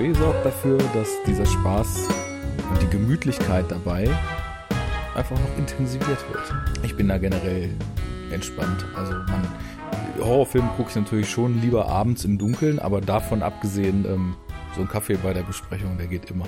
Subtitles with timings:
[0.00, 2.08] Kaffee sorgt dafür, dass dieser Spaß
[2.70, 4.08] und die Gemütlichkeit dabei
[5.14, 6.54] einfach noch intensiviert wird.
[6.82, 7.68] Ich bin da generell
[8.32, 8.82] entspannt.
[8.96, 9.46] Also man,
[10.18, 14.36] Horrorfilme gucke ich natürlich schon lieber abends im Dunkeln, aber davon abgesehen, ähm,
[14.74, 16.46] so ein Kaffee bei der Besprechung, der geht immer.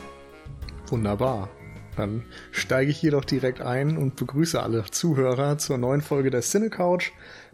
[0.87, 1.51] Wunderbar.
[1.99, 6.41] Dann steige ich hier doch direkt ein und begrüße alle Zuhörer zur neuen Folge der
[6.41, 7.11] Cine Couch.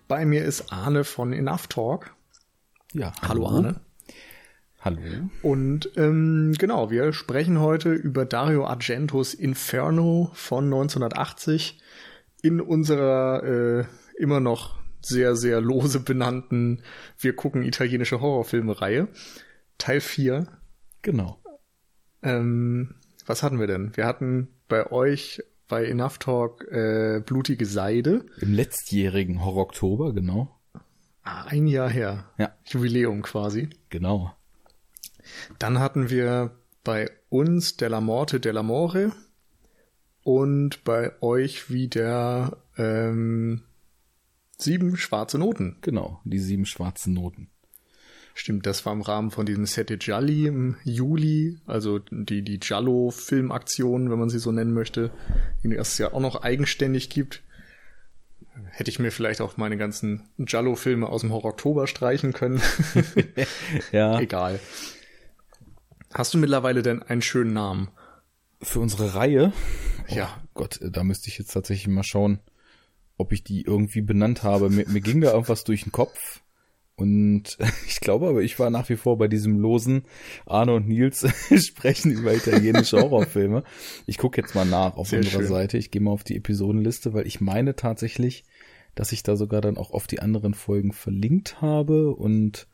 [0.07, 2.15] Bei mir ist Arne von Enough Talk.
[2.93, 3.88] Ja, hallo, hallo Arne.
[4.89, 5.29] Hallo.
[5.43, 11.79] Und ähm, genau, wir sprechen heute über Dario Argentos Inferno von 1980
[12.41, 13.85] in unserer äh,
[14.17, 16.83] immer noch sehr, sehr lose benannten
[17.19, 19.09] Wir gucken italienische Horrorfilme-Reihe.
[19.77, 20.47] Teil 4.
[21.03, 21.39] Genau.
[22.23, 22.95] Ähm,
[23.27, 23.95] was hatten wir denn?
[23.95, 28.25] Wir hatten bei euch bei Enough Talk äh, Blutige Seide.
[28.41, 30.59] Im letztjährigen Horror-Oktober, genau.
[31.25, 32.31] Ah, ein Jahr her.
[32.39, 32.55] Ja.
[32.65, 33.69] Jubiläum quasi.
[33.91, 34.33] Genau.
[35.59, 36.53] Dann hatten wir
[36.85, 39.13] bei uns Della Morte Della More
[40.23, 43.63] und bei euch wieder ähm,
[44.59, 45.77] sieben schwarze Noten.
[45.81, 47.51] Genau, die sieben schwarzen Noten.
[48.35, 54.11] Stimmt, das war im Rahmen von diesem Sette Gialli im Juli, also die, die Giallo-Filmaktion,
[54.11, 55.11] wenn man sie so nennen möchte,
[55.65, 57.43] die es ja auch noch eigenständig gibt.
[58.71, 62.63] Hätte ich mir vielleicht auch meine ganzen Giallo-Filme aus dem Horror-Oktober streichen können.
[63.93, 64.21] ja.
[64.21, 64.61] Egal.
[66.13, 67.91] Hast du mittlerweile denn einen schönen Namen?
[68.61, 69.53] Für unsere Reihe?
[70.11, 70.43] Oh, ja.
[70.55, 72.41] Gott, da müsste ich jetzt tatsächlich mal schauen,
[73.17, 74.71] ob ich die irgendwie benannt habe.
[74.71, 76.41] Mir, mir ging da irgendwas durch den Kopf.
[76.97, 80.03] Und ich glaube aber, ich war nach wie vor bei diesem losen
[80.47, 81.27] Arne und Nils
[81.65, 83.63] sprechen über italienische Horrorfilme.
[84.07, 85.49] Ich gucke jetzt mal nach auf Sehr unserer schön.
[85.49, 85.79] Seite.
[85.79, 88.45] Ich gehe mal auf die Episodenliste, weil ich meine tatsächlich,
[88.97, 92.67] dass ich da sogar dann auch auf die anderen Folgen verlinkt habe und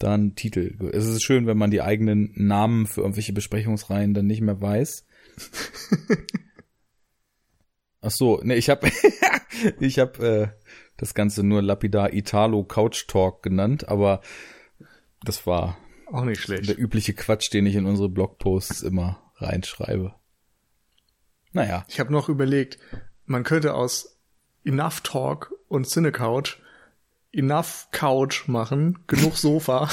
[0.00, 0.76] dann Titel.
[0.92, 5.06] Es ist schön, wenn man die eigenen Namen für irgendwelche Besprechungsreihen dann nicht mehr weiß.
[8.00, 8.90] Ach so, ne, ich habe
[9.80, 10.48] ich habe äh,
[10.96, 14.22] das Ganze nur lapidar Italo Couch Talk genannt, aber
[15.22, 15.76] das war
[16.10, 16.68] auch nicht schlecht.
[16.68, 20.14] Der übliche Quatsch, den ich in unsere Blogposts immer reinschreibe.
[21.52, 21.84] Naja.
[21.88, 22.78] Ich habe noch überlegt,
[23.26, 24.18] man könnte aus
[24.64, 26.58] Enough Talk und Cine Couch
[27.32, 29.88] Enough Couch machen, genug Sofa.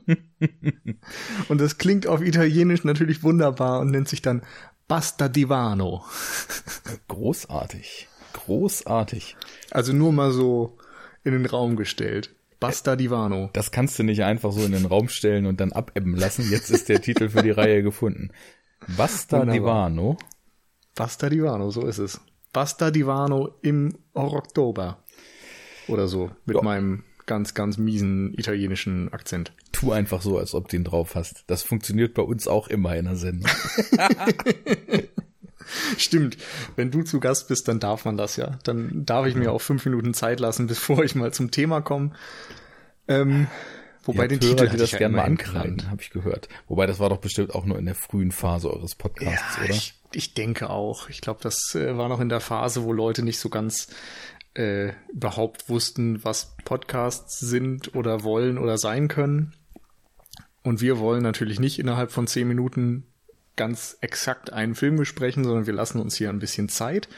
[1.48, 4.42] und das klingt auf Italienisch natürlich wunderbar und nennt sich dann
[4.88, 6.04] Basta Divano.
[7.08, 8.08] Großartig.
[8.32, 9.36] Großartig.
[9.70, 10.78] Also nur mal so
[11.24, 12.34] in den Raum gestellt.
[12.60, 13.50] Basta Divano.
[13.52, 16.48] Das kannst du nicht einfach so in den Raum stellen und dann abebben lassen.
[16.50, 18.30] Jetzt ist der Titel für die Reihe gefunden.
[18.96, 19.90] Basta Wunderbar.
[19.90, 20.16] Divano.
[20.94, 22.20] Basta Divano, so ist es.
[22.52, 25.04] Basta Divano im Oktober.
[25.88, 26.30] Oder so.
[26.44, 26.62] Mit ja.
[26.62, 29.52] meinem ganz, ganz miesen italienischen Akzent.
[29.72, 31.44] Tu einfach so, als ob du ihn drauf hast.
[31.48, 33.50] Das funktioniert bei uns auch immer in der Sendung.
[35.98, 36.36] Stimmt.
[36.76, 38.58] Wenn du zu Gast bist, dann darf man das ja.
[38.62, 42.12] Dann darf ich mir auch fünf Minuten Zeit lassen, bevor ich mal zum Thema komme.
[43.08, 43.48] Ähm,
[44.04, 46.48] wobei ja, den Hörer, Titel die das ja gerne mal ankreiden, habe ich gehört.
[46.68, 49.74] Wobei das war doch bestimmt auch nur in der frühen Phase eures Podcasts, ja, oder?
[49.74, 51.08] Ich, ich denke auch.
[51.08, 53.88] Ich glaube, das äh, war noch in der Phase, wo Leute nicht so ganz
[54.56, 59.52] äh, überhaupt wussten, was Podcasts sind oder wollen oder sein können.
[60.62, 63.04] Und wir wollen natürlich nicht innerhalb von zehn Minuten
[63.54, 67.08] ganz exakt einen Film besprechen, sondern wir lassen uns hier ein bisschen Zeit.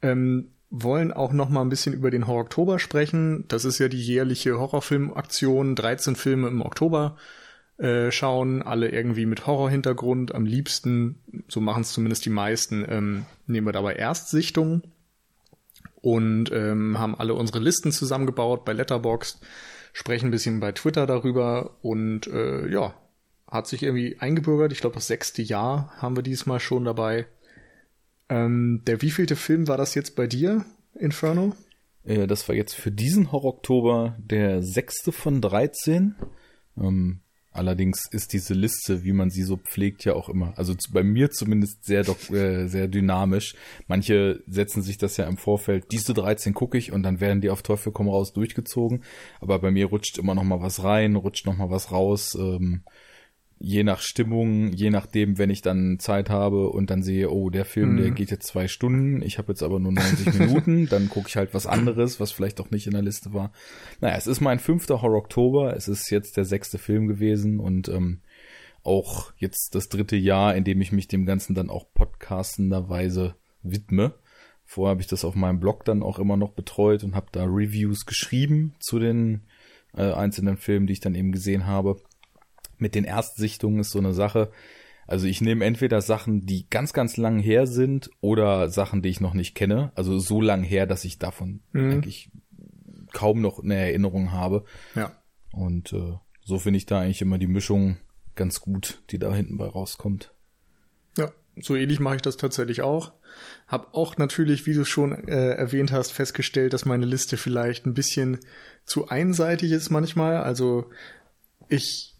[0.00, 3.44] Ähm, wollen auch noch mal ein bisschen über den Horror Oktober sprechen.
[3.48, 5.74] Das ist ja die jährliche Horrorfilmaktion.
[5.74, 7.16] 13 Filme im Oktober
[7.78, 10.34] äh, schauen, alle irgendwie mit Horrorhintergrund.
[10.34, 14.82] Am liebsten, so machen es zumindest die meisten, ähm, nehmen wir dabei Erstsichtungen
[16.06, 19.40] und ähm, haben alle unsere Listen zusammengebaut bei Letterboxd,
[19.92, 22.94] sprechen ein bisschen bei Twitter darüber und äh, ja,
[23.48, 24.70] hat sich irgendwie eingebürgert.
[24.70, 27.26] Ich glaube, das sechste Jahr haben wir diesmal schon dabei.
[28.28, 30.64] Ähm, der wievielte Film war das jetzt bei dir,
[30.94, 31.56] Inferno?
[32.04, 36.14] Äh, das war jetzt für diesen Horror-Oktober der sechste von 13.
[36.78, 37.18] Ähm,
[37.56, 41.30] allerdings ist diese Liste, wie man sie so pflegt, ja auch immer, also bei mir
[41.30, 43.54] zumindest sehr, äh, sehr dynamisch.
[43.88, 47.50] Manche setzen sich das ja im Vorfeld, diese 13 gucke ich und dann werden die
[47.50, 49.02] auf Teufel komm raus durchgezogen.
[49.40, 52.36] Aber bei mir rutscht immer noch mal was rein, rutscht noch mal was raus.
[52.38, 52.82] Ähm,
[53.58, 57.64] je nach Stimmung, je nachdem, wenn ich dann Zeit habe und dann sehe, oh, der
[57.64, 57.96] Film, mhm.
[57.96, 61.36] der geht jetzt zwei Stunden, ich habe jetzt aber nur 90 Minuten, dann gucke ich
[61.36, 63.52] halt was anderes, was vielleicht auch nicht in der Liste war.
[64.00, 67.88] Naja, es ist mein fünfter Horror Oktober, es ist jetzt der sechste Film gewesen und
[67.88, 68.20] ähm,
[68.82, 74.14] auch jetzt das dritte Jahr, in dem ich mich dem Ganzen dann auch podcastenderweise widme.
[74.64, 77.44] Vorher habe ich das auf meinem Blog dann auch immer noch betreut und habe da
[77.44, 79.42] Reviews geschrieben zu den
[79.94, 81.96] äh, einzelnen Filmen, die ich dann eben gesehen habe.
[82.78, 84.50] Mit den Erstsichtungen ist so eine Sache.
[85.06, 89.20] Also ich nehme entweder Sachen, die ganz, ganz lang her sind oder Sachen, die ich
[89.20, 89.92] noch nicht kenne.
[89.94, 91.92] Also so lang her, dass ich davon mhm.
[91.92, 92.30] eigentlich
[93.12, 94.64] kaum noch eine Erinnerung habe.
[94.94, 95.12] Ja.
[95.52, 96.14] Und äh,
[96.44, 97.98] so finde ich da eigentlich immer die Mischung
[98.34, 100.34] ganz gut, die da hinten bei rauskommt.
[101.16, 103.12] Ja, so ähnlich mache ich das tatsächlich auch.
[103.66, 107.94] Hab auch natürlich, wie du schon äh, erwähnt hast, festgestellt, dass meine Liste vielleicht ein
[107.94, 108.40] bisschen
[108.84, 110.38] zu einseitig ist manchmal.
[110.38, 110.90] Also
[111.68, 112.15] ich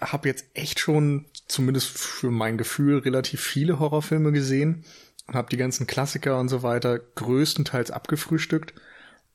[0.00, 4.84] habe jetzt echt schon, zumindest für mein Gefühl, relativ viele Horrorfilme gesehen
[5.26, 8.74] und habe die ganzen Klassiker und so weiter größtenteils abgefrühstückt.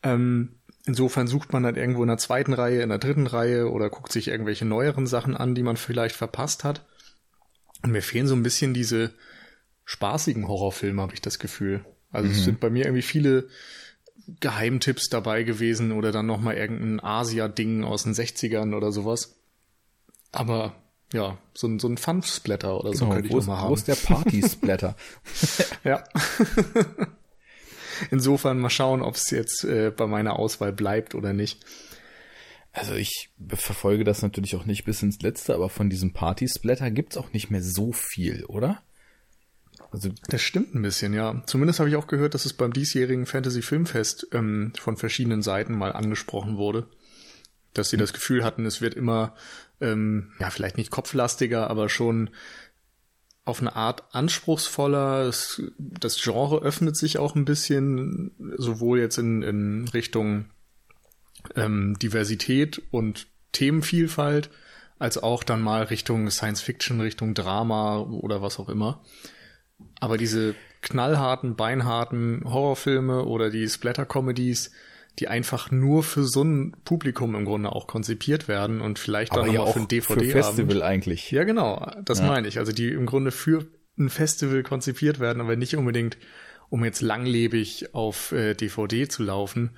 [0.03, 0.55] Ähm,
[0.85, 4.11] insofern sucht man dann irgendwo in der zweiten Reihe, in der dritten Reihe oder guckt
[4.11, 6.85] sich irgendwelche neueren Sachen an, die man vielleicht verpasst hat.
[7.83, 9.11] Und mir fehlen so ein bisschen diese
[9.85, 11.83] spaßigen Horrorfilme, habe ich das Gefühl.
[12.11, 12.35] Also mhm.
[12.35, 13.47] es sind bei mir irgendwie viele
[14.39, 19.40] Geheimtipps dabei gewesen oder dann nochmal irgendein Asia-Ding aus den 60ern oder sowas.
[20.31, 20.75] Aber
[21.13, 23.69] ja, so ein, so ein Fun-Splatter oder so genau, könnte ich noch mal haben.
[23.69, 24.95] Wo ist der Party-Splatter?
[25.83, 26.03] ja.
[28.11, 31.63] Insofern mal schauen, ob es jetzt äh, bei meiner Auswahl bleibt oder nicht.
[32.73, 37.17] Also ich verfolge das natürlich auch nicht bis ins Letzte, aber von diesem Party-Splatter gibt's
[37.17, 38.81] auch nicht mehr so viel, oder?
[39.91, 41.43] Also das stimmt ein bisschen, ja.
[41.45, 45.77] Zumindest habe ich auch gehört, dass es beim diesjährigen Fantasy Filmfest ähm, von verschiedenen Seiten
[45.77, 46.87] mal angesprochen wurde,
[47.73, 48.01] dass sie hm.
[48.01, 49.35] das Gefühl hatten, es wird immer,
[49.81, 52.29] ähm, ja vielleicht nicht kopflastiger, aber schon
[53.43, 55.21] auf eine Art anspruchsvoller.
[55.27, 60.45] Es, das Genre öffnet sich auch ein bisschen, sowohl jetzt in, in Richtung
[61.55, 64.49] ähm, Diversität und Themenvielfalt,
[64.99, 69.01] als auch dann mal Richtung Science Fiction, Richtung Drama oder was auch immer.
[69.99, 74.71] Aber diese knallharten, beinharten Horrorfilme oder die Splatter-Comedies,
[75.19, 79.51] die einfach nur für so ein Publikum im Grunde auch konzipiert werden und vielleicht dann
[79.51, 81.31] ja auch für ein DVD für Festival eigentlich.
[81.31, 82.27] Ja, genau, das ja.
[82.27, 82.57] meine ich.
[82.57, 83.67] Also die im Grunde für
[83.97, 86.17] ein Festival konzipiert werden, aber nicht unbedingt,
[86.69, 89.71] um jetzt langlebig auf äh, DVD zu laufen.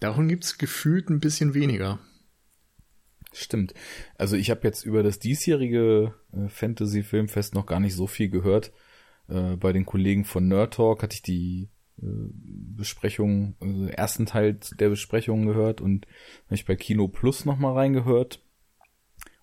[0.00, 1.98] Davon gibt's gefühlt ein bisschen weniger.
[3.32, 3.74] Stimmt.
[4.16, 8.30] Also ich habe jetzt über das diesjährige äh, Fantasy Filmfest noch gar nicht so viel
[8.30, 8.72] gehört.
[9.28, 11.68] Äh, bei den Kollegen von Nerd Talk hatte ich die
[12.00, 16.06] Besprechung, also ersten Teil der Besprechung gehört und
[16.46, 18.40] habe ich bei Kino Plus nochmal reingehört.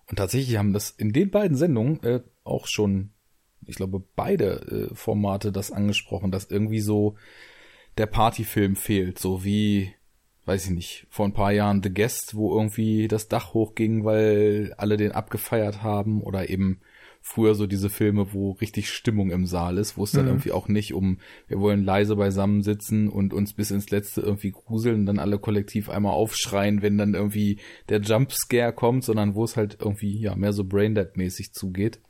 [0.08, 3.10] Und tatsächlich haben das in den beiden Sendungen äh, auch schon,
[3.66, 7.16] ich glaube, beide äh, Formate das angesprochen, dass irgendwie so
[7.98, 9.92] der Partyfilm fehlt, so wie,
[10.44, 14.74] weiß ich nicht, vor ein paar Jahren The Guest, wo irgendwie das Dach hochging, weil
[14.76, 16.80] alle den abgefeiert haben oder eben
[17.28, 20.28] früher so diese Filme, wo richtig Stimmung im Saal ist, wo es dann mhm.
[20.28, 21.18] irgendwie auch nicht um,
[21.48, 25.90] wir wollen leise beisammensitzen und uns bis ins Letzte irgendwie gruseln und dann alle kollektiv
[25.90, 27.58] einmal aufschreien, wenn dann irgendwie
[27.88, 32.00] der Jumpscare kommt, sondern wo es halt irgendwie, ja, mehr so Braindead-mäßig zugeht.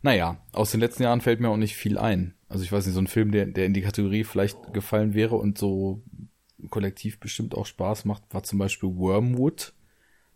[0.00, 2.32] Naja, aus den letzten Jahren fällt mir auch nicht viel ein.
[2.48, 5.36] Also ich weiß nicht, so ein Film, der, der in die Kategorie vielleicht gefallen wäre
[5.36, 6.02] und so
[6.70, 9.74] kollektiv bestimmt auch Spaß macht, war zum Beispiel Wormwood.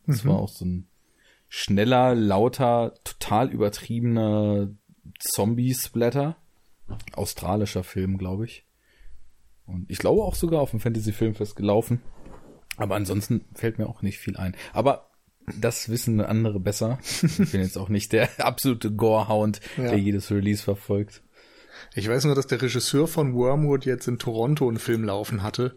[0.06, 0.28] Das mhm.
[0.28, 0.87] war auch so ein
[1.48, 4.68] schneller, lauter, total übertriebener
[5.18, 6.36] Zombie-Splatter.
[7.12, 8.64] Australischer Film, glaube ich.
[9.66, 12.00] Und ich glaube auch sogar auf dem Fantasy-Filmfest gelaufen.
[12.76, 14.56] Aber ansonsten fällt mir auch nicht viel ein.
[14.72, 15.10] Aber
[15.58, 16.98] das wissen andere besser.
[17.22, 19.84] Ich bin jetzt auch nicht der absolute Gorehound, ja.
[19.90, 21.22] der jedes Release verfolgt.
[21.94, 25.76] Ich weiß nur, dass der Regisseur von Wormwood jetzt in Toronto einen Film laufen hatte.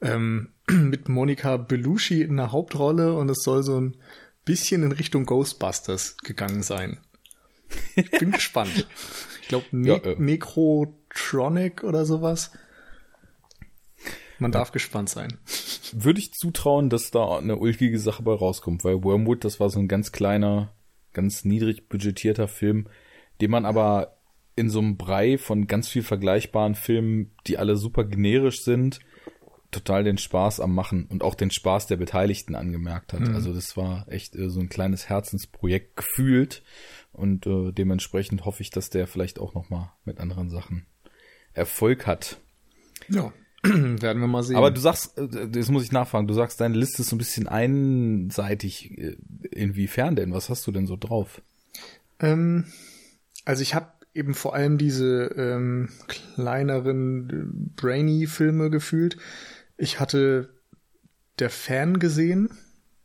[0.00, 3.96] Ähm, mit Monica Belushi in der Hauptrolle und es soll so ein
[4.44, 6.98] bisschen in Richtung Ghostbusters gegangen sein.
[7.94, 8.86] Ich bin gespannt.
[9.42, 10.16] Ich glaube, ne ja, äh.
[10.18, 12.52] Necrotronic oder sowas.
[14.38, 15.38] Man darf gespannt sein.
[15.92, 19.78] Würde ich zutrauen, dass da eine ulkige Sache bei rauskommt, weil Wormwood, das war so
[19.78, 20.72] ein ganz kleiner,
[21.12, 22.88] ganz niedrig budgetierter Film,
[23.40, 24.16] den man aber
[24.56, 29.00] in so einem Brei von ganz viel vergleichbaren Filmen, die alle super generisch sind,
[29.70, 33.20] total den Spaß am Machen und auch den Spaß der Beteiligten angemerkt hat.
[33.20, 33.34] Mhm.
[33.34, 36.62] Also das war echt äh, so ein kleines Herzensprojekt gefühlt
[37.12, 40.86] und äh, dementsprechend hoffe ich, dass der vielleicht auch noch mal mit anderen Sachen
[41.52, 42.38] Erfolg hat.
[43.08, 44.56] Ja, werden wir mal sehen.
[44.56, 47.18] Aber du sagst, äh, das muss ich nachfragen, du sagst, deine Liste ist so ein
[47.18, 48.98] bisschen einseitig.
[48.98, 49.16] Äh,
[49.50, 50.32] inwiefern denn?
[50.32, 51.42] Was hast du denn so drauf?
[52.20, 52.66] Ähm,
[53.44, 59.16] also ich habe eben vor allem diese ähm, kleineren äh, Brainy-Filme gefühlt.
[59.80, 60.50] Ich hatte
[61.38, 62.50] Der Fan gesehen.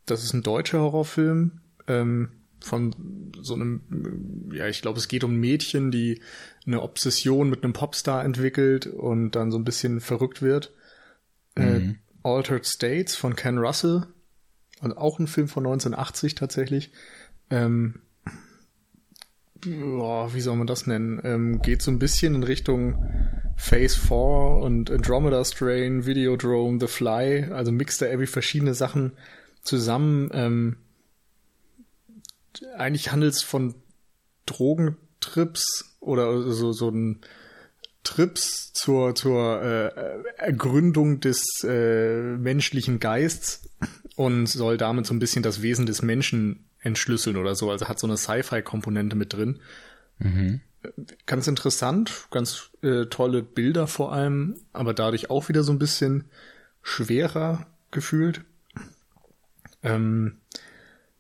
[0.06, 2.30] Das ist ein deutscher Horrorfilm ähm,
[2.60, 6.22] von so einem, ja, ich glaube, es geht um Mädchen, die
[6.66, 10.74] eine Obsession mit einem Popstar entwickelt und dann so ein bisschen verrückt wird.
[11.56, 11.90] Äh, mhm.
[11.92, 14.08] Äh, Altered States von Ken Russell.
[14.82, 16.92] Und auch ein Film von 1980 tatsächlich.
[17.50, 18.02] Ähm,
[19.62, 21.20] boah, wie soll man das nennen?
[21.24, 23.04] Ähm, geht so ein bisschen in Richtung
[23.56, 24.18] Phase 4
[24.62, 29.14] und Andromeda Strain, Videodrome, The Fly, also mixt da irgendwie verschiedene Sachen
[29.64, 30.30] zusammen.
[30.34, 30.78] Ähm,
[32.78, 33.76] eigentlich handelt es von
[34.46, 37.22] Drogentrips oder so, so ein
[38.04, 43.68] Trips zur, zur äh, Ergründung des äh, menschlichen Geists
[44.16, 47.70] und soll damit so ein bisschen das Wesen des Menschen entschlüsseln oder so.
[47.72, 49.60] Also hat so eine Sci-Fi-Komponente mit drin.
[50.20, 50.62] Mhm.
[51.26, 56.26] Ganz interessant, ganz äh, tolle Bilder vor allem, aber dadurch auch wieder so ein bisschen
[56.84, 58.42] schwerer gefühlt.
[59.82, 60.38] Ähm,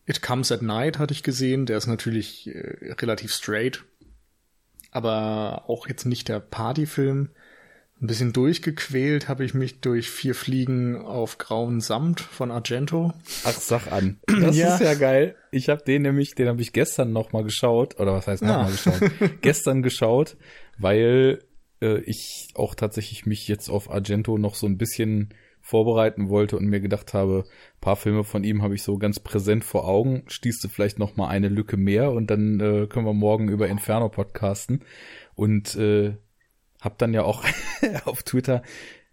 [0.06, 3.84] It Comes at Night hatte ich gesehen, der ist natürlich äh, relativ straight,
[4.92, 7.30] aber auch jetzt nicht der Partyfilm.
[8.02, 13.14] Ein bisschen durchgequält habe ich mich durch vier Fliegen auf grauen Samt von Argento.
[13.46, 14.20] Ach, sag an.
[14.28, 14.76] Das ja.
[14.76, 15.36] ist ja geil.
[15.52, 18.50] Ich habe den nämlich, den habe ich gestern noch mal geschaut, oder was heißt noch
[18.50, 18.70] ja.
[18.70, 19.12] geschaut?
[19.42, 20.36] gestern geschaut,
[20.78, 21.40] weil
[21.82, 26.68] äh, ich auch tatsächlich mich jetzt auf Argento noch so ein bisschen vorbereiten wollte und
[26.68, 27.46] mir gedacht habe,
[27.82, 30.24] paar Filme von ihm habe ich so ganz präsent vor Augen.
[30.28, 34.10] Stieße vielleicht noch mal eine Lücke mehr und dann äh, können wir morgen über Inferno
[34.10, 34.84] podcasten.
[35.34, 36.18] Und äh,
[36.86, 37.44] habe dann ja auch
[38.06, 38.62] auf Twitter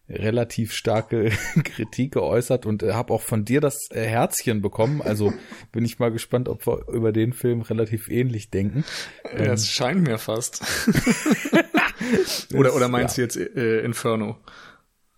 [0.09, 1.31] relativ starke
[1.65, 5.01] Kritik geäußert und äh, habe auch von dir das äh, Herzchen bekommen.
[5.01, 5.33] Also
[5.73, 8.85] bin ich mal gespannt, ob wir über den Film relativ ähnlich denken.
[9.25, 10.63] Ja, ähm, es scheint mir fast.
[12.55, 13.27] oder, oder meinst ja.
[13.27, 14.39] du jetzt äh, Inferno?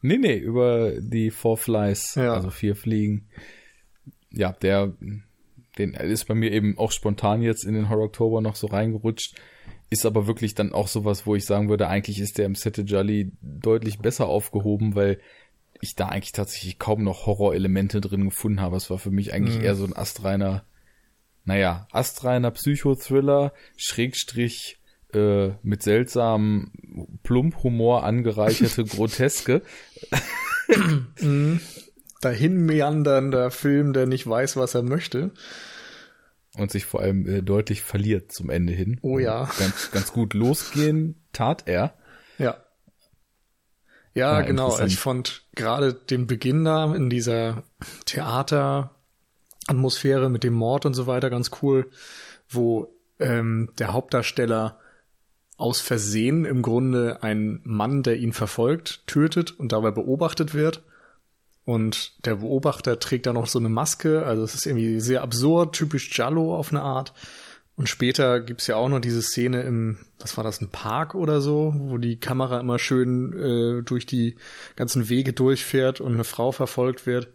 [0.00, 2.34] Nee, nee, über die Four Flies, ja.
[2.34, 3.28] also vier Fliegen.
[4.30, 4.92] Ja, der,
[5.78, 9.34] den ist bei mir eben auch spontan jetzt in den Horror Oktober noch so reingerutscht.
[9.90, 12.82] Ist aber wirklich dann auch sowas, wo ich sagen würde, eigentlich ist der im Sette
[12.82, 15.20] Jolly deutlich besser aufgehoben, weil
[15.80, 18.76] ich da eigentlich tatsächlich kaum noch Horrorelemente drin gefunden habe.
[18.76, 19.64] Es war für mich eigentlich mhm.
[19.64, 20.64] eher so ein astreiner,
[21.44, 24.78] naja, astreiner Psychothriller, Schrägstrich,
[25.12, 26.72] äh, mit seltsamem
[27.22, 29.62] Plump-Humor angereicherte Groteske.
[31.20, 31.60] mhm.
[32.20, 35.32] Dahin meandernder Film, der nicht weiß, was er möchte
[36.56, 39.00] und sich vor allem äh, deutlich verliert zum Ende hin.
[39.02, 39.50] Oh ja.
[39.58, 41.94] Ganz, ganz gut losgehen tat er.
[42.38, 42.58] Ja.
[44.14, 44.78] Ja, ja genau.
[44.80, 47.64] Ich fand gerade den Beginn da in dieser
[48.06, 51.90] Theateratmosphäre mit dem Mord und so weiter ganz cool,
[52.48, 54.78] wo ähm, der Hauptdarsteller
[55.56, 60.82] aus Versehen im Grunde einen Mann, der ihn verfolgt, tötet und dabei beobachtet wird
[61.64, 64.24] und der Beobachter trägt da noch so eine Maske.
[64.26, 67.14] Also es ist irgendwie sehr absurd, typisch Jallo auf eine Art.
[67.76, 71.40] Und später gibt's ja auch noch diese Szene im, was war das, ein Park oder
[71.40, 74.36] so, wo die Kamera immer schön äh, durch die
[74.76, 77.28] ganzen Wege durchfährt und eine Frau verfolgt wird.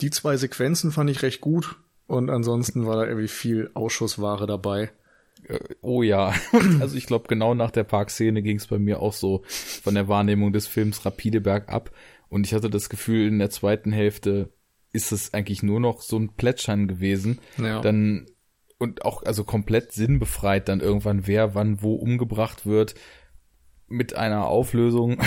[0.00, 4.92] Die zwei Sequenzen fand ich recht gut und ansonsten war da irgendwie viel Ausschussware dabei.
[5.48, 6.32] Äh, oh ja,
[6.80, 10.52] also ich glaube genau nach der Parkszene ging's bei mir auch so von der Wahrnehmung
[10.52, 11.90] des Films rapide bergab
[12.30, 14.50] und ich hatte das Gefühl, in der zweiten Hälfte
[14.92, 17.38] ist es eigentlich nur noch so ein Plätschern gewesen.
[17.58, 17.80] Ja.
[17.80, 18.26] Dann
[18.78, 22.94] und auch also komplett sinnbefreit dann irgendwann wer wann wo umgebracht wird
[23.88, 25.18] mit einer Auflösung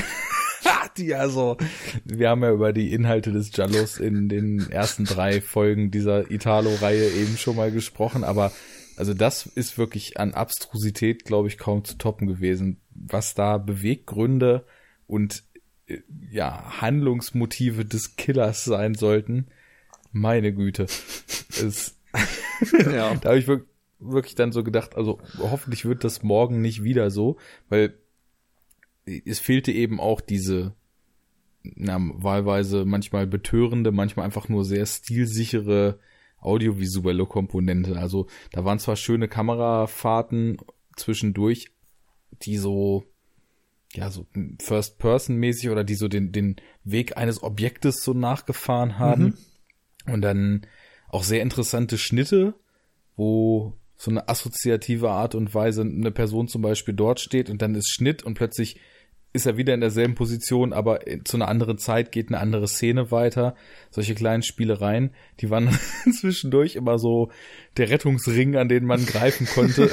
[0.97, 1.57] die also
[2.03, 6.73] wir haben ja über die Inhalte des Jallos in den ersten drei Folgen dieser Italo
[6.81, 8.51] Reihe eben schon mal gesprochen, aber
[8.95, 14.65] also das ist wirklich an Abstrusität, glaube ich, kaum zu toppen gewesen, was da Beweggründe
[15.07, 15.43] und
[16.31, 19.47] ja, Handlungsmotive des Killers sein sollten.
[20.11, 20.83] Meine Güte.
[20.83, 21.97] Es,
[22.71, 23.15] ja.
[23.15, 27.09] da habe ich wirklich, wirklich dann so gedacht, also hoffentlich wird das morgen nicht wieder
[27.09, 27.37] so,
[27.69, 27.97] weil
[29.05, 30.73] es fehlte eben auch diese
[31.63, 35.99] na, wahlweise manchmal betörende, manchmal einfach nur sehr stilsichere
[36.39, 37.97] audiovisuelle Komponente.
[37.97, 40.57] Also da waren zwar schöne Kamerafahrten
[40.95, 41.71] zwischendurch,
[42.41, 43.05] die so
[43.95, 44.25] ja, so
[44.61, 49.23] First-Person-mäßig oder die so den, den Weg eines Objektes so nachgefahren haben.
[50.05, 50.13] Mhm.
[50.13, 50.65] Und dann
[51.09, 52.55] auch sehr interessante Schnitte,
[53.15, 57.75] wo so eine assoziative Art und Weise eine Person zum Beispiel dort steht und dann
[57.75, 58.79] ist Schnitt und plötzlich
[59.33, 63.09] ist er wieder in derselben Position, aber zu einer anderen Zeit geht eine andere Szene
[63.09, 63.55] weiter.
[63.89, 65.09] Solche kleinen Spielereien,
[65.39, 65.69] die waren
[66.19, 67.31] zwischendurch immer so
[67.75, 69.89] der Rettungsring, an den man greifen konnte.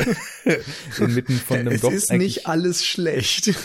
[0.99, 3.47] Inmitten von einem es doch ist nicht alles schlecht.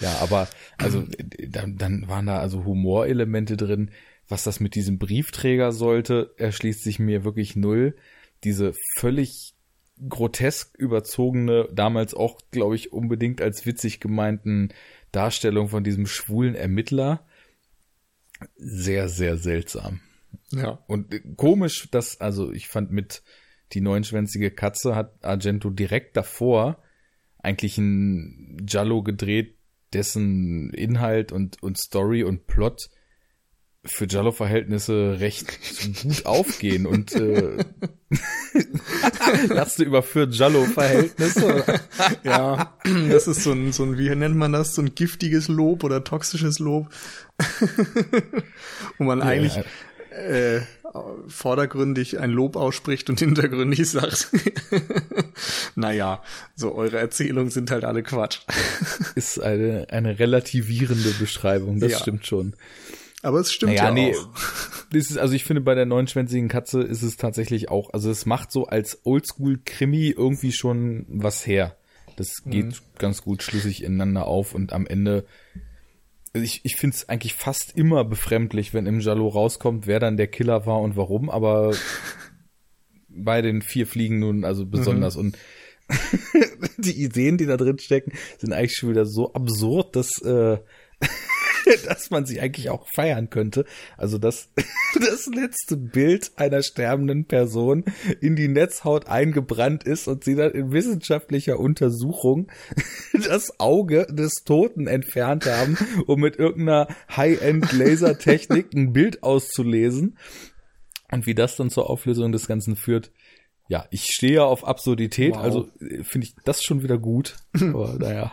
[0.00, 1.04] ja, aber also
[1.46, 3.92] dann, dann waren da also Humorelemente drin.
[4.28, 7.94] Was das mit diesem Briefträger sollte, erschließt sich mir wirklich null.
[8.42, 9.54] Diese völlig
[10.08, 14.70] grotesk überzogene, damals auch, glaube ich, unbedingt als witzig gemeinten
[15.12, 17.26] Darstellung von diesem schwulen Ermittler.
[18.56, 20.00] Sehr, sehr seltsam.
[20.50, 20.82] Ja.
[20.86, 23.22] Und komisch, dass, also ich fand mit
[23.72, 26.82] die neunschwänzige Katze hat Argento direkt davor
[27.38, 29.56] eigentlich ein Jallo gedreht,
[29.92, 32.90] dessen Inhalt und, und Story und Plot
[33.84, 35.58] für Jallo-Verhältnisse recht
[36.02, 37.64] gut aufgehen und äh,
[39.48, 41.64] lachst du über für Jallo-Verhältnisse?
[42.24, 42.74] ja,
[43.08, 46.04] das ist so ein, so ein, wie nennt man das, so ein giftiges Lob oder
[46.04, 46.88] toxisches Lob,
[48.98, 49.58] wo man ja, eigentlich
[50.10, 50.60] äh,
[51.28, 54.28] vordergründig ein Lob ausspricht und hintergründig sagt,
[55.74, 56.22] naja,
[56.54, 58.40] so eure Erzählungen sind halt alle Quatsch.
[59.14, 61.98] Ist eine, eine relativierende Beschreibung, das ja.
[61.98, 62.54] stimmt schon.
[63.28, 64.28] Aber es stimmt naja, ja nee, auch.
[64.90, 68.24] Das ist, also ich finde, bei der neunschwänzigen Katze ist es tatsächlich auch, also es
[68.24, 71.76] macht so als Oldschool-Krimi irgendwie schon was her.
[72.16, 72.74] Das geht mhm.
[72.96, 75.26] ganz gut schlüssig ineinander auf und am Ende,
[76.32, 80.28] ich, ich finde es eigentlich fast immer befremdlich, wenn im Jalo rauskommt, wer dann der
[80.28, 81.74] Killer war und warum, aber
[83.10, 85.20] bei den vier Fliegen nun also besonders mhm.
[85.20, 85.38] und
[86.78, 90.56] die Ideen, die da drin stecken, sind eigentlich schon wieder so absurd, dass äh,
[91.86, 93.64] dass man sie eigentlich auch feiern könnte.
[93.96, 94.50] Also das,
[94.94, 97.84] das letzte Bild einer sterbenden Person
[98.20, 102.50] in die Netzhaut eingebrannt ist und sie dann in wissenschaftlicher Untersuchung
[103.12, 110.18] das Auge des Toten entfernt haben, um mit irgendeiner High-End-Lasertechnik ein Bild auszulesen.
[111.10, 113.10] Und wie das dann zur Auflösung des Ganzen führt,
[113.68, 115.42] ja, ich stehe auf Absurdität, wow.
[115.42, 117.36] also äh, finde ich das schon wieder gut.
[117.60, 118.32] Aber naja.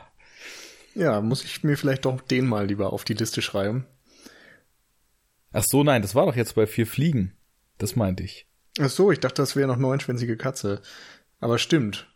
[0.95, 3.85] Ja, muss ich mir vielleicht doch den mal lieber auf die Liste schreiben.
[5.51, 7.33] Ach so, nein, das war doch jetzt bei vier Fliegen.
[7.77, 8.47] Das meinte ich.
[8.79, 10.81] Ach so, ich dachte, das wäre noch neunschwänzige Katze.
[11.39, 12.07] Aber stimmt.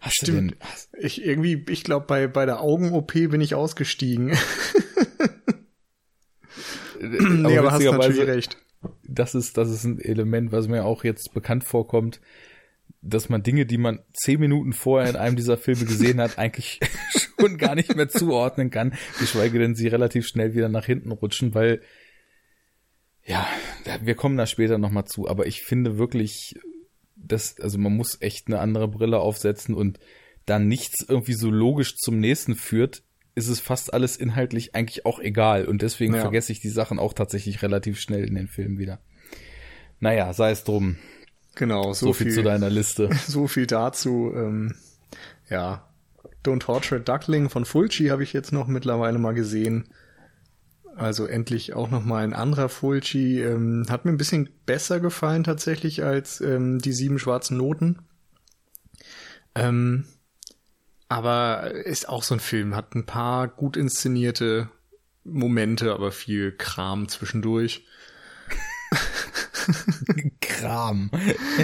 [0.00, 0.56] Hast stimmt.
[0.98, 4.32] Ich irgendwie, ich glaube, bei, bei der Augen-OP bin ich ausgestiegen.
[7.00, 8.56] nee, aber, aber hast natürlich recht.
[9.02, 12.20] Das ist, das ist ein Element, was mir auch jetzt bekannt vorkommt
[13.04, 16.80] dass man Dinge, die man zehn Minuten vorher in einem dieser Filme gesehen hat, eigentlich
[17.40, 21.54] schon gar nicht mehr zuordnen kann, geschweige denn sie relativ schnell wieder nach hinten rutschen,
[21.54, 21.82] weil
[23.26, 23.46] ja,
[24.02, 26.56] wir kommen da später nochmal zu, aber ich finde wirklich,
[27.16, 29.98] dass, also man muss echt eine andere Brille aufsetzen und
[30.44, 33.02] da nichts irgendwie so logisch zum nächsten führt,
[33.34, 36.20] ist es fast alles inhaltlich eigentlich auch egal und deswegen ja.
[36.20, 39.00] vergesse ich die Sachen auch tatsächlich relativ schnell in den Filmen wieder.
[40.00, 40.96] Naja, sei es drum.
[41.54, 43.10] Genau, so, so viel, viel, zu deiner Liste.
[43.26, 44.32] So viel dazu.
[44.34, 44.74] Ähm,
[45.48, 45.88] ja,
[46.44, 49.88] Don't Torture Duckling von Fulci habe ich jetzt noch mittlerweile mal gesehen.
[50.96, 53.40] Also endlich auch noch mal ein anderer Fulci.
[53.40, 57.98] Ähm, hat mir ein bisschen besser gefallen tatsächlich als ähm, die sieben schwarzen Noten.
[59.54, 60.04] Ähm,
[61.08, 64.68] aber ist auch so ein Film, hat ein paar gut inszenierte
[65.24, 67.86] Momente, aber viel Kram zwischendurch.
[70.40, 71.10] Kram.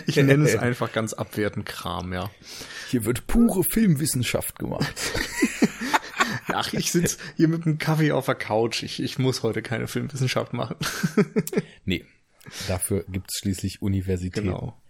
[0.06, 2.30] Ich nenne es einfach ganz abwertend Kram, ja.
[2.88, 4.94] Hier wird pure Filmwissenschaft gemacht.
[6.48, 8.82] Ach, ich sitze hier mit einem Kaffee auf der Couch.
[8.82, 10.76] Ich, ich muss heute keine Filmwissenschaft machen.
[11.84, 12.04] nee,
[12.68, 14.48] dafür gibt's schließlich Universitäten.
[14.48, 14.80] Genau.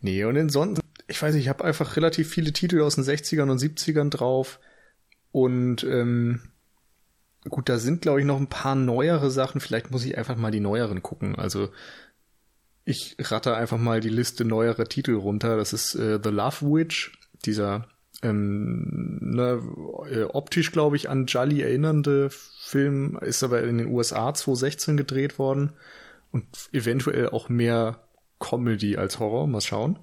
[0.00, 3.50] Nee, und ansonsten, ich weiß nicht, ich habe einfach relativ viele Titel aus den 60ern
[3.50, 4.60] und 70ern drauf.
[5.30, 6.42] Und ähm,
[7.48, 9.60] gut, da sind, glaube ich, noch ein paar neuere Sachen.
[9.60, 11.36] Vielleicht muss ich einfach mal die neueren gucken.
[11.36, 11.70] Also
[12.84, 15.56] ich ratte einfach mal die Liste neuerer Titel runter.
[15.56, 17.12] Das ist äh, The Love Witch,
[17.44, 17.86] dieser
[18.22, 19.62] ähm, ne,
[20.10, 25.38] äh, optisch, glaube ich, an Jolly erinnernde Film, ist aber in den USA 2016 gedreht
[25.38, 25.72] worden
[26.30, 28.00] und eventuell auch mehr
[28.38, 29.46] Comedy als Horror.
[29.46, 29.98] Mal schauen.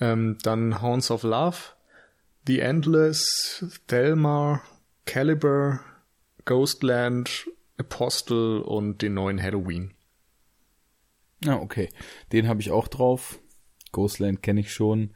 [0.00, 1.56] Ähm, dann Hounds of Love,
[2.46, 4.62] The Endless, Thelma,
[5.06, 5.80] Caliber,
[6.44, 7.46] Ghostland,
[7.78, 9.95] Apostle und den neuen Halloween.
[11.44, 11.88] Ah, okay.
[12.32, 13.40] Den habe ich auch drauf.
[13.92, 15.14] Ghostland kenne ich schon.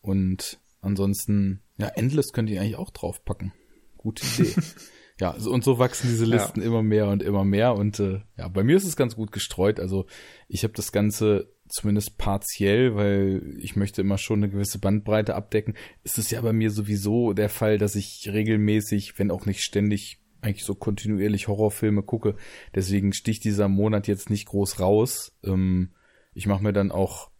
[0.00, 3.52] Und ansonsten, ja, Endless könnte ich eigentlich auch draufpacken.
[3.96, 4.54] Gute Idee.
[5.20, 6.66] ja, und so wachsen diese Listen ja.
[6.66, 7.74] immer mehr und immer mehr.
[7.74, 9.80] Und äh, ja, bei mir ist es ganz gut gestreut.
[9.80, 10.06] Also
[10.48, 15.74] ich habe das Ganze zumindest partiell, weil ich möchte immer schon eine gewisse Bandbreite abdecken.
[16.04, 20.20] Ist es ja bei mir sowieso der Fall, dass ich regelmäßig, wenn auch nicht ständig,
[20.46, 22.36] eigentlich so kontinuierlich Horrorfilme gucke.
[22.74, 25.32] Deswegen sticht dieser Monat jetzt nicht groß raus.
[25.44, 25.90] Ähm,
[26.32, 27.30] ich mache mir dann auch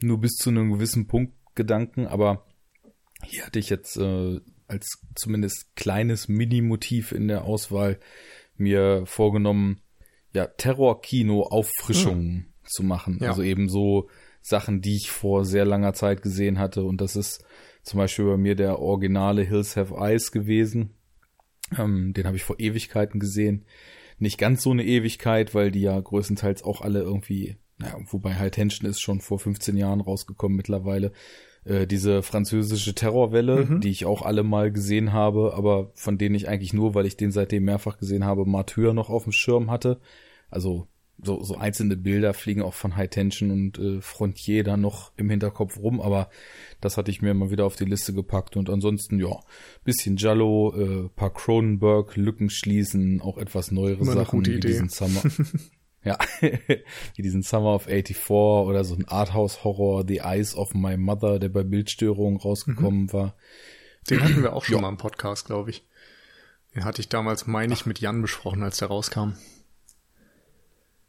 [0.00, 2.46] nur bis zu einem gewissen Punkt Gedanken, aber
[3.22, 8.00] hier hatte ich jetzt äh, als zumindest kleines Mini-Motiv in der Auswahl
[8.56, 9.80] mir vorgenommen,
[10.32, 12.46] ja, Terrorkino-Auffrischungen hm.
[12.64, 13.18] zu machen.
[13.20, 13.30] Ja.
[13.30, 14.08] Also eben so
[14.42, 16.82] Sachen, die ich vor sehr langer Zeit gesehen hatte.
[16.82, 17.44] Und das ist
[17.82, 20.94] zum Beispiel bei mir der originale Hills Have Eyes gewesen.
[21.78, 23.64] Ähm, den habe ich vor Ewigkeiten gesehen.
[24.18, 28.50] Nicht ganz so eine Ewigkeit, weil die ja größtenteils auch alle irgendwie ja, wobei High
[28.50, 31.12] Tension ist schon vor 15 Jahren rausgekommen mittlerweile.
[31.64, 33.80] Äh, diese französische Terrorwelle, mhm.
[33.80, 37.16] die ich auch alle mal gesehen habe, aber von denen ich eigentlich nur, weil ich
[37.16, 40.00] den seitdem mehrfach gesehen habe, Martyr noch auf dem Schirm hatte.
[40.50, 40.86] Also
[41.24, 45.30] so, so einzelne Bilder fliegen auch von High Tension und äh, Frontier da noch im
[45.30, 46.30] Hinterkopf rum, aber
[46.80, 49.40] das hatte ich mir mal wieder auf die Liste gepackt und ansonsten, ja,
[49.84, 54.68] bisschen Jallo, äh, paar Cronenberg, Lücken schließen, auch etwas neuere Immer Sachen wie Idee.
[54.68, 55.22] diesen Summer.
[56.04, 61.38] ja, wie diesen Summer of 84 oder so ein Arthouse-Horror, The Eyes of My Mother,
[61.38, 63.12] der bei Bildstörungen rausgekommen mhm.
[63.12, 63.36] war.
[64.10, 64.82] Den hatten wir auch schon ja.
[64.82, 65.84] mal im Podcast, glaube ich.
[66.74, 69.34] Den hatte ich damals, meine ich, mit Jan besprochen, als der rauskam.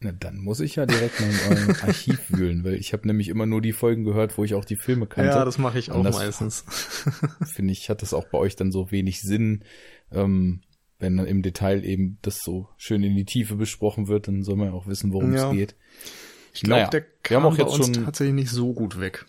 [0.06, 3.28] Na, dann muss ich ja direkt mal in eurem Archiv wühlen, weil ich habe nämlich
[3.28, 5.32] immer nur die Folgen gehört, wo ich auch die Filme kannte.
[5.32, 6.64] Ja, das mache ich auch meistens.
[7.56, 9.64] Finde ich, hat das auch bei euch dann so wenig Sinn.
[10.12, 10.62] Ähm,
[11.00, 14.58] wenn dann im Detail eben das so schön in die Tiefe besprochen wird, dann soll
[14.58, 15.50] man ja auch wissen, worum ja.
[15.50, 15.76] es geht.
[16.54, 19.26] Ich glaube, naja, der kam wir haben auch jetzt schon tatsächlich nicht so gut weg.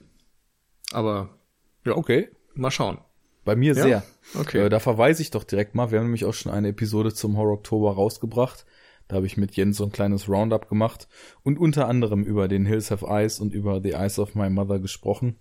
[0.92, 1.38] Aber
[1.86, 2.98] ja, okay, mal schauen.
[3.46, 3.82] Bei mir ja?
[3.82, 4.02] sehr.
[4.34, 4.66] Okay.
[4.66, 5.90] Äh, da verweise ich doch direkt mal.
[5.90, 8.66] Wir haben nämlich auch schon eine Episode zum Horror Oktober rausgebracht.
[9.08, 11.08] Da habe ich mit Jens so ein kleines Roundup gemacht
[11.42, 14.78] und unter anderem über den Hills Have Eyes und über The Eyes of My Mother
[14.80, 15.36] gesprochen.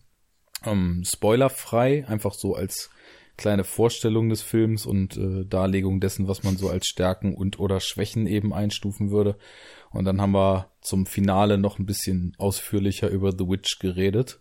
[0.65, 2.89] Ähm, spoilerfrei, einfach so als
[3.37, 7.79] kleine Vorstellung des Films und äh, Darlegung dessen, was man so als Stärken und oder
[7.79, 9.37] Schwächen eben einstufen würde.
[9.91, 14.39] Und dann haben wir zum Finale noch ein bisschen ausführlicher über The Witch geredet.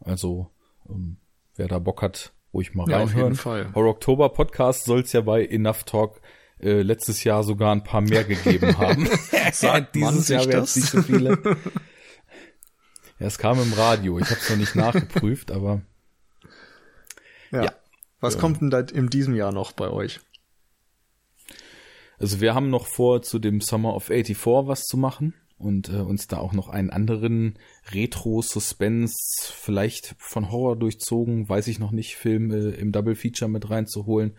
[0.00, 0.50] Also
[0.88, 1.16] ähm,
[1.54, 3.22] wer da Bock hat, ruhig mal ja, reinhören.
[3.22, 3.74] Auf jeden Fall.
[3.74, 6.20] Horror Oktober Podcast soll es ja bei Enough Talk
[6.60, 9.08] äh, letztes Jahr sogar ein paar mehr gegeben haben.
[9.52, 11.38] Sagt Dieses Jahr werden es nicht so viele.
[13.18, 14.18] Ja, es kam im Radio.
[14.18, 15.80] Ich habe es noch nicht nachgeprüft, aber
[17.50, 17.64] ja.
[17.64, 17.72] ja.
[18.20, 18.40] Was ja.
[18.40, 20.20] kommt denn da in diesem Jahr noch bei euch?
[22.18, 25.96] Also wir haben noch vor, zu dem Summer of 84 was zu machen und äh,
[25.96, 27.58] uns da auch noch einen anderen
[27.92, 29.14] Retro-Suspense,
[29.52, 34.36] vielleicht von Horror durchzogen, weiß ich noch nicht, Film äh, im Double Feature mit reinzuholen.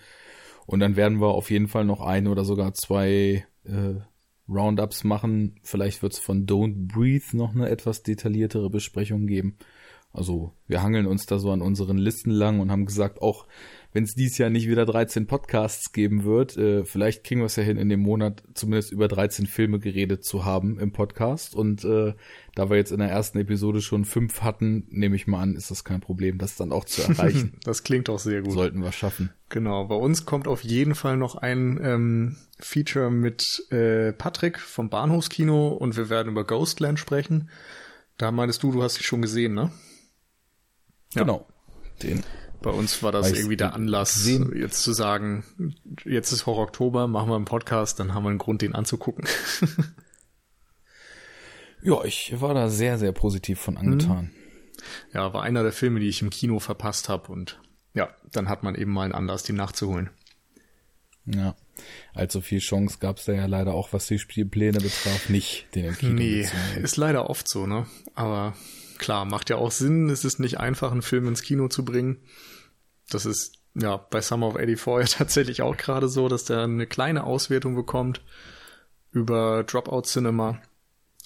[0.68, 3.96] Und dann werden wir auf jeden Fall noch ein oder sogar zwei äh,
[4.50, 5.56] Roundups machen.
[5.64, 9.58] Vielleicht wird es von Don't Breathe noch eine etwas detailliertere Besprechung geben.
[10.12, 13.48] Also wir hangeln uns da so an unseren Listen lang und haben gesagt, auch
[13.94, 17.56] wenn es dieses Jahr nicht wieder 13 Podcasts geben wird, äh, vielleicht kriegen wir es
[17.56, 21.56] ja hin, in dem Monat zumindest über 13 Filme geredet zu haben im Podcast.
[21.56, 22.14] Und äh,
[22.54, 25.72] da wir jetzt in der ersten Episode schon fünf hatten, nehme ich mal an, ist
[25.72, 27.54] das kein Problem, das dann auch zu erreichen.
[27.64, 28.54] das klingt auch sehr gut.
[28.54, 29.32] Sollten wir schaffen.
[29.50, 34.90] Genau, bei uns kommt auf jeden Fall noch ein ähm, Feature mit äh, Patrick vom
[34.90, 37.50] Bahnhofskino und wir werden über Ghostland sprechen.
[38.18, 39.72] Da meinst du, du hast dich schon gesehen, ne?
[41.14, 41.22] Ja.
[41.22, 41.48] Genau.
[42.04, 42.24] Den
[42.62, 44.52] bei uns war das irgendwie der Anlass, sehen.
[44.56, 45.44] jetzt zu sagen,
[46.06, 49.26] jetzt ist Horror Oktober, machen wir einen Podcast, dann haben wir einen Grund, den anzugucken.
[51.82, 54.26] ja, ich war da sehr, sehr positiv von angetan.
[54.26, 54.32] Mhm.
[55.14, 57.60] Ja, war einer der Filme, die ich im Kino verpasst habe und
[57.94, 60.12] ja, dann hat man eben mal einen Anlass, den nachzuholen.
[61.26, 61.56] Ja,
[62.14, 65.86] allzu viel Chance gab es da ja leider auch, was die Spielpläne betraf, nicht, den
[65.86, 66.48] im Kino Nee,
[66.82, 67.86] ist leider oft so, ne?
[68.14, 68.56] Aber
[68.98, 70.10] klar, macht ja auch Sinn.
[70.10, 72.18] Es ist nicht einfach, einen Film ins Kino zu bringen.
[73.10, 76.88] Das ist ja bei Summer of 84 ja tatsächlich auch gerade so, dass der eine
[76.88, 78.22] kleine Auswertung bekommt
[79.12, 80.60] über Dropout Cinema.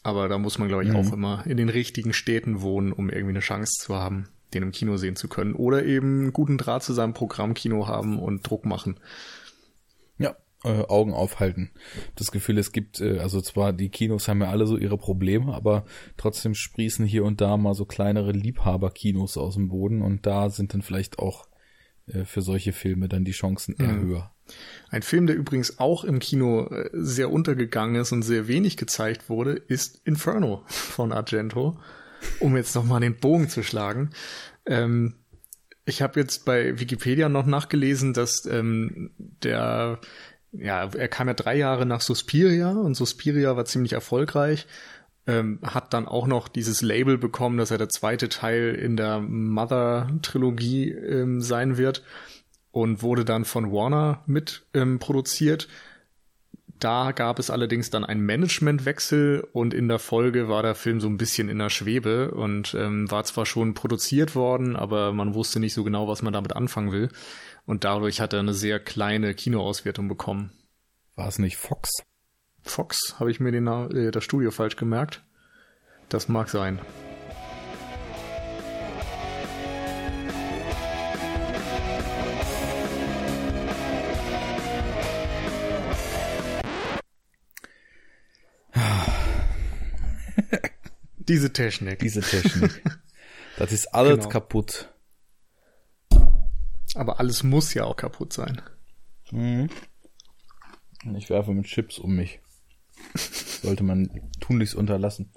[0.04, 0.96] Aber da muss man, glaube ich, mhm.
[0.96, 4.72] auch immer in den richtigen Städten wohnen, um irgendwie eine Chance zu haben, den im
[4.72, 5.54] Kino sehen zu können.
[5.54, 9.00] Oder eben einen guten Draht zu seinem Programmkino haben und Druck machen.
[10.64, 11.72] Äh, Augen aufhalten.
[12.16, 15.56] Das Gefühl, es gibt, äh, also zwar die Kinos haben ja alle so ihre Probleme,
[15.56, 15.86] aber
[16.18, 20.76] trotzdem sprießen hier und da mal so kleinere Liebhaberkinos aus dem Boden und da sind
[20.76, 21.48] dann vielleicht auch
[22.06, 24.02] äh, für solche Filme dann die Chancen eher mhm.
[24.04, 24.32] höher.
[24.92, 29.30] Ein Film, der übrigens auch im Kino äh, sehr untergegangen ist und sehr wenig gezeigt
[29.30, 31.80] wurde, ist Inferno von Argento.
[32.40, 34.12] Um jetzt nochmal den Bogen zu schlagen.
[34.68, 35.16] Ähm,
[35.86, 40.00] ich habe jetzt bei Wikipedia noch nachgelesen, dass ähm, der
[40.52, 44.68] ja, er kam ja drei Jahre nach Suspiria und Suspiria war ziemlich erfolgreich.
[45.28, 49.20] Ähm, hat dann auch noch dieses Label bekommen, dass er der zweite Teil in der
[49.20, 52.04] Mother-Trilogie ähm, sein wird
[52.72, 55.68] und wurde dann von Warner mit ähm, produziert.
[56.80, 61.08] Da gab es allerdings dann einen Managementwechsel und in der Folge war der Film so
[61.08, 65.60] ein bisschen in der Schwebe und ähm, war zwar schon produziert worden, aber man wusste
[65.60, 67.10] nicht so genau, was man damit anfangen will.
[67.72, 70.52] Und dadurch hat er eine sehr kleine Kinoauswertung bekommen.
[71.16, 71.90] War es nicht Fox?
[72.64, 75.24] Fox, habe ich mir den, äh, das Studio falsch gemerkt.
[76.10, 76.80] Das mag sein.
[91.20, 92.00] Diese Technik.
[92.00, 92.84] Diese Technik.
[93.58, 94.28] Das ist alles Genau.
[94.28, 94.91] kaputt.
[96.96, 98.62] Aber alles muss ja auch kaputt sein.
[99.32, 99.70] Mhm.
[101.06, 102.40] Und Ich werfe mit Chips um mich.
[103.16, 105.32] Sollte man tunlichst unterlassen.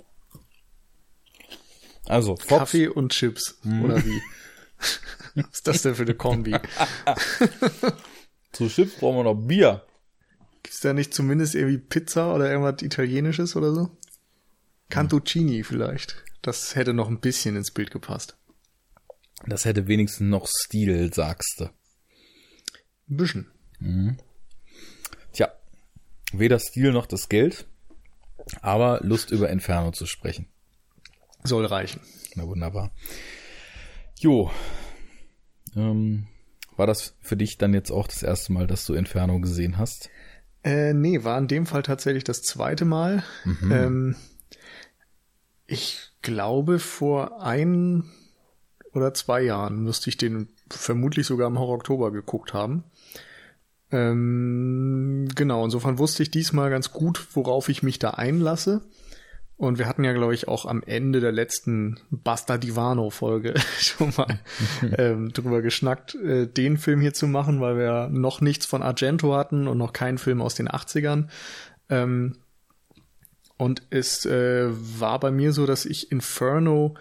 [2.07, 2.47] Also, Fox.
[2.49, 3.59] Kaffee und Chips.
[3.65, 4.23] Oder wie?
[5.35, 6.55] Was ist das denn für eine Kombi?
[8.53, 9.87] Zu Chips brauchen wir noch Bier.
[10.63, 13.97] Gibt's da nicht zumindest irgendwie Pizza oder irgendwas Italienisches oder so?
[14.91, 16.23] Cantuccini vielleicht.
[16.43, 18.37] Das hätte noch ein bisschen ins Bild gepasst.
[19.47, 21.65] Das hätte wenigstens noch Stil, sagst du.
[23.11, 23.51] Ein bisschen.
[25.33, 25.53] Tja,
[26.33, 27.67] weder Stil noch das Geld,
[28.63, 30.49] aber Lust über Inferno zu sprechen.
[31.43, 32.01] Soll reichen.
[32.35, 32.91] Na wunderbar.
[34.19, 34.51] Jo.
[35.77, 36.27] Ähm,
[36.77, 40.09] war das für dich dann jetzt auch das erste Mal, dass du Inferno gesehen hast?
[40.63, 43.23] Äh, nee, war in dem Fall tatsächlich das zweite Mal.
[43.71, 44.17] Ähm,
[45.67, 48.05] ich glaube, vor ein
[48.95, 52.85] oder zwei Jahren müsste ich den vermutlich sogar im Horror Oktober geguckt haben.
[53.91, 58.83] Ähm, genau, insofern wusste ich diesmal ganz gut, worauf ich mich da einlasse.
[59.57, 64.41] Und wir hatten ja, glaube ich, auch am Ende der letzten Basta Divano-Folge schon mal
[64.99, 69.35] ähm, drüber geschnackt, äh, den Film hier zu machen, weil wir noch nichts von Argento
[69.37, 71.29] hatten und noch keinen Film aus den 80ern.
[71.89, 72.37] Ähm,
[73.57, 76.97] und es äh, war bei mir so, dass ich Inferno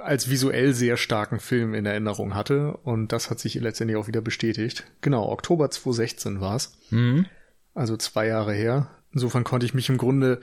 [0.00, 2.76] als visuell sehr starken Film in Erinnerung hatte.
[2.78, 4.84] Und das hat sich letztendlich auch wieder bestätigt.
[5.00, 7.26] Genau, Oktober 2016 war's Mhm.
[7.74, 8.90] also zwei Jahre her.
[9.12, 10.40] Insofern konnte ich mich im Grunde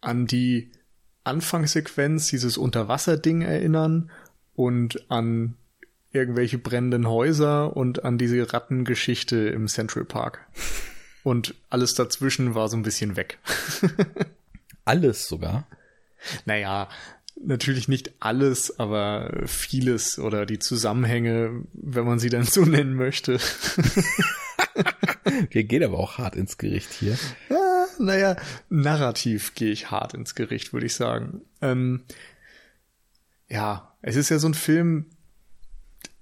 [0.00, 0.72] an die
[1.24, 4.10] Anfangssequenz, dieses Unterwasserding erinnern
[4.54, 5.56] und an
[6.12, 10.46] irgendwelche brennenden Häuser und an diese Rattengeschichte im Central Park.
[11.22, 13.38] Und alles dazwischen war so ein bisschen weg.
[14.84, 15.66] Alles sogar.
[16.46, 16.88] Naja,
[17.42, 23.38] natürlich nicht alles, aber vieles oder die Zusammenhänge, wenn man sie dann so nennen möchte.
[25.50, 27.16] Wir gehen aber auch hart ins Gericht hier.
[27.48, 28.36] Ja, naja,
[28.68, 31.42] narrativ gehe ich hart ins Gericht, würde ich sagen.
[31.62, 32.02] Ähm,
[33.48, 35.06] ja, es ist ja so ein Film,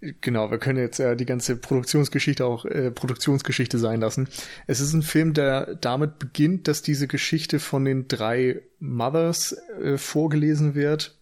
[0.00, 4.28] genau, wir können jetzt ja die ganze Produktionsgeschichte auch äh, Produktionsgeschichte sein lassen.
[4.66, 9.98] Es ist ein Film, der damit beginnt, dass diese Geschichte von den drei Mothers äh,
[9.98, 11.16] vorgelesen wird.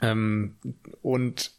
[0.00, 0.56] Ähm,
[1.02, 1.52] und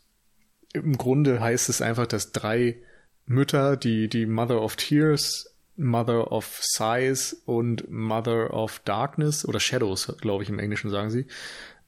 [0.73, 2.77] im Grunde heißt es einfach, dass drei
[3.25, 10.15] Mütter, die, die Mother of Tears, Mother of Sighs und Mother of Darkness oder Shadows,
[10.19, 11.25] glaube ich im Englischen sagen sie,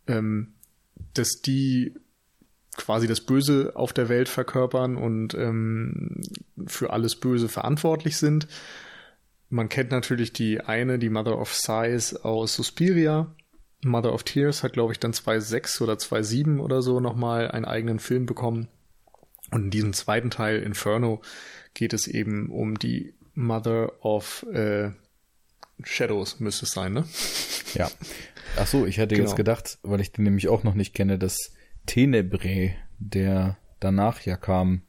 [0.08, 0.53] ähm,
[1.13, 1.93] dass die
[2.77, 6.21] quasi das Böse auf der Welt verkörpern und ähm,
[6.65, 8.47] für alles Böse verantwortlich sind.
[9.49, 13.33] Man kennt natürlich die eine, die Mother of Sighs aus Suspiria.
[13.83, 17.99] Mother of Tears hat, glaube ich, dann 2.6 oder 2.7 oder so nochmal einen eigenen
[17.99, 18.67] Film bekommen.
[19.51, 21.21] Und in diesem zweiten Teil, Inferno,
[21.73, 24.91] geht es eben um die Mother of äh,
[25.83, 27.05] Shadows, müsste es sein, ne?
[27.73, 27.91] Ja.
[28.57, 29.36] Ach so, ich hätte jetzt Genau.
[29.38, 31.53] gedacht, weil ich den nämlich auch noch nicht kenne, dass
[31.86, 34.84] Tenebrae, der danach ja kam,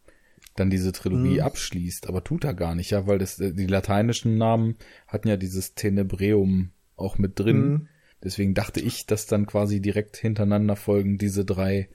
[0.56, 1.46] dann diese Trilogie Mhm.
[1.46, 2.08] abschließt.
[2.08, 4.76] Aber tut er gar nicht, ja, weil das, die lateinischen Namen
[5.08, 7.68] hatten ja dieses Tenebreum auch mit drin.
[7.68, 7.88] Mhm.
[8.22, 11.88] Deswegen dachte ich, dass dann quasi direkt hintereinander folgen diese drei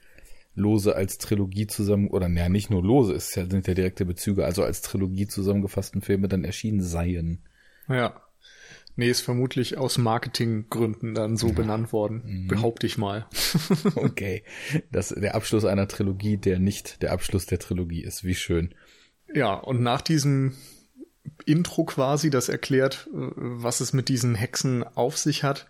[0.54, 4.62] Lose als Trilogie zusammen, oder naja, nicht nur Lose, es sind ja direkte Bezüge, also
[4.62, 7.42] als Trilogie zusammengefassten Filme dann erschienen seien.
[7.88, 8.20] Ja.
[9.00, 13.26] Nee, ist vermutlich aus Marketinggründen dann so benannt worden, behaupte ich mal.
[13.94, 14.44] Okay.
[14.92, 18.24] Das, der Abschluss einer Trilogie, der nicht der Abschluss der Trilogie ist.
[18.24, 18.74] Wie schön.
[19.34, 20.52] Ja, und nach diesem
[21.46, 25.66] Intro quasi, das erklärt, äh, was es mit diesen Hexen auf sich hat,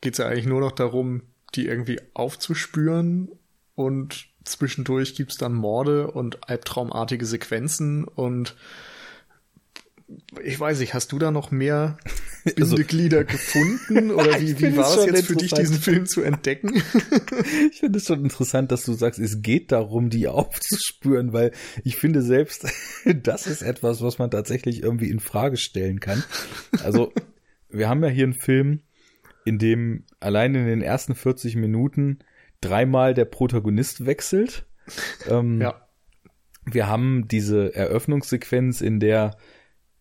[0.00, 1.22] geht es ja eigentlich nur noch darum,
[1.56, 3.28] die irgendwie aufzuspüren
[3.74, 8.54] und zwischendurch gibt's dann Morde und albtraumartige Sequenzen und
[10.42, 11.98] ich weiß nicht, hast du da noch mehr
[12.56, 16.82] Also- Bindeglieder gefunden oder wie, wie war es jetzt für dich, diesen Film zu entdecken?
[17.70, 21.52] Ich finde es schon interessant, dass du sagst, es geht darum, die aufzuspüren, weil
[21.84, 22.66] ich finde selbst,
[23.22, 26.22] das ist etwas, was man tatsächlich irgendwie in Frage stellen kann.
[26.82, 27.12] Also,
[27.68, 28.80] wir haben ja hier einen Film,
[29.44, 32.18] in dem allein in den ersten 40 Minuten
[32.60, 34.66] dreimal der Protagonist wechselt.
[35.28, 35.86] Ähm, ja.
[36.64, 39.36] wir haben diese Eröffnungssequenz, in der,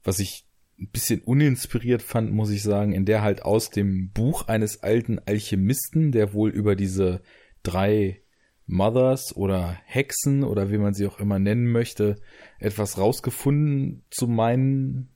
[0.08, 0.48] was ich
[0.80, 5.20] ein bisschen uninspiriert fand, muss ich sagen, in der halt aus dem Buch eines alten
[5.20, 7.22] Alchemisten, der wohl über diese
[7.62, 8.22] drei
[8.68, 12.22] Mothers oder Hexen oder wie man sie auch immer nennen möchte,
[12.58, 15.10] etwas rausgefunden zu meinen,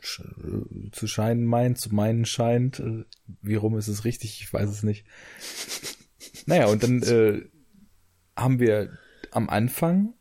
[0.00, 2.80] äh, zu scheinen meint, zu meinen scheint.
[2.80, 3.04] Äh,
[3.42, 4.40] Wie rum ist es richtig?
[4.42, 5.06] Ich weiß es nicht.
[6.46, 7.42] naja, und dann äh,
[8.34, 8.98] haben wir
[9.30, 10.14] am Anfang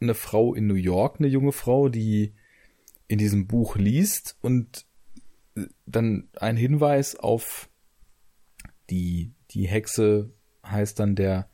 [0.00, 2.34] eine Frau in New York, eine junge Frau, die
[3.08, 4.86] in diesem Buch liest und
[5.56, 7.68] äh, dann ein Hinweis auf
[8.90, 10.32] die, die Hexe
[10.64, 11.48] heißt dann der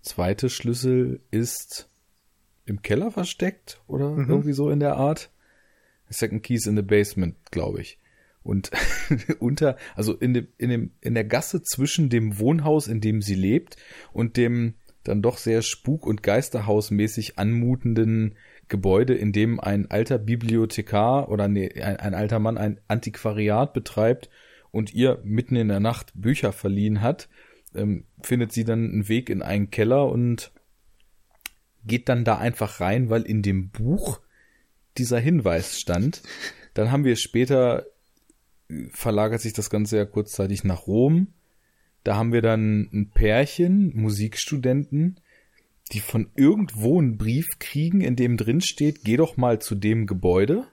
[0.00, 1.88] zweite Schlüssel ist
[2.64, 4.28] im Keller versteckt oder mhm.
[4.28, 5.30] irgendwie so in der Art.
[6.08, 7.98] Second Keys in the Basement, glaube ich.
[8.42, 8.70] Und
[9.38, 13.34] unter, also in dem, in dem, in der Gasse zwischen dem Wohnhaus, in dem sie
[13.34, 13.76] lebt,
[14.12, 14.74] und dem
[15.04, 18.36] dann doch sehr spuk- und geisterhausmäßig anmutenden
[18.72, 24.30] Gebäude, in dem ein alter Bibliothekar oder nee, ein, ein alter Mann ein Antiquariat betreibt
[24.70, 27.28] und ihr mitten in der Nacht Bücher verliehen hat,
[27.74, 30.52] ähm, findet sie dann einen Weg in einen Keller und
[31.84, 34.20] geht dann da einfach rein, weil in dem Buch
[34.96, 36.22] dieser Hinweis stand.
[36.72, 37.84] Dann haben wir später
[38.70, 41.28] äh, verlagert sich das Ganze ja kurzzeitig nach Rom.
[42.04, 45.20] Da haben wir dann ein Pärchen, Musikstudenten,
[45.92, 50.06] die von irgendwo einen Brief kriegen, in dem drin steht, geh doch mal zu dem
[50.06, 50.66] Gebäude.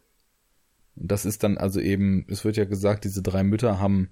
[0.95, 4.10] Und das ist dann also eben, es wird ja gesagt, diese drei Mütter haben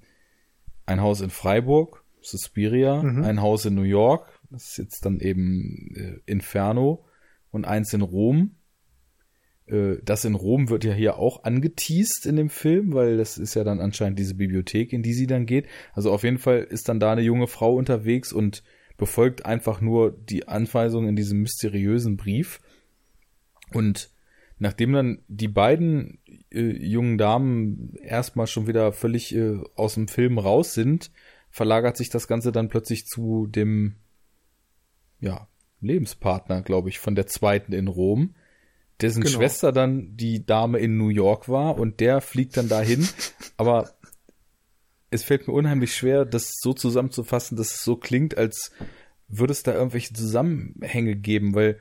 [0.85, 3.23] ein Haus in Freiburg, Suspiria, mhm.
[3.23, 7.05] ein Haus in New York, das ist jetzt dann eben äh, Inferno
[7.51, 8.55] und eins in Rom.
[9.65, 13.53] Äh, das in Rom wird ja hier auch angeteased in dem Film, weil das ist
[13.53, 15.67] ja dann anscheinend diese Bibliothek, in die sie dann geht.
[15.93, 18.63] Also auf jeden Fall ist dann da eine junge Frau unterwegs und
[18.97, 22.59] befolgt einfach nur die Anweisung in diesem mysteriösen Brief.
[23.73, 24.09] Und
[24.59, 26.19] nachdem dann die beiden
[26.51, 31.11] äh, jungen Damen erstmal schon wieder völlig äh, aus dem Film raus sind,
[31.49, 33.95] verlagert sich das Ganze dann plötzlich zu dem
[35.19, 35.47] ja,
[35.81, 38.35] Lebenspartner, glaube ich, von der zweiten in Rom,
[39.01, 39.37] dessen genau.
[39.37, 43.07] Schwester dann die Dame in New York war und der fliegt dann dahin.
[43.57, 43.91] aber
[45.09, 48.71] es fällt mir unheimlich schwer, das so zusammenzufassen, dass es so klingt, als
[49.27, 51.79] würde es da irgendwelche Zusammenhänge geben, weil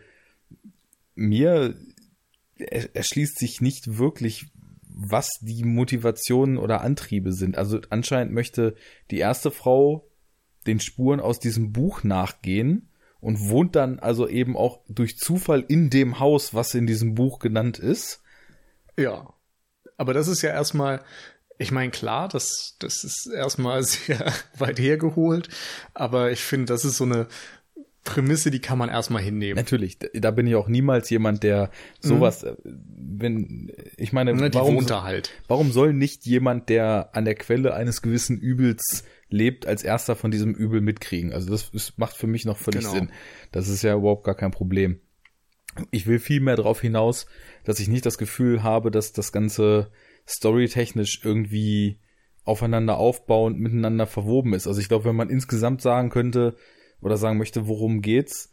[1.14, 1.74] mir
[2.58, 4.46] erschließt sich nicht wirklich,
[4.88, 7.58] was die Motivationen oder Antriebe sind.
[7.58, 8.74] Also anscheinend möchte
[9.10, 10.08] die erste Frau
[10.66, 12.88] den Spuren aus diesem Buch nachgehen
[13.20, 17.38] und wohnt dann also eben auch durch Zufall in dem Haus, was in diesem Buch
[17.38, 18.22] genannt ist.
[18.96, 19.34] Ja.
[19.98, 21.02] Aber das ist ja erstmal,
[21.58, 25.48] ich meine, klar, das, das ist erstmal sehr weit hergeholt,
[25.94, 27.28] aber ich finde, das ist so eine
[28.06, 29.56] Prämisse, die kann man erstmal hinnehmen.
[29.56, 33.18] Natürlich, da bin ich auch niemals jemand, der sowas, mhm.
[33.18, 35.32] wenn, ich meine, Na, warum, halt.
[35.48, 40.30] warum soll nicht jemand, der an der Quelle eines gewissen Übels lebt, als erster von
[40.30, 41.32] diesem Übel mitkriegen?
[41.32, 42.94] Also das ist, macht für mich noch völlig genau.
[42.94, 43.10] Sinn.
[43.50, 45.00] Das ist ja überhaupt gar kein Problem.
[45.90, 47.26] Ich will viel mehr darauf hinaus,
[47.64, 49.90] dass ich nicht das Gefühl habe, dass das Ganze
[50.28, 52.00] storytechnisch irgendwie
[52.44, 54.66] aufeinander aufbauend miteinander verwoben ist.
[54.66, 56.56] Also ich glaube, wenn man insgesamt sagen könnte,
[57.00, 58.52] oder sagen möchte, worum geht's.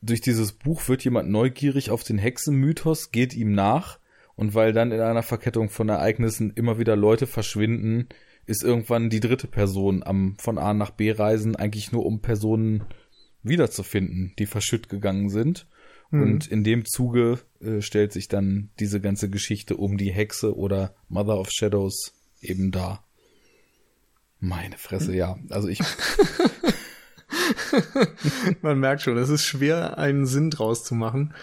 [0.00, 3.98] Durch dieses Buch wird jemand neugierig auf den Hexenmythos, geht ihm nach
[4.36, 8.08] und weil dann in einer Verkettung von Ereignissen immer wieder Leute verschwinden,
[8.46, 12.84] ist irgendwann die dritte Person am von A nach B reisen, eigentlich nur um Personen
[13.42, 15.66] wiederzufinden, die verschütt gegangen sind.
[16.10, 16.22] Mhm.
[16.22, 20.94] Und in dem Zuge äh, stellt sich dann diese ganze Geschichte um die Hexe oder
[21.08, 23.04] Mother of Shadows eben dar.
[24.40, 25.36] Meine Fresse, ja.
[25.50, 25.80] Also ich
[28.62, 31.34] man merkt schon, es ist schwer, einen Sinn draus zu machen.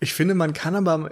[0.00, 1.10] Ich finde, man kann aber,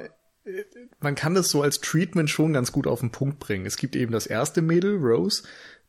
[1.01, 3.67] man kann das so als Treatment schon ganz gut auf den Punkt bringen.
[3.67, 5.45] Es gibt eben das erste Mädel, Rose,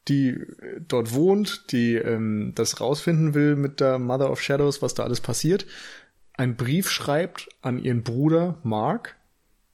[0.08, 0.40] die
[0.88, 5.20] dort wohnt, die ähm, das rausfinden will mit der Mother of Shadows, was da alles
[5.20, 5.66] passiert,
[6.38, 9.16] einen Brief schreibt an ihren Bruder Mark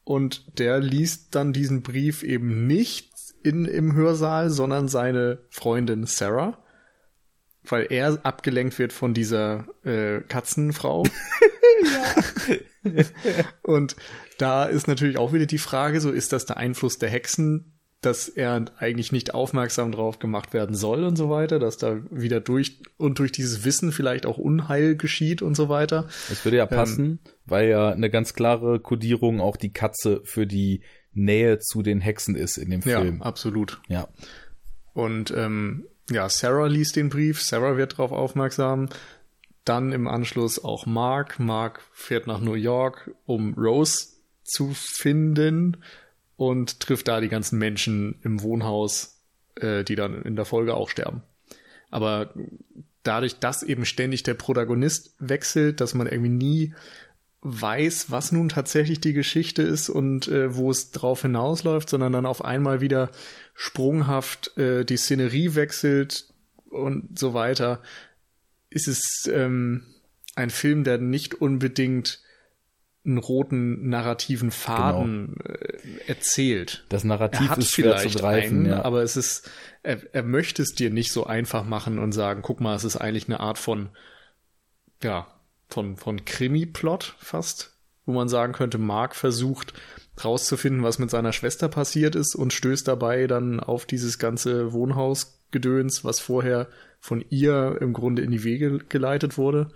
[0.03, 3.11] und der liest dann diesen Brief eben nicht
[3.43, 6.57] in, im Hörsaal, sondern seine Freundin Sarah
[7.63, 11.03] weil er abgelenkt wird von dieser äh, Katzenfrau.
[13.61, 13.95] Und
[14.37, 17.70] da ist natürlich auch wieder die Frage, so ist das der Einfluss der Hexen,
[18.01, 22.41] dass er eigentlich nicht aufmerksam drauf gemacht werden soll und so weiter, dass da wieder
[22.41, 26.07] durch und durch dieses Wissen vielleicht auch Unheil geschieht und so weiter.
[26.27, 30.21] Das würde ja ähm, passen, ähm, weil ja eine ganz klare Kodierung auch die Katze
[30.23, 30.81] für die
[31.13, 33.19] Nähe zu den Hexen ist in dem Film.
[33.19, 33.79] Ja, absolut.
[33.87, 34.07] Ja.
[34.93, 38.89] Und ähm, ja, Sarah liest den Brief, Sarah wird darauf aufmerksam.
[39.63, 41.39] Dann im Anschluss auch Mark.
[41.39, 44.07] Mark fährt nach New York, um Rose
[44.43, 45.77] zu finden
[46.41, 49.21] und trifft da die ganzen Menschen im Wohnhaus,
[49.57, 51.21] äh, die dann in der Folge auch sterben.
[51.91, 52.33] Aber
[53.03, 56.73] dadurch, dass eben ständig der Protagonist wechselt, dass man irgendwie nie
[57.43, 62.25] weiß, was nun tatsächlich die Geschichte ist und äh, wo es drauf hinausläuft, sondern dann
[62.25, 63.11] auf einmal wieder
[63.53, 66.33] sprunghaft äh, die Szenerie wechselt
[66.71, 67.83] und so weiter,
[68.71, 69.83] ist es ähm,
[70.33, 72.19] ein Film, der nicht unbedingt
[73.03, 75.55] einen roten narrativen Faden genau.
[75.55, 76.85] äh, erzählt.
[76.89, 78.83] Das Narrativ er hat ist schwer zu greifen, einen, ja.
[78.83, 79.49] aber es ist,
[79.81, 82.97] er, er möchte es dir nicht so einfach machen und sagen, guck mal, es ist
[82.97, 83.89] eigentlich eine Art von,
[85.01, 85.27] ja,
[85.67, 87.75] von, von Krimi-Plot fast,
[88.05, 89.73] wo man sagen könnte, Mark versucht
[90.23, 96.03] rauszufinden, was mit seiner Schwester passiert ist und stößt dabei dann auf dieses ganze Wohnhausgedöns,
[96.03, 96.67] was vorher
[96.99, 99.71] von ihr im Grunde in die Wege geleitet wurde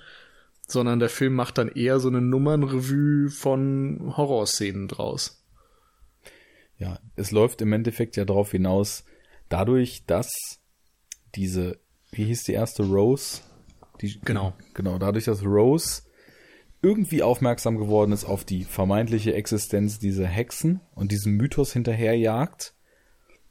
[0.68, 5.44] sondern der Film macht dann eher so eine Nummernrevue von Horrorszenen draus.
[6.78, 9.06] Ja, es läuft im Endeffekt ja darauf hinaus,
[9.50, 10.30] dadurch, dass
[11.36, 11.80] diese,
[12.12, 13.42] wie hieß die erste Rose?
[14.02, 14.54] Die, genau.
[14.74, 16.04] Genau, dadurch, dass Rose
[16.82, 22.76] irgendwie aufmerksam geworden ist auf die vermeintliche Existenz dieser Hexen und diesem Mythos hinterherjagt,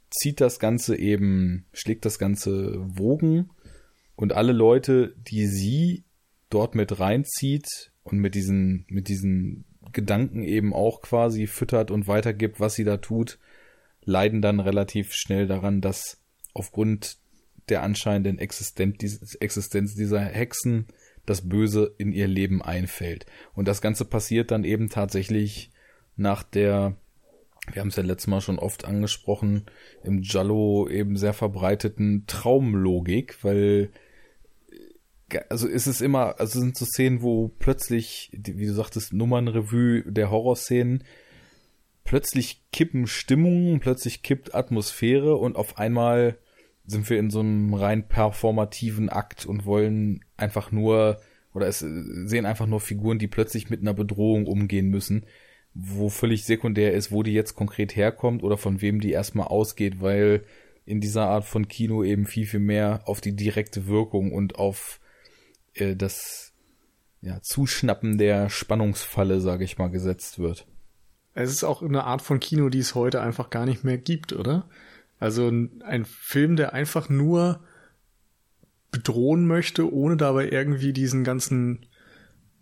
[0.09, 3.49] zieht das Ganze eben, schlägt das Ganze Wogen
[4.15, 6.04] und alle Leute, die sie
[6.49, 12.59] dort mit reinzieht und mit diesen, mit diesen Gedanken eben auch quasi füttert und weitergibt,
[12.59, 13.39] was sie da tut,
[14.03, 16.21] leiden dann relativ schnell daran, dass
[16.53, 17.17] aufgrund
[17.69, 20.87] der anscheinenden Existenz dieser Hexen
[21.25, 23.25] das Böse in ihr Leben einfällt.
[23.53, 25.71] Und das Ganze passiert dann eben tatsächlich
[26.15, 26.95] nach der,
[27.71, 29.65] wir haben es ja letztes Mal schon oft angesprochen,
[30.03, 33.89] im Jallo eben sehr verbreiteten Traumlogik, weil
[35.49, 40.29] also ist es immer, also sind so Szenen, wo plötzlich, wie du sagtest, Nummernrevue der
[40.29, 41.03] Horrorszenen,
[42.03, 46.37] plötzlich kippen Stimmungen, plötzlich kippt Atmosphäre und auf einmal
[46.85, 51.19] sind wir in so einem rein performativen Akt und wollen einfach nur,
[51.53, 55.25] oder es sehen einfach nur Figuren, die plötzlich mit einer Bedrohung umgehen müssen,
[55.73, 59.99] wo völlig sekundär ist, wo die jetzt konkret herkommt oder von wem die erstmal ausgeht,
[59.99, 60.43] weil
[60.85, 64.99] in dieser Art von Kino eben viel, viel mehr auf die direkte Wirkung und auf
[65.75, 66.53] äh, das
[67.21, 70.67] ja, Zuschnappen der Spannungsfalle, sage ich mal, gesetzt wird.
[71.33, 74.33] Es ist auch eine Art von Kino, die es heute einfach gar nicht mehr gibt,
[74.33, 74.69] oder?
[75.19, 77.61] Also ein Film, der einfach nur
[78.91, 81.85] bedrohen möchte, ohne dabei irgendwie diesen ganzen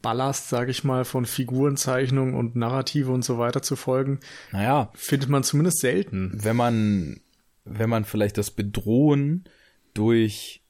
[0.01, 4.19] Ballast, sage ich mal, von Figurenzeichnung und Narrative und so weiter zu folgen.
[4.51, 4.91] Naja.
[4.95, 6.31] Findet man zumindest selten.
[6.33, 7.21] Wenn man,
[7.63, 9.45] wenn man vielleicht das Bedrohen
[9.93, 10.62] durch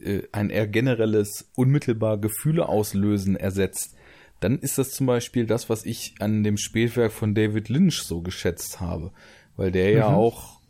[0.00, 3.96] äh, ein eher generelles, unmittelbar Gefühle auslösen ersetzt,
[4.40, 8.20] dann ist das zum Beispiel das, was ich an dem Spätwerk von David Lynch so
[8.20, 9.12] geschätzt habe.
[9.56, 9.96] Weil der mhm.
[9.96, 10.60] ja auch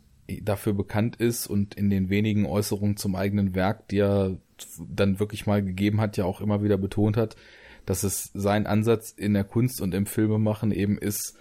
[0.41, 4.37] dafür bekannt ist und in den wenigen Äußerungen zum eigenen Werk, die er
[4.89, 7.35] dann wirklich mal gegeben hat, ja auch immer wieder betont hat,
[7.85, 11.37] dass es sein Ansatz in der Kunst und im Filmemachen eben ist,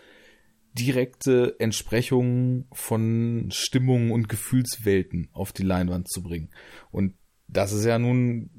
[0.75, 6.51] direkte Entsprechungen von Stimmungen und Gefühlswelten auf die Leinwand zu bringen.
[6.91, 7.15] Und
[7.49, 8.51] das ist ja nun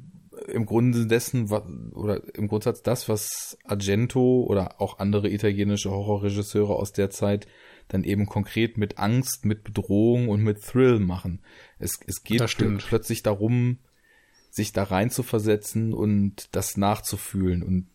[0.47, 6.93] im Grunde dessen, oder im Grundsatz das, was Argento oder auch andere italienische Horrorregisseure aus
[6.93, 7.47] der Zeit
[7.87, 11.41] dann eben konkret mit Angst, mit Bedrohung und mit Thrill machen.
[11.79, 12.43] Es, es geht
[12.79, 13.79] plötzlich darum,
[14.49, 17.63] sich da rein zu versetzen und das nachzufühlen.
[17.63, 17.87] Und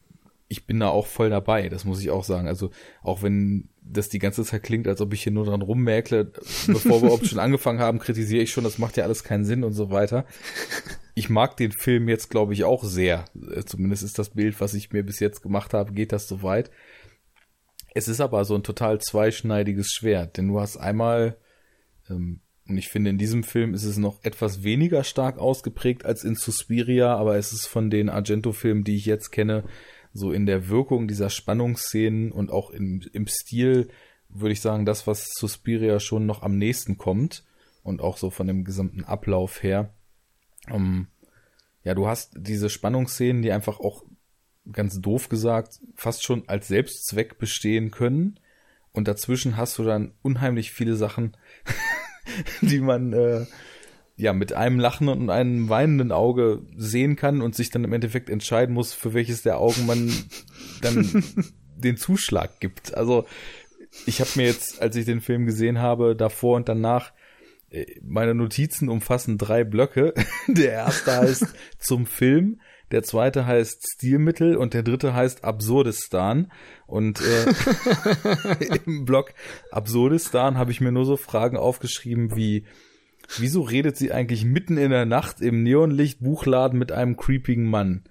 [0.48, 2.48] ich bin da auch voll dabei, das muss ich auch sagen.
[2.48, 2.70] Also
[3.02, 6.24] auch wenn das die ganze Zeit klingt, als ob ich hier nur dran rummäkle,
[6.66, 9.64] bevor wir überhaupt schon angefangen haben, kritisiere ich schon, das macht ja alles keinen Sinn
[9.64, 10.24] und so weiter.
[11.14, 13.26] Ich mag den Film jetzt, glaube ich, auch sehr.
[13.66, 16.70] Zumindest ist das Bild, was ich mir bis jetzt gemacht habe, geht das so weit.
[17.94, 21.36] Es ist aber so ein total zweischneidiges Schwert, denn du hast einmal,
[22.08, 26.24] ähm, und ich finde, in diesem Film ist es noch etwas weniger stark ausgeprägt als
[26.24, 29.64] in Suspiria, aber es ist von den Argento-Filmen, die ich jetzt kenne,
[30.12, 33.88] so in der Wirkung dieser Spannungsszenen und auch im, im Stil,
[34.28, 37.44] würde ich sagen, das, was Suspiria schon noch am nächsten kommt
[37.82, 39.94] und auch so von dem gesamten Ablauf her.
[40.68, 41.08] Ähm,
[41.84, 44.04] ja, du hast diese Spannungsszenen, die einfach auch
[44.70, 48.38] ganz doof gesagt fast schon als Selbstzweck bestehen können.
[48.92, 51.36] Und dazwischen hast du dann unheimlich viele Sachen,
[52.60, 53.46] die man äh,
[54.22, 58.30] ja mit einem lachenden und einem weinenden Auge sehen kann und sich dann im Endeffekt
[58.30, 60.10] entscheiden muss, für welches der Augen man
[60.80, 61.24] dann
[61.76, 62.94] den Zuschlag gibt.
[62.94, 63.26] Also
[64.06, 67.12] ich habe mir jetzt, als ich den Film gesehen habe, davor und danach
[67.70, 70.14] äh, meine Notizen umfassen drei Blöcke.
[70.46, 71.46] Der erste heißt
[71.78, 72.60] zum Film,
[72.92, 76.52] der zweite heißt Stilmittel und der dritte heißt Absurdistan.
[76.86, 79.32] Und äh, im Blog
[79.70, 82.66] Absurdistan habe ich mir nur so Fragen aufgeschrieben wie
[83.38, 88.04] Wieso redet sie eigentlich mitten in der Nacht im Neonlicht Buchladen mit einem creepigen Mann?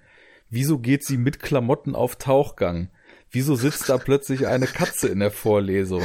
[0.50, 2.90] Wieso geht sie mit Klamotten auf Tauchgang?
[3.34, 6.02] Wieso sitzt da plötzlich eine Katze in der Vorlesung?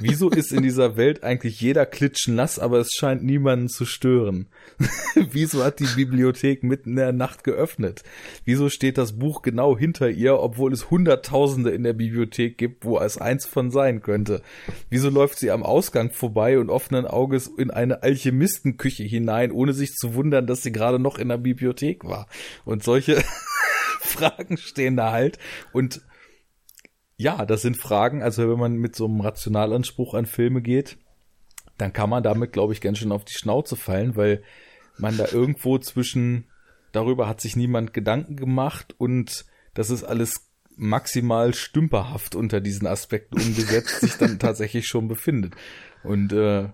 [0.00, 4.48] Wieso ist in dieser Welt eigentlich jeder klitschnass, aber es scheint niemanden zu stören?
[5.14, 8.02] Wieso hat die Bibliothek mitten in der Nacht geöffnet?
[8.44, 12.98] Wieso steht das Buch genau hinter ihr, obwohl es Hunderttausende in der Bibliothek gibt, wo
[12.98, 14.42] es eins von sein könnte?
[14.90, 19.92] Wieso läuft sie am Ausgang vorbei und offenen Auges in eine Alchemistenküche hinein, ohne sich
[19.92, 22.26] zu wundern, dass sie gerade noch in der Bibliothek war?
[22.64, 23.22] Und solche
[24.00, 25.38] Fragen stehen da halt.
[25.72, 26.00] Und
[27.18, 30.96] ja, das sind Fragen, also wenn man mit so einem Rationalanspruch an Filme geht,
[31.76, 34.42] dann kann man damit, glaube ich, ganz schön auf die Schnauze fallen, weil
[34.98, 36.46] man da irgendwo zwischen,
[36.92, 39.44] darüber hat sich niemand Gedanken gemacht und
[39.74, 45.54] das ist alles maximal stümperhaft unter diesen Aspekten umgesetzt, sich dann tatsächlich schon befindet.
[46.04, 46.68] Und äh,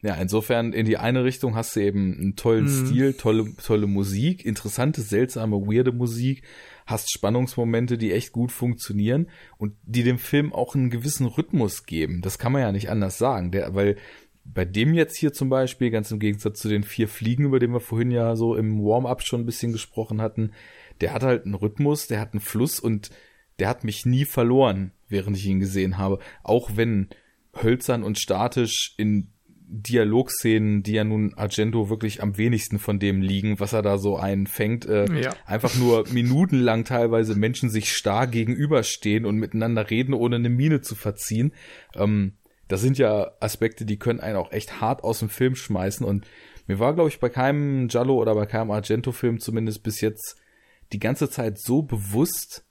[0.00, 2.86] ja, insofern in die eine Richtung hast du eben einen tollen mhm.
[2.86, 6.42] Stil, tolle, tolle Musik, interessante, seltsame, weirde Musik,
[6.86, 12.20] hast Spannungsmomente, die echt gut funktionieren und die dem Film auch einen gewissen Rhythmus geben.
[12.20, 13.96] Das kann man ja nicht anders sagen, der, weil
[14.44, 17.72] bei dem jetzt hier zum Beispiel, ganz im Gegensatz zu den vier Fliegen, über den
[17.72, 20.52] wir vorhin ja so im Warm-up schon ein bisschen gesprochen hatten,
[21.00, 23.10] der hat halt einen Rhythmus, der hat einen Fluss und
[23.58, 26.18] der hat mich nie verloren, während ich ihn gesehen habe.
[26.42, 27.08] Auch wenn
[27.54, 29.32] hölzern und statisch in
[29.76, 34.16] Dialogszenen, die ja nun Argento wirklich am wenigsten von dem liegen, was er da so
[34.16, 35.34] einfängt, äh, ja.
[35.46, 40.94] einfach nur minutenlang teilweise Menschen sich starr gegenüberstehen und miteinander reden, ohne eine Miene zu
[40.94, 41.52] verziehen.
[41.96, 42.34] Ähm,
[42.68, 46.26] das sind ja Aspekte, die können einen auch echt hart aus dem Film schmeißen und
[46.66, 50.36] mir war, glaube ich, bei keinem Giallo oder bei keinem Argento-Film zumindest bis jetzt
[50.92, 52.64] die ganze Zeit so bewusst,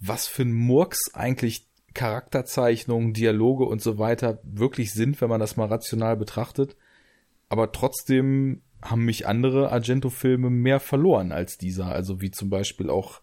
[0.00, 5.56] was für ein Murks eigentlich Charakterzeichnungen, Dialoge und so weiter wirklich sind, wenn man das
[5.56, 6.76] mal rational betrachtet.
[7.48, 11.86] Aber trotzdem haben mich andere Argento-Filme mehr verloren als dieser.
[11.86, 13.20] Also wie zum Beispiel auch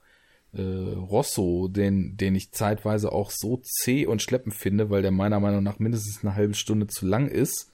[0.54, 5.40] äh, Rosso, den, den ich zeitweise auch so zäh und schleppend finde, weil der meiner
[5.40, 7.72] Meinung nach mindestens eine halbe Stunde zu lang ist.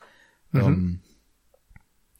[0.51, 0.61] Mhm.
[0.61, 0.99] Ähm,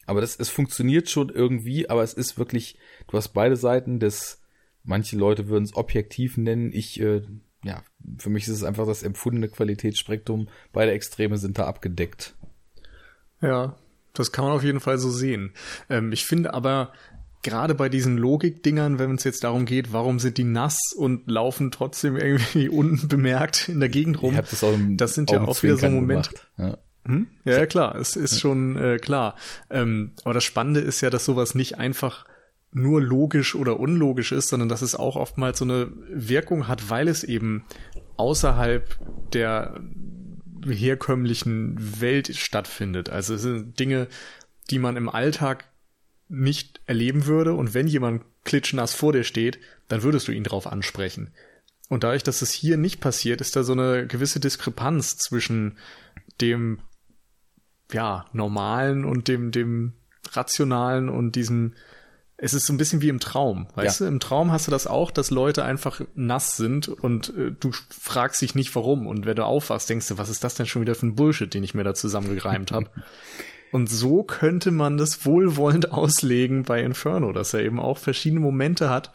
[0.05, 4.41] aber das, es funktioniert schon irgendwie, aber es ist wirklich, du hast beide Seiten des,
[4.83, 7.23] manche Leute würden es objektiv nennen, ich äh,
[8.17, 10.47] für mich ist es einfach das empfundene Qualitätsspektrum.
[10.73, 12.35] Beide Extreme sind da abgedeckt.
[13.41, 13.75] Ja,
[14.13, 15.51] das kann man auf jeden Fall so sehen.
[15.89, 16.91] Ähm, ich finde aber,
[17.45, 21.71] gerade bei diesen Logik-Dingern, wenn es jetzt darum geht, warum sind die nass und laufen
[21.71, 24.65] trotzdem irgendwie unbemerkt in der Gegend rum, das,
[24.97, 26.31] das, sind ja auch wieder so Momente.
[26.57, 26.77] Ja.
[27.05, 27.27] Hm?
[27.45, 27.59] ja.
[27.59, 29.35] Ja, klar, es ist schon äh, klar.
[29.69, 32.25] Ähm, aber das Spannende ist ja, dass sowas nicht einfach
[32.71, 37.07] nur logisch oder unlogisch ist, sondern dass es auch oftmals so eine Wirkung hat, weil
[37.07, 37.63] es eben
[38.17, 38.97] außerhalb
[39.33, 39.79] der
[40.65, 43.09] herkömmlichen Welt stattfindet.
[43.09, 44.07] Also es sind Dinge,
[44.69, 45.65] die man im Alltag
[46.27, 50.67] nicht erleben würde und wenn jemand klitschnass vor dir steht, dann würdest du ihn darauf
[50.67, 51.31] ansprechen.
[51.89, 55.77] Und dadurch, dass es hier nicht passiert, ist da so eine gewisse Diskrepanz zwischen
[56.41, 56.79] dem
[57.91, 59.93] ja normalen und dem dem
[60.31, 61.75] rationalen und diesem
[62.37, 64.05] es ist so ein bisschen wie im Traum, weißt ja.
[64.05, 64.11] du?
[64.11, 68.41] Im Traum hast du das auch, dass Leute einfach nass sind und äh, du fragst
[68.41, 69.07] dich nicht warum.
[69.07, 71.53] Und wenn du aufwachst, denkst du, was ist das denn schon wieder für ein Bullshit,
[71.53, 72.89] den ich mir da zusammengereimt habe?
[73.71, 78.89] und so könnte man das wohlwollend auslegen bei Inferno, dass er eben auch verschiedene Momente
[78.89, 79.11] hat,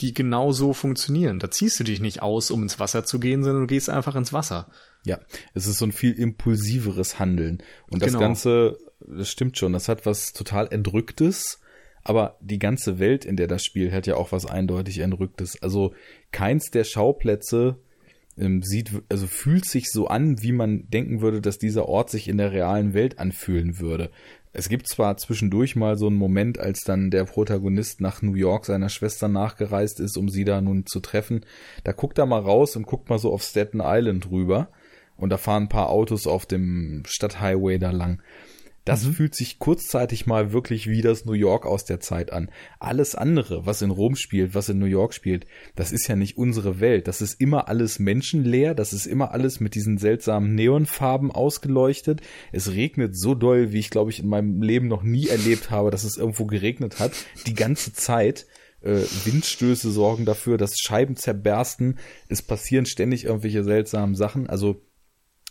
[0.00, 1.38] die genau so funktionieren.
[1.38, 4.14] Da ziehst du dich nicht aus, um ins Wasser zu gehen, sondern du gehst einfach
[4.14, 4.68] ins Wasser.
[5.04, 5.20] Ja,
[5.54, 7.62] es ist so ein viel impulsiveres Handeln.
[7.90, 8.20] Und das genau.
[8.20, 11.60] Ganze, das stimmt schon, das hat was total Entrücktes
[12.08, 15.60] aber die ganze Welt, in der das Spiel, hat ja auch was eindeutig Entrücktes.
[15.60, 15.92] Also
[16.30, 17.80] keins der Schauplätze
[18.38, 22.28] ähm, sieht, also fühlt sich so an, wie man denken würde, dass dieser Ort sich
[22.28, 24.12] in der realen Welt anfühlen würde.
[24.52, 28.66] Es gibt zwar zwischendurch mal so einen Moment, als dann der Protagonist nach New York
[28.66, 31.44] seiner Schwester nachgereist ist, um sie da nun zu treffen.
[31.82, 34.68] Da guckt er mal raus und guckt mal so auf Staten Island rüber.
[35.16, 38.22] Und da fahren ein paar Autos auf dem Stadthighway da lang.
[38.86, 39.14] Das mhm.
[39.14, 42.50] fühlt sich kurzzeitig mal wirklich wie das New York aus der Zeit an.
[42.78, 46.38] Alles andere, was in Rom spielt, was in New York spielt, das ist ja nicht
[46.38, 47.08] unsere Welt.
[47.08, 52.20] Das ist immer alles menschenleer, das ist immer alles mit diesen seltsamen Neonfarben ausgeleuchtet.
[52.52, 55.90] Es regnet so doll, wie ich glaube ich in meinem Leben noch nie erlebt habe,
[55.90, 57.12] dass es irgendwo geregnet hat.
[57.46, 58.46] Die ganze Zeit.
[58.82, 61.98] Äh, Windstöße sorgen dafür, dass Scheiben zerbersten.
[62.28, 64.48] Es passieren ständig irgendwelche seltsamen Sachen.
[64.48, 64.80] Also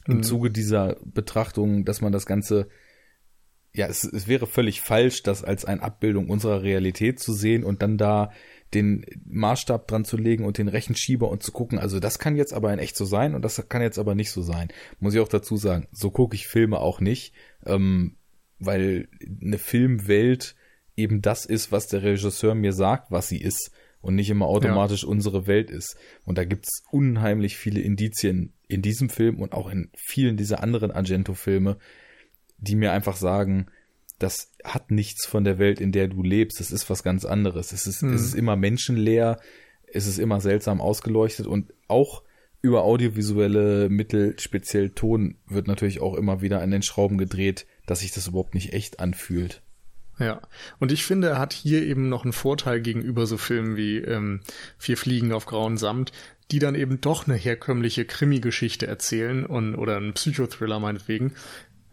[0.07, 0.23] im mhm.
[0.23, 2.69] Zuge dieser Betrachtung, dass man das Ganze
[3.75, 7.81] ja, es, es wäre völlig falsch, das als eine Abbildung unserer Realität zu sehen und
[7.81, 8.31] dann da
[8.73, 12.53] den Maßstab dran zu legen und den Rechenschieber und zu gucken, also das kann jetzt
[12.53, 14.69] aber in echt so sein und das kann jetzt aber nicht so sein.
[14.99, 17.33] Muss ich auch dazu sagen, so gucke ich Filme auch nicht,
[17.65, 18.17] ähm,
[18.59, 19.07] weil
[19.41, 20.55] eine Filmwelt
[20.95, 23.71] eben das ist, was der Regisseur mir sagt, was sie ist.
[24.01, 25.09] und nicht immer automatisch ja.
[25.09, 25.97] unsere Welt ist.
[26.25, 30.91] Und da gibt's unheimlich viele Indizien in diesem Film und auch in vielen dieser anderen
[30.91, 31.79] Argento-Filme,
[32.57, 33.67] die mir einfach sagen,
[34.19, 36.59] das hat nichts von der Welt, in der du lebst.
[36.59, 37.73] Das ist was ganz anderes.
[37.73, 38.13] Es ist, mhm.
[38.13, 39.39] es ist immer menschenleer,
[39.87, 42.23] es ist immer seltsam ausgeleuchtet und auch
[42.61, 47.99] über audiovisuelle Mittel, speziell Ton, wird natürlich auch immer wieder an den Schrauben gedreht, dass
[47.99, 49.61] sich das überhaupt nicht echt anfühlt.
[50.17, 50.41] Ja,
[50.79, 54.39] und ich finde, er hat hier eben noch einen Vorteil gegenüber so Filmen wie ähm,
[54.77, 56.11] Vier Fliegen auf grauen Samt,
[56.51, 61.33] die dann eben doch eine herkömmliche Krimi-Geschichte erzählen und oder einen Psychothriller meinetwegen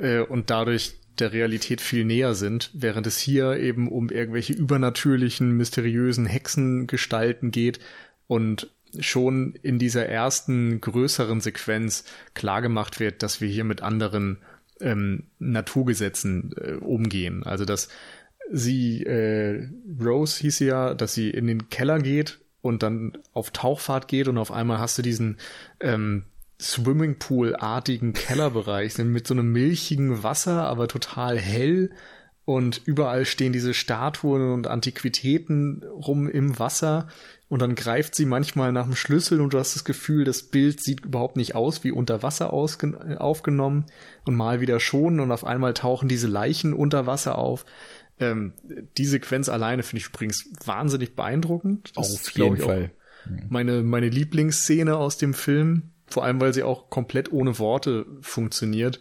[0.03, 5.53] äh, und dadurch der Realität viel näher sind, während es hier eben um irgendwelche übernatürlichen,
[5.53, 7.81] mysteriösen Hexengestalten geht
[8.27, 14.39] und schon in dieser ersten größeren Sequenz klargemacht wird, dass wir hier mit anderen
[14.81, 17.45] ähm, Naturgesetzen äh, umgehen.
[17.45, 17.89] Also dass
[18.51, 19.69] sie, äh,
[20.03, 24.29] Rose hieß sie ja, dass sie in den Keller geht und dann auf Tauchfahrt geht
[24.29, 25.39] und auf einmal hast du diesen
[25.81, 26.25] ähm,
[26.63, 31.91] Swimmingpool-artigen Kellerbereich mit so einem milchigen Wasser, aber total hell
[32.45, 37.09] und überall stehen diese Statuen und Antiquitäten rum im Wasser
[37.49, 40.83] und dann greift sie manchmal nach dem Schlüssel und du hast das Gefühl, das Bild
[40.83, 43.87] sieht überhaupt nicht aus wie unter Wasser aufgenommen
[44.25, 47.65] und mal wieder schon und auf einmal tauchen diese Leichen unter Wasser auf.
[48.19, 48.55] Ähm,
[48.99, 51.93] die Sequenz alleine finde ich übrigens wahnsinnig beeindruckend.
[51.95, 52.91] Das auf jeden Fall.
[53.49, 59.01] Meine, meine Lieblingsszene aus dem Film, vor allem weil sie auch komplett ohne Worte funktioniert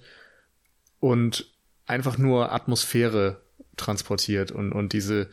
[1.00, 1.52] und
[1.86, 3.42] einfach nur Atmosphäre
[3.78, 5.30] transportiert und, und diese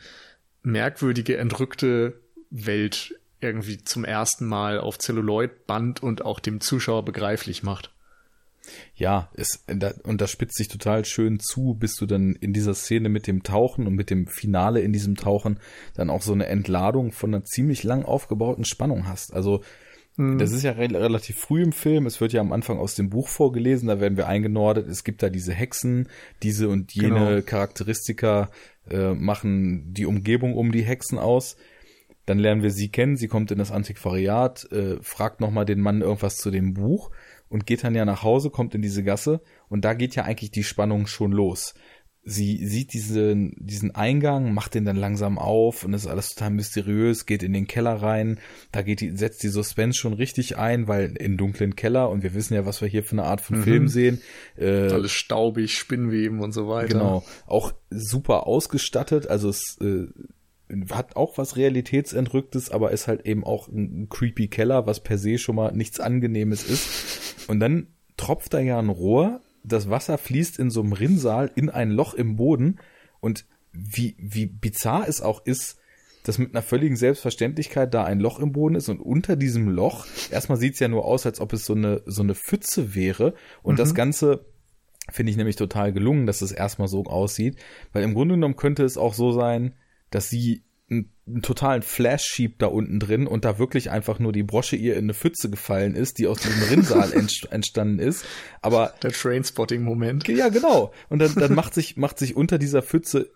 [0.61, 2.19] merkwürdige, entrückte
[2.49, 7.91] Welt irgendwie zum ersten Mal auf Celluloid-Band und auch dem Zuschauer begreiflich macht.
[8.93, 9.63] Ja, es,
[10.03, 13.43] und das spitzt sich total schön zu, bis du dann in dieser Szene mit dem
[13.43, 15.59] Tauchen und mit dem Finale in diesem Tauchen
[15.95, 19.33] dann auch so eine Entladung von einer ziemlich lang aufgebauten Spannung hast.
[19.33, 19.63] Also.
[20.37, 22.05] Das ist ja re relativ früh im Film.
[22.05, 23.87] Es wird ja am Anfang aus dem Buch vorgelesen.
[23.87, 24.87] Da werden wir eingenordet.
[24.87, 26.09] Es gibt da diese Hexen,
[26.43, 27.41] diese und jene genau.
[27.41, 28.49] Charakteristika
[28.89, 31.55] äh, machen die Umgebung um die Hexen aus.
[32.25, 36.01] Dann lernen wir sie kennen, sie kommt in das Antiquariat, äh, fragt nochmal den Mann
[36.01, 37.09] irgendwas zu dem Buch
[37.47, 40.51] und geht dann ja nach Hause, kommt in diese Gasse und da geht ja eigentlich
[40.51, 41.73] die Spannung schon los.
[42.23, 47.25] Sie sieht diesen, diesen Eingang, macht den dann langsam auf und ist alles total mysteriös,
[47.25, 48.39] geht in den Keller rein.
[48.71, 52.33] Da geht die, setzt die Suspense schon richtig ein, weil in dunklen Keller und wir
[52.33, 53.63] wissen ja, was wir hier für eine Art von mhm.
[53.63, 54.21] Film sehen.
[54.57, 56.89] Äh, alles staubig, Spinnweben und so weiter.
[56.89, 57.23] Genau.
[57.47, 60.07] Auch super ausgestattet, also es äh,
[60.91, 65.37] hat auch was Realitätsentrücktes, aber ist halt eben auch ein creepy Keller, was per se
[65.37, 67.47] schon mal nichts Angenehmes ist.
[67.47, 69.41] Und dann tropft da ja ein Rohr,
[69.71, 72.79] das Wasser fließt in so einem Rinnsal in ein Loch im Boden.
[73.19, 75.77] Und wie, wie bizarr es auch ist,
[76.23, 80.05] dass mit einer völligen Selbstverständlichkeit da ein Loch im Boden ist und unter diesem Loch,
[80.31, 83.33] erstmal sieht's ja nur aus, als ob es so eine, so eine Pfütze wäre.
[83.63, 83.77] Und mhm.
[83.77, 84.45] das Ganze
[85.11, 87.57] finde ich nämlich total gelungen, dass es erstmal so aussieht,
[87.93, 89.73] weil im Grunde genommen könnte es auch so sein,
[90.11, 94.31] dass sie einen, einen totalen Flash schiebt da unten drin und da wirklich einfach nur
[94.31, 97.13] die Brosche ihr in eine Pfütze gefallen ist, die aus diesem Rinnsal
[97.51, 98.25] entstanden ist.
[98.61, 100.27] Aber der Trainspotting-Moment.
[100.27, 100.93] Ja, genau.
[101.09, 103.29] Und dann, dann macht sich macht sich unter dieser Pfütze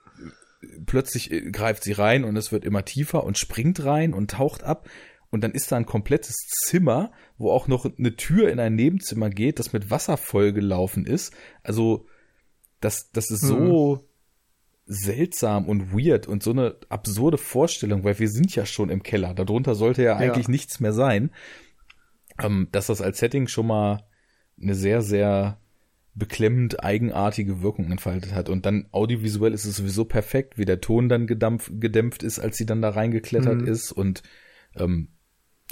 [0.86, 4.64] plötzlich äh, greift sie rein und es wird immer tiefer und springt rein und taucht
[4.64, 4.90] ab.
[5.30, 6.36] Und dann ist da ein komplettes
[6.66, 11.34] Zimmer, wo auch noch eine Tür in ein Nebenzimmer geht, das mit Wasser vollgelaufen ist.
[11.64, 12.06] Also,
[12.82, 14.13] das, das ist so, mhm
[14.86, 19.34] seltsam und weird und so eine absurde Vorstellung, weil wir sind ja schon im Keller.
[19.34, 20.52] Darunter sollte ja eigentlich ja.
[20.52, 21.32] nichts mehr sein.
[22.42, 24.04] Ähm, dass das als Setting schon mal
[24.60, 25.60] eine sehr, sehr
[26.16, 28.50] beklemmend eigenartige Wirkung entfaltet hat.
[28.50, 32.58] Und dann audiovisuell ist es sowieso perfekt, wie der Ton dann gedampf, gedämpft ist, als
[32.58, 33.68] sie dann da reingeklettert mhm.
[33.68, 33.92] ist.
[33.92, 34.22] Und
[34.76, 35.10] ähm,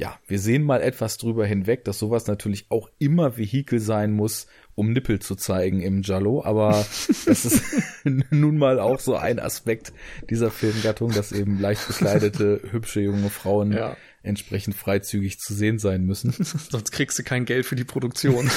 [0.02, 4.48] ja, wir sehen mal etwas drüber hinweg, dass sowas natürlich auch immer Vehikel sein muss,
[4.74, 6.72] um Nippel zu zeigen im Jallo, aber
[7.28, 7.64] das ist
[8.32, 9.94] nun mal auch so ein Aspekt
[10.28, 13.96] dieser Filmgattung, dass eben leicht bekleidete, hübsche junge Frauen ja.
[14.24, 16.32] entsprechend freizügig zu sehen sein müssen.
[16.72, 18.50] Sonst kriegst du kein Geld für die Produktion.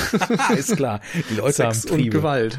[0.57, 1.03] ist klar.
[1.29, 2.05] Die Leute Sex haben Triebe.
[2.05, 2.59] und Gewalt.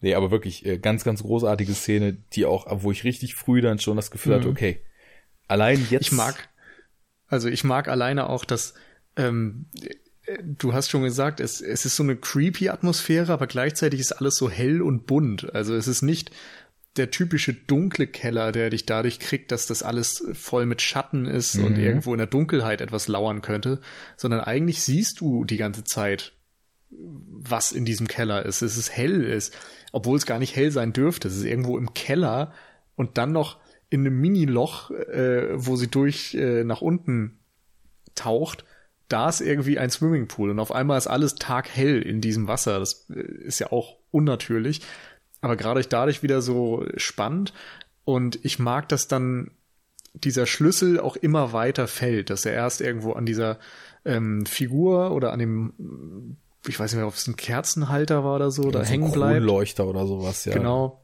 [0.00, 3.80] nee, aber wirklich äh, ganz, ganz großartige Szene, die auch, wo ich richtig früh dann
[3.80, 4.38] schon das Gefühl mhm.
[4.38, 4.80] hatte, okay,
[5.48, 6.06] allein jetzt.
[6.06, 6.50] Ich mag,
[7.28, 8.74] also ich mag alleine auch, dass
[9.16, 9.66] ähm,
[10.42, 14.36] du hast schon gesagt, es, es ist so eine creepy Atmosphäre, aber gleichzeitig ist alles
[14.36, 15.54] so hell und bunt.
[15.54, 16.30] Also es ist nicht
[16.96, 21.56] der typische dunkle Keller, der dich dadurch kriegt, dass das alles voll mit Schatten ist
[21.56, 21.64] mhm.
[21.64, 23.80] und irgendwo in der Dunkelheit etwas lauern könnte,
[24.16, 26.32] sondern eigentlich siehst du die ganze Zeit,
[26.90, 28.62] was in diesem Keller ist.
[28.62, 29.54] Es ist hell ist,
[29.92, 31.28] obwohl es gar nicht hell sein dürfte.
[31.28, 32.52] Es ist irgendwo im Keller
[32.94, 33.58] und dann noch
[33.88, 37.38] in einem Mini-Loch, äh, wo sie durch äh, nach unten
[38.14, 38.64] taucht,
[39.08, 42.78] da ist irgendwie ein Swimmingpool und auf einmal ist alles taghell in diesem Wasser.
[42.78, 44.82] Das äh, ist ja auch unnatürlich,
[45.40, 47.52] aber gerade dadurch wieder so spannend
[48.04, 49.50] und ich mag, dass dann
[50.14, 53.58] dieser Schlüssel auch immer weiter fällt, dass er erst irgendwo an dieser
[54.04, 58.50] ähm, Figur oder an dem, ich weiß nicht mehr, ob es ein Kerzenhalter war oder
[58.50, 59.44] so, da so hängen bleibt.
[59.44, 60.54] Leuchter oder sowas, ja.
[60.54, 61.02] Genau.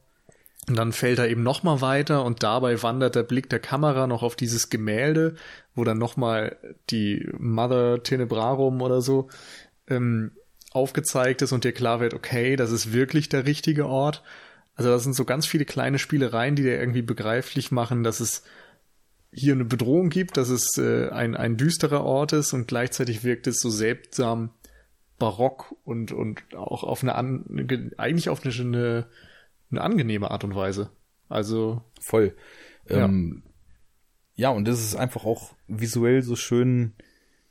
[0.67, 4.07] Und dann fällt er eben noch mal weiter und dabei wandert der Blick der Kamera
[4.07, 5.35] noch auf dieses Gemälde,
[5.75, 6.55] wo dann noch mal
[6.89, 9.27] die Mother Tenebrarum oder so
[9.89, 10.31] ähm,
[10.71, 14.23] aufgezeigt ist und dir klar wird, okay, das ist wirklich der richtige Ort.
[14.75, 18.43] Also das sind so ganz viele kleine Spielereien, die dir irgendwie begreiflich machen, dass es
[19.31, 23.47] hier eine Bedrohung gibt, dass es äh, ein, ein düsterer Ort ist und gleichzeitig wirkt
[23.47, 24.51] es so seltsam
[25.19, 27.15] barock und, und auch auf eine,
[27.97, 29.05] eigentlich auf eine, eine,
[29.73, 30.91] eine angenehme Art und Weise.
[31.29, 31.81] Also.
[31.99, 32.35] Voll.
[32.89, 33.05] Ja.
[33.05, 33.43] Ähm,
[34.35, 36.93] ja, und das ist einfach auch visuell so schön,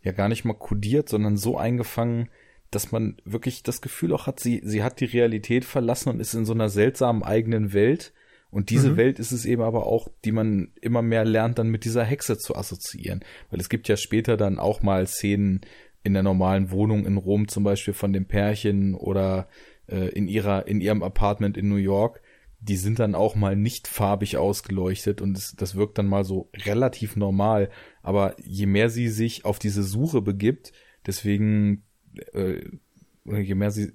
[0.03, 2.29] ja gar nicht mal kodiert, sondern so eingefangen,
[2.70, 6.35] dass man wirklich das Gefühl auch hat, sie, sie hat die Realität verlassen und ist
[6.35, 8.12] in so einer seltsamen eigenen Welt.
[8.51, 8.97] Und diese mhm.
[8.97, 12.39] Welt ist es eben aber auch, die man immer mehr lernt, dann mit dieser Hexe
[12.39, 13.25] zu assoziieren.
[13.51, 15.62] Weil es gibt ja später dann auch mal Szenen
[16.03, 19.49] in der normalen Wohnung in Rom zum Beispiel von dem Pärchen oder
[19.89, 22.20] äh, in ihrer, in ihrem Apartment in New York.
[22.61, 26.49] Die sind dann auch mal nicht farbig ausgeleuchtet und das, das wirkt dann mal so
[26.55, 27.70] relativ normal.
[28.03, 30.72] Aber je mehr sie sich auf diese Suche begibt,
[31.05, 31.83] deswegen
[32.33, 32.61] äh,
[33.24, 33.93] je mehr sie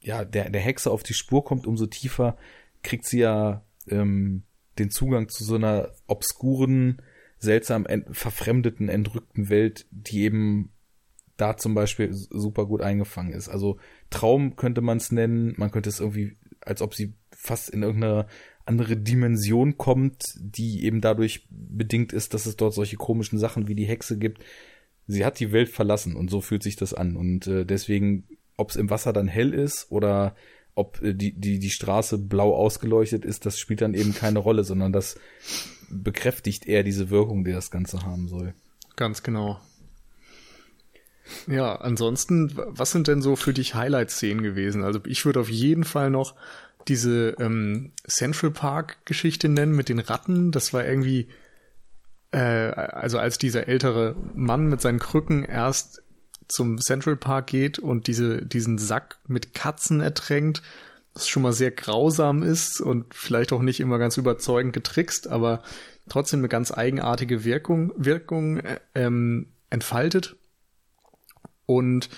[0.00, 2.38] ja der der Hexe auf die Spur kommt, umso tiefer
[2.82, 4.44] kriegt sie ja ähm,
[4.78, 7.02] den Zugang zu so einer obskuren,
[7.38, 10.70] seltsam ent verfremdeten, entrückten Welt, die eben
[11.36, 13.48] da zum Beispiel super gut eingefangen ist.
[13.48, 13.78] Also
[14.10, 18.26] Traum könnte man es nennen, man könnte es irgendwie, als ob sie fast in irgendeine
[18.64, 23.74] andere Dimension kommt, die eben dadurch bedingt ist, dass es dort solche komischen Sachen wie
[23.74, 24.44] die Hexe gibt,
[25.06, 27.16] sie hat die Welt verlassen und so fühlt sich das an.
[27.16, 28.24] Und äh, deswegen,
[28.56, 30.36] ob es im Wasser dann hell ist oder
[30.74, 34.64] ob äh, die, die, die Straße blau ausgeleuchtet ist, das spielt dann eben keine Rolle,
[34.64, 35.18] sondern das
[35.90, 38.54] bekräftigt eher diese Wirkung, die das Ganze haben soll.
[38.96, 39.58] Ganz genau.
[41.46, 44.84] Ja, ansonsten, was sind denn so für dich Highlight-Szenen gewesen?
[44.84, 46.34] Also ich würde auf jeden Fall noch
[46.88, 50.52] diese ähm, Central Park-Geschichte nennen mit den Ratten.
[50.52, 51.28] Das war irgendwie
[52.30, 56.02] äh, also als dieser ältere Mann mit seinen Krücken erst
[56.48, 60.62] zum Central Park geht und diese, diesen Sack mit Katzen ertränkt,
[61.14, 65.62] was schon mal sehr grausam ist und vielleicht auch nicht immer ganz überzeugend getrickst, aber
[66.08, 70.36] trotzdem eine ganz eigenartige Wirkung, Wirkung äh, ähm, entfaltet.
[71.68, 72.08] Und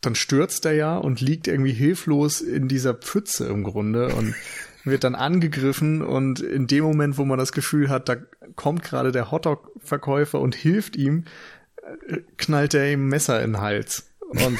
[0.00, 4.34] dann stürzt er ja und liegt irgendwie hilflos in dieser Pfütze im Grunde und
[4.84, 8.16] wird dann angegriffen und in dem Moment, wo man das Gefühl hat, da
[8.56, 11.26] kommt gerade der Hotdog-Verkäufer und hilft ihm,
[12.08, 14.10] äh, knallt er ihm Messer in den Hals.
[14.30, 14.58] Und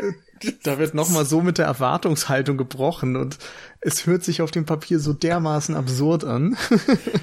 [0.64, 3.38] da wird nochmal so mit der Erwartungshaltung gebrochen und
[3.80, 6.58] es hört sich auf dem Papier so dermaßen absurd an.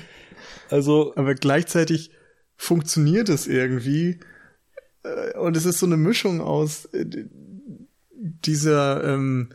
[0.69, 1.13] also.
[1.17, 2.11] Aber gleichzeitig
[2.55, 4.21] funktioniert es irgendwie.
[5.09, 7.05] Äh, und es ist so eine Mischung aus äh,
[8.19, 9.49] dieser, ähm,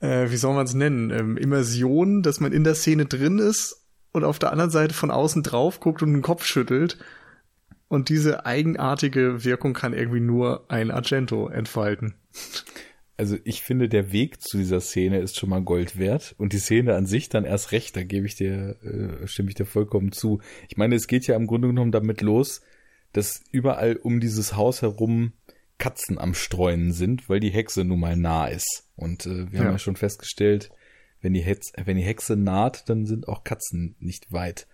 [0.00, 3.84] äh, wie soll man es nennen, ähm, Immersion, dass man in der Szene drin ist
[4.12, 6.98] und auf der anderen Seite von außen drauf guckt und den Kopf schüttelt.
[7.88, 12.14] Und diese eigenartige Wirkung kann irgendwie nur ein Argento entfalten.
[13.16, 16.58] Also ich finde, der Weg zu dieser Szene ist schon mal Gold wert und die
[16.58, 20.12] Szene an sich dann erst recht, da gebe ich dir, äh, stimme ich dir vollkommen
[20.12, 20.40] zu.
[20.68, 22.62] Ich meine, es geht ja im Grunde genommen damit los,
[23.12, 25.32] dass überall um dieses Haus herum
[25.78, 28.88] Katzen am Streuen sind, weil die Hexe nun mal nah ist.
[28.96, 29.64] Und äh, wir ja.
[29.64, 30.70] haben ja schon festgestellt,
[31.20, 34.66] wenn die, Hex, wenn die Hexe naht, dann sind auch Katzen nicht weit.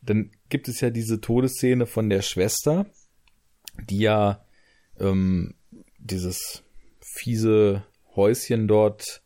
[0.00, 2.86] Dann gibt es ja diese Todesszene von der Schwester,
[3.88, 4.44] die ja
[4.98, 5.54] ähm,
[5.98, 6.62] dieses
[7.00, 7.84] fiese
[8.16, 9.22] Häuschen dort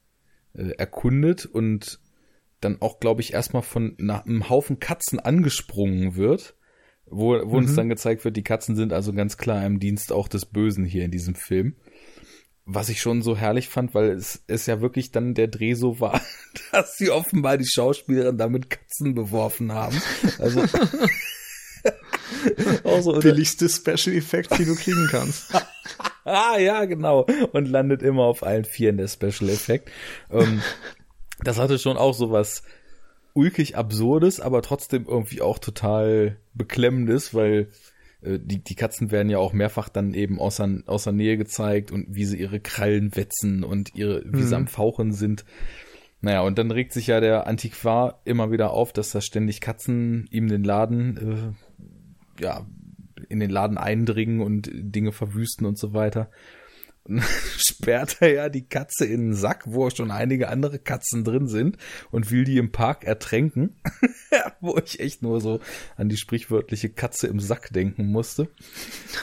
[0.55, 2.01] äh, erkundet und
[2.61, 6.57] dann auch, glaube ich, erstmal von einem Haufen Katzen angesprungen wird,
[7.09, 7.55] wo, wo mhm.
[7.55, 10.85] uns dann gezeigt wird, die Katzen sind also ganz klar im Dienst auch des Bösen
[10.85, 11.75] hier in diesem Film
[12.67, 16.01] was ich schon so herrlich fand, weil es, es ja wirklich dann der Dreh so
[16.01, 16.21] war,
[16.73, 20.03] dass sie offenbar die Schauspielerin damit Katzen beworfen haben.
[20.41, 20.63] Also
[22.85, 25.55] auch so billigste Special Effect, die du kriegen kannst.
[26.25, 27.27] ah ja, genau.
[27.53, 29.91] Und landet immer auf allen Vieren der Special Effekt.
[30.31, 30.61] Ähm,
[31.45, 32.65] das hatte schon auch so was
[33.37, 37.69] ulkig absurdes, aber trotzdem irgendwie auch total beklemmendes, weil
[38.23, 42.07] äh, die, die Katzen werden ja auch mehrfach dann eben außer, außer Nähe gezeigt und
[42.09, 44.47] wie sie ihre Krallen wetzen und ihre, wie mhm.
[44.47, 45.45] sie am Fauchen sind.
[46.23, 50.27] Naja, und dann regt sich ja der Antiquar immer wieder auf, dass da ständig Katzen
[50.31, 51.55] ihm den Laden,
[52.39, 52.67] äh, ja,
[53.29, 56.31] in den Laden eindringen und Dinge verwüsten und so weiter.
[57.09, 57.23] Und
[57.57, 61.77] sperrt er ja die Katze in einen Sack, wo schon einige andere Katzen drin sind
[62.11, 63.77] und will die im Park ertränken.
[64.61, 65.61] wo ich echt nur so
[65.97, 68.49] an die sprichwörtliche Katze im Sack denken musste.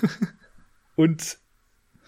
[0.95, 1.39] und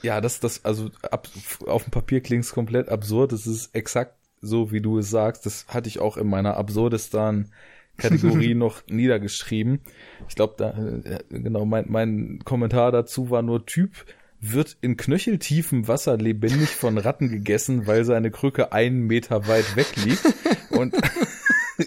[0.01, 1.27] ja, das, das, also ab,
[1.65, 3.33] auf dem Papier klingt es komplett absurd.
[3.33, 5.45] Es ist exakt so, wie du es sagst.
[5.45, 7.51] Das hatte ich auch in meiner Absurdistan
[7.97, 9.79] Kategorie noch niedergeschrieben.
[10.27, 14.05] Ich glaube, da, äh, genau, mein, mein Kommentar dazu war nur Typ
[14.51, 19.95] wird in knöcheltiefem Wasser lebendig von Ratten gegessen, weil seine Krücke einen Meter weit weg
[19.97, 20.23] liegt.
[20.69, 20.95] Und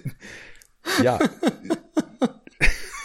[1.02, 1.18] ja,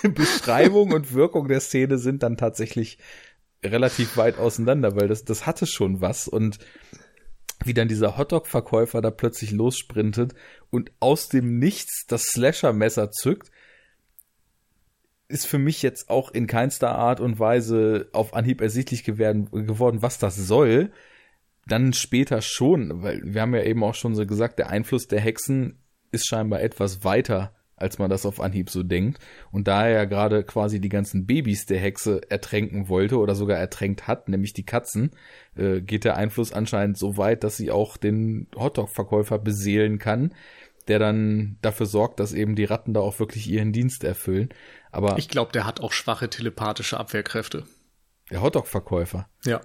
[0.03, 2.97] Beschreibung und Wirkung der Szene sind dann tatsächlich
[3.63, 6.59] relativ weit auseinander, weil das, das hatte schon was und
[7.63, 10.33] wie dann dieser Hotdog-Verkäufer da plötzlich lossprintet
[10.69, 13.51] und aus dem Nichts das Slasher-Messer zückt,
[15.33, 20.01] ist für mich jetzt auch in keinster Art und Weise auf Anhieb ersichtlich geworden, geworden,
[20.01, 20.91] was das soll.
[21.65, 25.21] Dann später schon, weil wir haben ja eben auch schon so gesagt, der Einfluss der
[25.21, 25.79] Hexen
[26.11, 29.19] ist scheinbar etwas weiter als man das auf Anhieb so denkt.
[29.51, 33.57] Und da er ja gerade quasi die ganzen Babys der Hexe ertränken wollte oder sogar
[33.57, 35.11] ertränkt hat, nämlich die Katzen,
[35.55, 40.33] äh, geht der Einfluss anscheinend so weit, dass sie auch den Hotdog-Verkäufer beseelen kann,
[40.87, 44.49] der dann dafür sorgt, dass eben die Ratten da auch wirklich ihren Dienst erfüllen.
[44.93, 47.65] Aber ich glaube, der hat auch schwache telepathische Abwehrkräfte.
[48.29, 49.27] Der Hotdog-Verkäufer.
[49.43, 49.61] Ja.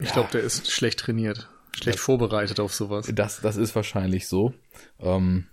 [0.00, 0.14] Ich ja.
[0.14, 3.10] glaube, der ist schlecht trainiert, schlecht das, vorbereitet auf sowas.
[3.12, 4.54] Das, das ist wahrscheinlich so.
[4.98, 5.46] Ähm,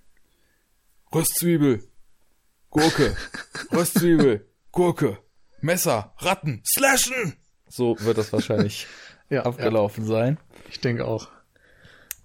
[1.13, 1.83] Röstzwiebel,
[2.69, 3.17] Gurke,
[3.73, 5.17] Röstzwiebel, Gurke,
[5.59, 7.35] Messer, Ratten, Slashen.
[7.67, 8.87] So wird das wahrscheinlich
[9.29, 10.09] ja, abgelaufen ja.
[10.09, 10.39] sein.
[10.69, 11.27] Ich denke auch.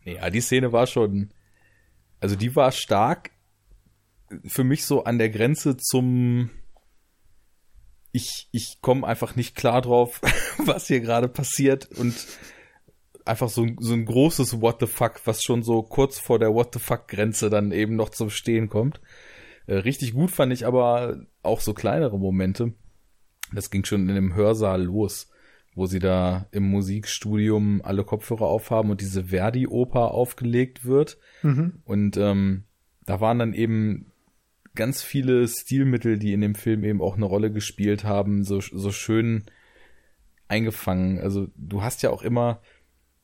[0.05, 1.31] Ja, die Szene war schon,
[2.21, 3.33] also die war stark
[4.47, 6.51] für mich so an der Grenze zum
[8.15, 10.21] ich ich komme einfach nicht klar drauf,
[10.65, 12.15] was hier gerade passiert und
[13.25, 16.73] einfach so, so ein großes What the fuck, was schon so kurz vor der What
[16.73, 19.01] the fuck Grenze dann eben noch zum Stehen kommt.
[19.67, 22.73] Äh, richtig gut fand ich aber auch so kleinere Momente.
[23.53, 25.29] Das ging schon in dem Hörsaal los,
[25.75, 31.19] wo sie da im Musikstudium alle Kopfhörer aufhaben und diese Verdi-Oper aufgelegt wird.
[31.43, 31.83] Mhm.
[31.85, 32.65] Und ähm,
[33.07, 34.13] da waren dann eben
[34.75, 38.91] ganz viele Stilmittel, die in dem Film eben auch eine Rolle gespielt haben, so, so
[38.91, 39.45] schön
[40.49, 41.21] eingefangen.
[41.21, 42.61] Also du hast ja auch immer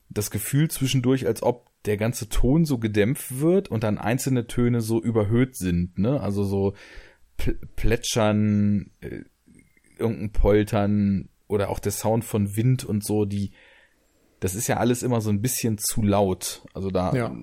[0.09, 4.81] das Gefühl zwischendurch, als ob der ganze Ton so gedämpft wird und dann einzelne Töne
[4.81, 6.21] so überhöht sind, ne?
[6.21, 6.73] Also so
[7.75, 9.23] Plätschern, äh,
[9.97, 13.51] irgendein Poltern oder auch der Sound von Wind und so, die,
[14.39, 16.63] das ist ja alles immer so ein bisschen zu laut.
[16.73, 17.35] Also da, ja.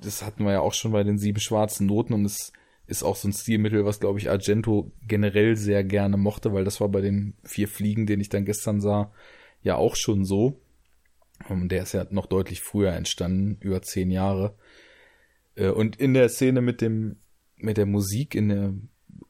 [0.00, 2.52] das hatten wir ja auch schon bei den sieben schwarzen Noten und es
[2.86, 6.80] ist auch so ein Stilmittel, was glaube ich Argento generell sehr gerne mochte, weil das
[6.80, 9.12] war bei den vier Fliegen, den ich dann gestern sah,
[9.62, 10.60] ja auch schon so.
[11.48, 14.56] Und der ist ja noch deutlich früher entstanden, über zehn Jahre.
[15.56, 17.16] Äh, und in der Szene mit dem,
[17.56, 18.74] mit der Musik in der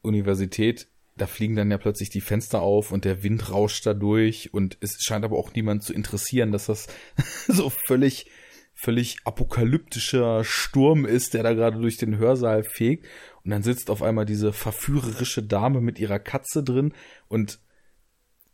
[0.02, 4.52] Universität, da fliegen dann ja plötzlich die Fenster auf und der Wind rauscht da durch
[4.52, 6.88] und es scheint aber auch niemand zu interessieren, dass das
[7.46, 8.26] so völlig,
[8.74, 13.06] völlig apokalyptischer Sturm ist, der da gerade durch den Hörsaal fegt.
[13.44, 16.94] Und dann sitzt auf einmal diese verführerische Dame mit ihrer Katze drin
[17.28, 17.58] und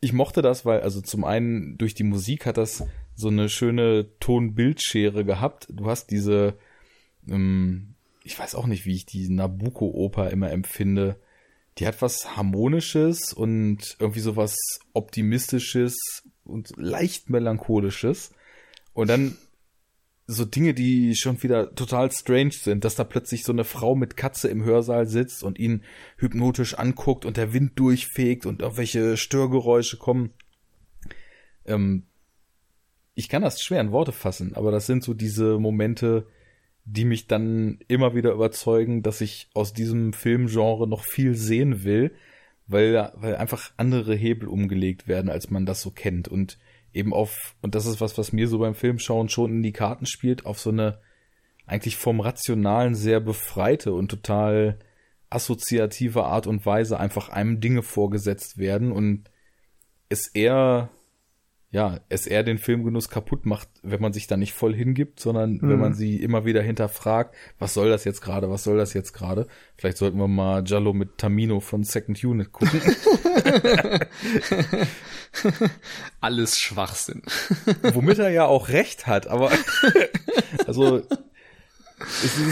[0.01, 2.84] ich mochte das, weil, also zum einen durch die Musik hat das
[3.14, 5.68] so eine schöne Ton-Bildschere gehabt.
[5.70, 6.55] Du hast diese,
[7.28, 11.20] ähm, ich weiß auch nicht, wie ich die Nabucco-Oper immer empfinde.
[11.78, 14.57] Die hat was Harmonisches und irgendwie so was
[14.95, 15.97] Optimistisches
[16.45, 18.32] und leicht Melancholisches.
[18.95, 19.36] Und dann
[20.31, 24.16] so Dinge, die schon wieder total strange sind, dass da plötzlich so eine Frau mit
[24.16, 25.83] Katze im Hörsaal sitzt und ihn
[26.18, 30.31] hypnotisch anguckt und der Wind durchfegt und irgendwelche Störgeräusche kommen.
[31.66, 32.05] Ähm,
[33.14, 36.26] ich kann das schwer in Worte fassen, aber das sind so diese Momente,
[36.85, 42.12] die mich dann immer wieder überzeugen, dass ich aus diesem Filmgenre noch viel sehen will,
[42.68, 46.57] weil, weil einfach andere Hebel umgelegt werden, als man das so kennt und
[46.93, 50.07] eben auf, und das ist was, was mir so beim Filmschauen schon in die Karten
[50.07, 51.01] spielt, auf so eine
[51.66, 54.78] eigentlich vom Rationalen sehr befreite und total
[55.30, 58.91] assoziative Art und Weise einfach einem Dinge vorgesetzt werden.
[58.91, 59.30] Und
[60.09, 60.91] es eher
[61.73, 65.53] ja, es eher den Filmgenuss kaputt macht, wenn man sich da nicht voll hingibt, sondern
[65.53, 65.68] mhm.
[65.68, 69.12] wenn man sie immer wieder hinterfragt, was soll das jetzt gerade, was soll das jetzt
[69.12, 69.47] gerade?
[69.77, 72.81] Vielleicht sollten wir mal Jallo mit Tamino von Second Unit gucken.
[76.21, 77.23] Alles Schwachsinn.
[77.93, 79.53] Womit er ja auch recht hat, aber
[80.66, 81.05] also ja,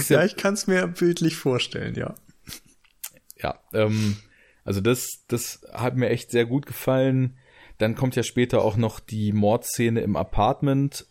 [0.09, 2.14] ja, ich kann es mir bildlich vorstellen, ja.
[3.37, 4.16] Ja, ähm,
[4.64, 7.37] also das, das hat mir echt sehr gut gefallen.
[7.79, 11.07] Dann kommt ja später auch noch die Mordszene im Apartment,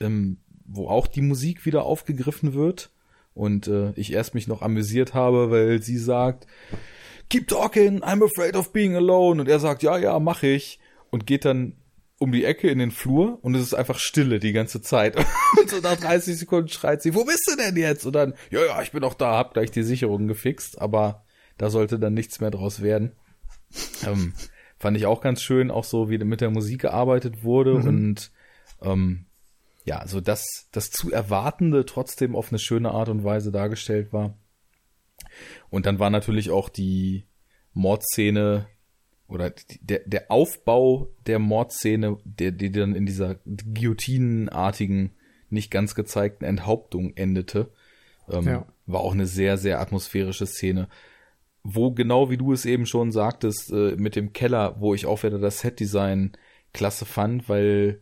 [0.00, 2.90] ähm, wo auch die Musik wieder aufgegriffen wird.
[3.34, 6.46] Und äh, ich erst mich noch amüsiert habe, weil sie sagt,
[7.28, 9.40] Keep talking, I'm afraid of being alone.
[9.40, 10.78] Und er sagt, ja, ja, mach ich.
[11.10, 11.76] Und geht dann
[12.18, 15.16] um die Ecke in den Flur und es ist einfach Stille die ganze Zeit.
[15.58, 18.06] und so nach 30 Sekunden schreit sie, wo bist du denn jetzt?
[18.06, 21.24] Und dann, ja, ja, ich bin auch da, hab gleich die Sicherung gefixt, aber
[21.58, 23.12] da sollte dann nichts mehr draus werden.
[24.06, 24.34] Ähm,
[24.82, 27.86] fand ich auch ganz schön, auch so wie mit der Musik gearbeitet wurde mhm.
[27.86, 28.32] und
[28.82, 29.26] ähm,
[29.84, 34.36] ja, so dass das zu Erwartende trotzdem auf eine schöne Art und Weise dargestellt war.
[35.70, 37.26] Und dann war natürlich auch die
[37.74, 38.66] Mordszene
[39.28, 45.12] oder der, der Aufbau der Mordszene, der, die dann in dieser guillotinenartigen,
[45.48, 47.70] nicht ganz gezeigten Enthauptung endete,
[48.28, 48.66] ähm, ja.
[48.86, 50.88] war auch eine sehr, sehr atmosphärische Szene.
[51.64, 55.22] Wo genau wie du es eben schon sagtest, äh, mit dem Keller, wo ich auch
[55.22, 56.32] wieder das Setdesign
[56.72, 58.00] klasse fand, weil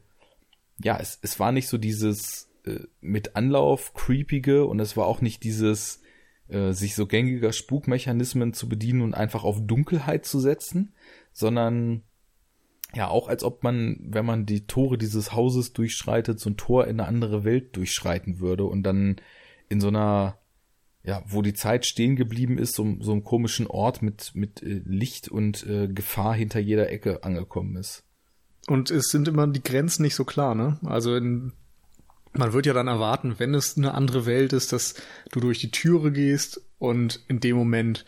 [0.83, 5.21] ja, es, es war nicht so dieses äh, mit Anlauf creepige und es war auch
[5.21, 6.01] nicht dieses
[6.49, 10.95] äh, sich so gängiger Spukmechanismen zu bedienen und einfach auf Dunkelheit zu setzen,
[11.33, 12.03] sondern
[12.95, 16.87] ja auch als ob man, wenn man die Tore dieses Hauses durchschreitet, so ein Tor
[16.87, 19.17] in eine andere Welt durchschreiten würde und dann
[19.69, 20.40] in so einer
[21.03, 24.83] ja, wo die Zeit stehen geblieben ist, so, so einem komischen Ort mit, mit äh,
[24.85, 28.05] Licht und äh, Gefahr hinter jeder Ecke angekommen ist.
[28.67, 30.79] Und es sind immer die Grenzen nicht so klar, ne?
[30.85, 31.53] Also in,
[32.33, 34.95] man wird ja dann erwarten, wenn es eine andere Welt ist, dass
[35.33, 38.05] du durch die Türe gehst und in dem Moment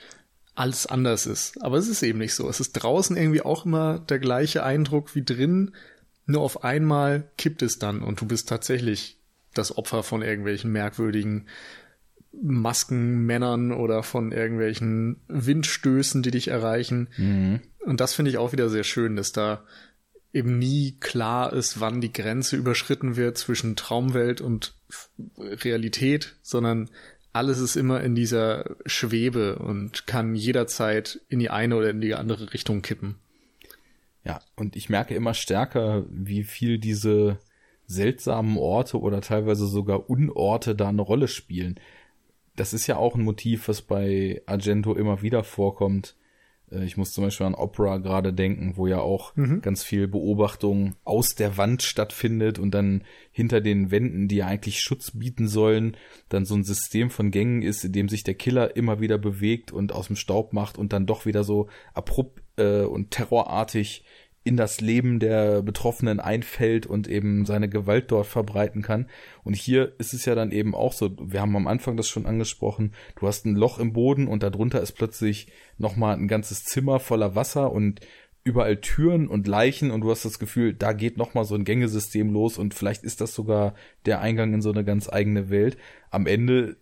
[0.54, 1.62] alles anders ist.
[1.62, 2.48] Aber es ist eben nicht so.
[2.48, 5.72] Es ist draußen irgendwie auch immer der gleiche Eindruck wie drin.
[6.26, 9.18] Nur auf einmal kippt es dann und du bist tatsächlich
[9.54, 11.46] das Opfer von irgendwelchen merkwürdigen
[12.40, 17.08] Maskenmännern oder von irgendwelchen Windstößen, die dich erreichen.
[17.16, 17.60] Mhm.
[17.80, 19.64] Und das finde ich auch wieder sehr schön, dass da
[20.32, 24.74] eben nie klar ist, wann die Grenze überschritten wird zwischen Traumwelt und
[25.38, 26.88] Realität, sondern
[27.32, 32.14] alles ist immer in dieser Schwebe und kann jederzeit in die eine oder in die
[32.14, 33.16] andere Richtung kippen.
[34.24, 37.38] Ja, und ich merke immer stärker, wie viel diese
[37.86, 41.78] seltsamen Orte oder teilweise sogar Unorte da eine Rolle spielen
[42.56, 46.16] das ist ja auch ein Motiv, was bei Argento immer wieder vorkommt.
[46.72, 49.60] Äh, ich muss zum Beispiel an Opera gerade denken, wo ja auch mhm.
[49.60, 54.80] ganz viel Beobachtung aus der Wand stattfindet und dann hinter den Wänden, die ja eigentlich
[54.80, 55.96] Schutz bieten sollen,
[56.28, 59.72] dann so ein System von Gängen ist, in dem sich der Killer immer wieder bewegt
[59.72, 64.04] und aus dem Staub macht und dann doch wieder so abrupt äh, und terrorartig
[64.44, 69.08] in das Leben der Betroffenen einfällt und eben seine Gewalt dort verbreiten kann.
[69.44, 72.26] Und hier ist es ja dann eben auch so, wir haben am Anfang das schon
[72.26, 76.98] angesprochen, du hast ein Loch im Boden und darunter ist plötzlich nochmal ein ganzes Zimmer
[76.98, 78.00] voller Wasser und
[78.44, 82.30] überall Türen und Leichen und du hast das Gefühl, da geht nochmal so ein Gängesystem
[82.32, 83.74] los und vielleicht ist das sogar
[84.04, 85.76] der Eingang in so eine ganz eigene Welt.
[86.10, 86.76] Am Ende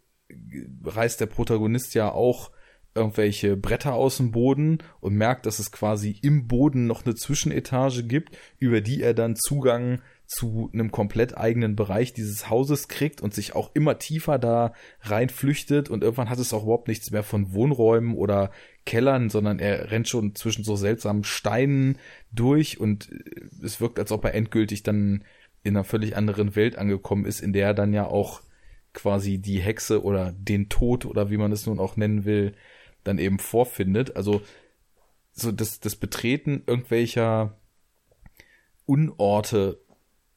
[0.85, 2.51] reißt der Protagonist ja auch
[2.95, 8.03] irgendwelche Bretter aus dem Boden und merkt, dass es quasi im Boden noch eine Zwischenetage
[8.05, 13.35] gibt, über die er dann Zugang zu einem komplett eigenen Bereich dieses Hauses kriegt und
[13.35, 15.89] sich auch immer tiefer da reinflüchtet.
[15.89, 18.53] Und irgendwann hat es auch überhaupt nichts mehr von Wohnräumen oder
[18.87, 21.99] Kellern, sondern er rennt schon zwischen so seltsamen Steinen
[22.31, 23.11] durch und
[23.63, 25.25] es wirkt, als ob er endgültig dann
[25.65, 28.43] in einer völlig anderen Welt angekommen ist, in der er dann ja auch
[28.93, 32.55] quasi die Hexe oder den Tod oder wie man es nun auch nennen will,
[33.05, 34.17] dann eben vorfindet.
[34.17, 34.43] Also
[35.33, 37.57] so das, das Betreten irgendwelcher
[38.87, 39.81] Unorte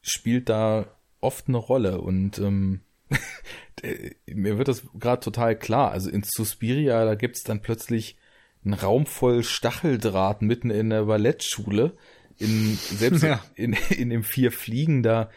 [0.02, 0.86] spielt da
[1.20, 2.82] oft eine Rolle und ähm,
[4.28, 5.92] mir wird das gerade total klar.
[5.92, 8.18] Also in Suspiria, da gibt's dann plötzlich
[8.64, 11.94] einen Raum voll Stacheldraht mitten in der Ballettschule.
[12.38, 13.44] In, selbst ja.
[13.56, 15.30] in, in dem Vier Fliegen, da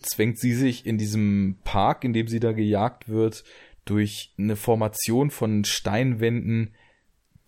[0.00, 3.44] zwängt sie sich in diesem Park, in dem sie da gejagt wird,
[3.86, 6.74] durch eine Formation von Steinwänden,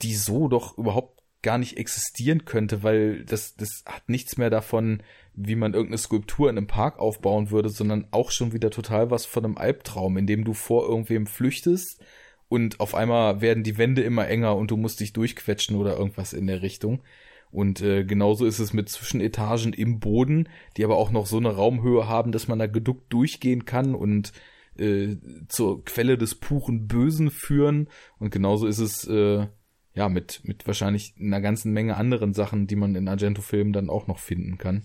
[0.03, 5.03] die so doch überhaupt gar nicht existieren könnte, weil das, das hat nichts mehr davon,
[5.34, 9.26] wie man irgendeine Skulptur in einem Park aufbauen würde, sondern auch schon wieder total was
[9.26, 12.03] von einem Albtraum, in dem du vor irgendwem flüchtest
[12.49, 16.32] und auf einmal werden die Wände immer enger und du musst dich durchquetschen oder irgendwas
[16.32, 17.03] in der Richtung.
[17.51, 21.55] Und äh, genauso ist es mit Zwischenetagen im Boden, die aber auch noch so eine
[21.55, 24.32] Raumhöhe haben, dass man da geduckt durchgehen kann und
[24.79, 25.16] äh,
[25.49, 27.89] zur Quelle des puren Bösen führen.
[28.18, 29.47] Und genauso ist es äh,
[29.95, 34.07] ja mit, mit wahrscheinlich einer ganzen Menge anderen Sachen, die man in Argento-Filmen dann auch
[34.07, 34.83] noch finden kann.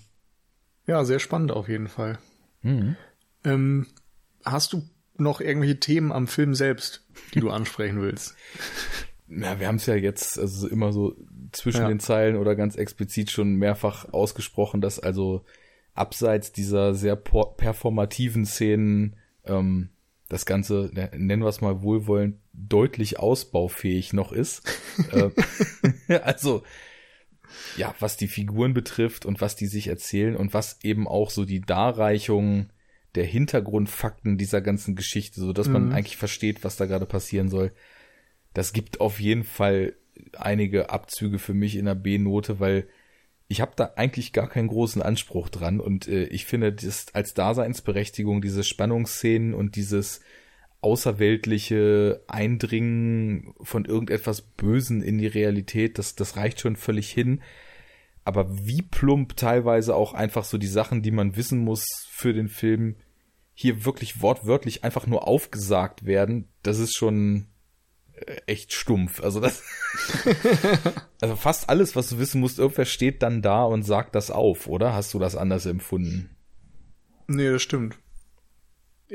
[0.87, 2.17] Ja, sehr spannend auf jeden Fall.
[2.61, 2.95] Mhm.
[3.45, 3.87] Ähm,
[4.43, 4.83] hast du
[5.17, 8.35] noch irgendwelche Themen am Film selbst, die du ansprechen willst?
[9.27, 11.15] Ja, wir haben es ja jetzt also immer so
[11.51, 11.87] zwischen ja.
[11.87, 15.45] den Zeilen oder ganz explizit schon mehrfach ausgesprochen, dass also
[15.93, 19.15] abseits dieser sehr performativen Szenen
[19.45, 19.89] ähm,
[20.29, 24.63] das Ganze, nennen wir es mal wohlwollend, deutlich ausbaufähig noch ist.
[25.11, 26.63] äh, also
[27.77, 31.45] ja, was die Figuren betrifft und was die sich erzählen und was eben auch so
[31.45, 32.69] die Darreichung
[33.15, 35.91] der Hintergrundfakten dieser ganzen Geschichte, so dass man mhm.
[35.93, 37.71] eigentlich versteht, was da gerade passieren soll.
[38.53, 39.95] Das gibt auf jeden Fall
[40.33, 42.87] einige Abzüge für mich in der B-Note, weil
[43.47, 47.33] ich habe da eigentlich gar keinen großen Anspruch dran und äh, ich finde das als
[47.33, 50.21] Daseinsberechtigung diese Spannungsszenen und dieses
[50.81, 57.41] außerweltliche Eindringen von irgendetwas Bösen in die Realität, das, das reicht schon völlig hin.
[58.25, 62.49] Aber wie plump teilweise auch einfach so die Sachen, die man wissen muss für den
[62.49, 62.95] Film,
[63.53, 67.47] hier wirklich wortwörtlich einfach nur aufgesagt werden, das ist schon
[68.45, 69.21] echt stumpf.
[69.21, 69.63] Also das,
[71.21, 74.67] also fast alles, was du wissen musst, irgendwer steht dann da und sagt das auf,
[74.67, 74.93] oder?
[74.93, 76.35] Hast du das anders empfunden?
[77.27, 77.97] Nee, das stimmt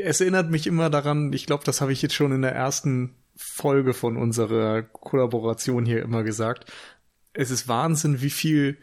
[0.04, 3.14] es erinnert mich immer daran, ich glaube, das habe ich jetzt schon in der ersten
[3.36, 6.70] Folge von unserer Kollaboration hier immer gesagt.
[7.32, 8.78] Es ist Wahnsinn, wie viel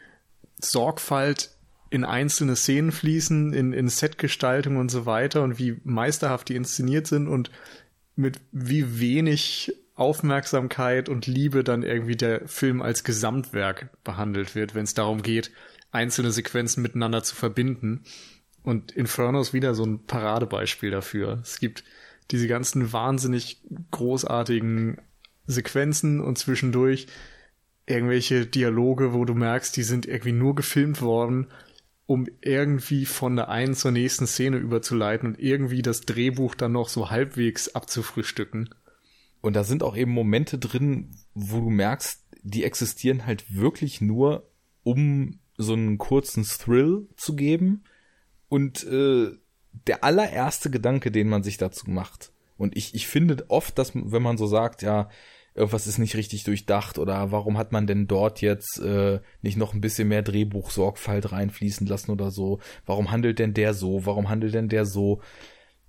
[0.60, 1.50] Sorgfalt
[1.90, 7.06] in einzelne Szenen fließen, in, in Setgestaltung und so weiter und wie meisterhaft die inszeniert
[7.06, 7.50] sind und
[8.14, 14.84] mit wie wenig Aufmerksamkeit und Liebe dann irgendwie der Film als Gesamtwerk behandelt wird, wenn
[14.84, 15.50] es darum geht,
[15.90, 18.04] einzelne Sequenzen miteinander zu verbinden.
[18.62, 21.40] Und Inferno ist wieder so ein Paradebeispiel dafür.
[21.42, 21.82] Es gibt
[22.30, 25.00] diese ganzen wahnsinnig großartigen
[25.46, 27.06] Sequenzen und zwischendurch
[27.86, 31.46] irgendwelche Dialoge, wo du merkst, die sind irgendwie nur gefilmt worden,
[32.04, 36.88] um irgendwie von der einen zur nächsten Szene überzuleiten und irgendwie das Drehbuch dann noch
[36.88, 38.70] so halbwegs abzufrühstücken.
[39.46, 44.50] Und da sind auch eben Momente drin, wo du merkst, die existieren halt wirklich nur,
[44.82, 47.84] um so einen kurzen Thrill zu geben
[48.48, 49.30] und äh,
[49.86, 52.32] der allererste Gedanke, den man sich dazu macht.
[52.56, 55.10] Und ich, ich finde oft, dass wenn man so sagt, ja,
[55.54, 59.74] irgendwas ist nicht richtig durchdacht oder warum hat man denn dort jetzt äh, nicht noch
[59.74, 62.58] ein bisschen mehr Drehbuchsorgfalt reinfließen lassen oder so?
[62.84, 64.06] Warum handelt denn der so?
[64.06, 65.20] Warum handelt denn der so?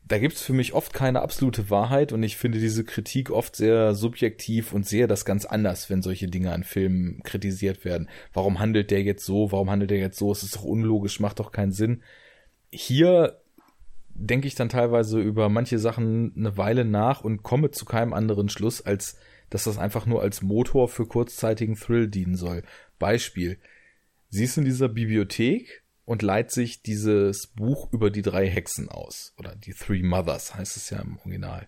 [0.07, 3.93] Da gibt's für mich oft keine absolute Wahrheit und ich finde diese Kritik oft sehr
[3.93, 8.07] subjektiv und sehe das ganz anders, wenn solche Dinge an Filmen kritisiert werden.
[8.31, 9.51] Warum handelt der jetzt so?
[9.51, 10.31] Warum handelt der jetzt so?
[10.31, 12.03] Es ist doch unlogisch, macht doch keinen Sinn
[12.71, 13.41] hier
[14.13, 18.49] denke ich dann teilweise über manche Sachen eine Weile nach und komme zu keinem anderen
[18.49, 19.17] Schluss, als
[19.49, 22.63] dass das einfach nur als Motor für kurzzeitigen Thrill dienen soll.
[22.99, 23.59] Beispiel.
[24.29, 29.33] Sie ist in dieser Bibliothek und leiht sich dieses Buch über die drei Hexen aus.
[29.37, 31.67] Oder die Three Mothers heißt es ja im Original.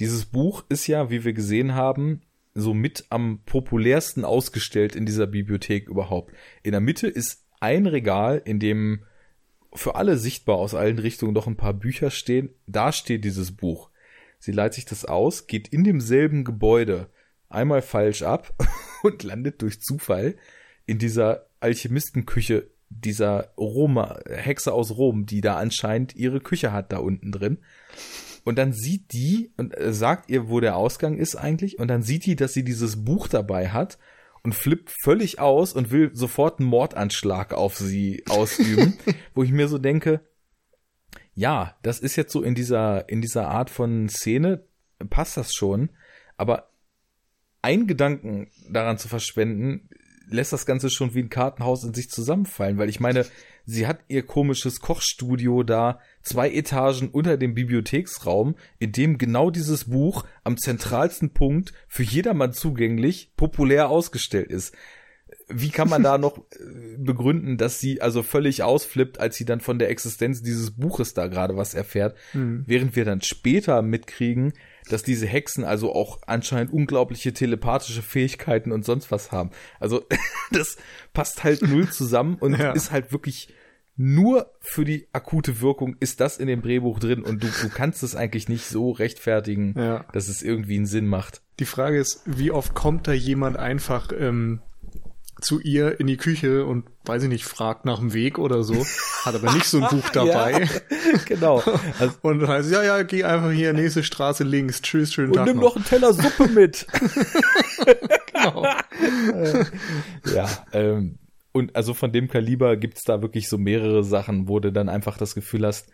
[0.00, 2.22] Dieses Buch ist ja, wie wir gesehen haben,
[2.54, 6.34] so mit am populärsten ausgestellt in dieser Bibliothek überhaupt.
[6.64, 9.04] In der Mitte ist ein Regal, in dem
[9.72, 12.50] für alle sichtbar aus allen Richtungen noch ein paar Bücher stehen.
[12.66, 13.90] Da steht dieses Buch.
[14.40, 17.08] Sie leitet sich das aus, geht in demselben Gebäude
[17.48, 18.52] einmal falsch ab
[19.04, 20.34] und landet durch Zufall
[20.86, 26.98] in dieser Alchemistenküche dieser Roma, Hexe aus Rom, die da anscheinend ihre Küche hat da
[26.98, 27.58] unten drin.
[28.44, 31.78] Und dann sieht die und sagt ihr, wo der Ausgang ist eigentlich.
[31.78, 33.98] Und dann sieht die, dass sie dieses Buch dabei hat
[34.42, 38.96] und flippt völlig aus und will sofort einen Mordanschlag auf sie ausüben,
[39.34, 40.20] wo ich mir so denke,
[41.34, 44.64] ja, das ist jetzt so in dieser, in dieser Art von Szene,
[45.10, 45.90] passt das schon,
[46.36, 46.70] aber
[47.62, 49.88] ein Gedanken daran zu verschwenden,
[50.30, 53.26] lässt das Ganze schon wie ein Kartenhaus in sich zusammenfallen, weil ich meine,
[53.64, 59.84] sie hat ihr komisches Kochstudio da zwei Etagen unter dem Bibliotheksraum, in dem genau dieses
[59.84, 64.74] Buch am zentralsten Punkt für jedermann zugänglich populär ausgestellt ist.
[65.48, 69.60] Wie kann man da noch äh, begründen, dass sie also völlig ausflippt, als sie dann
[69.60, 72.64] von der Existenz dieses Buches da gerade was erfährt, mhm.
[72.66, 74.52] während wir dann später mitkriegen,
[74.90, 79.50] dass diese Hexen also auch anscheinend unglaubliche telepathische Fähigkeiten und sonst was haben.
[79.80, 80.04] Also
[80.52, 80.76] das
[81.12, 82.72] passt halt null zusammen und ja.
[82.72, 83.48] ist halt wirklich
[83.98, 88.04] nur für die akute Wirkung ist das in dem Drehbuch drin und du, du kannst
[88.04, 90.04] es eigentlich nicht so rechtfertigen, ja.
[90.12, 91.42] dass es irgendwie einen Sinn macht.
[91.58, 94.60] Die Frage ist, wie oft kommt da jemand einfach ähm,
[95.40, 98.84] zu ihr in die Küche und weiß ich nicht, fragt nach dem Weg oder so,
[99.24, 100.62] hat aber nicht so ein Buch dabei.
[100.62, 100.68] ja,
[101.26, 101.62] genau.
[101.98, 104.82] Also, und heißt, ja, ja, geh einfach hier nächste Straße links.
[104.82, 105.46] Tschüss, schönen und Tag.
[105.46, 105.76] Und nimm noch.
[105.76, 106.86] einen Teller Suppe mit.
[108.32, 108.66] genau.
[110.34, 111.18] ja, ähm,
[111.52, 115.18] und also von dem Kaliber gibt's da wirklich so mehrere Sachen, wo du dann einfach
[115.18, 115.88] das Gefühl hast,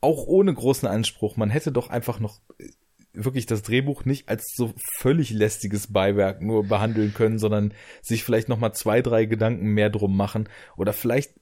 [0.00, 2.40] auch ohne großen Anspruch, man hätte doch einfach noch
[3.12, 8.48] wirklich das Drehbuch nicht als so völlig lästiges Beiwerk nur behandeln können, sondern sich vielleicht
[8.48, 11.32] noch mal zwei, drei Gedanken mehr drum machen oder vielleicht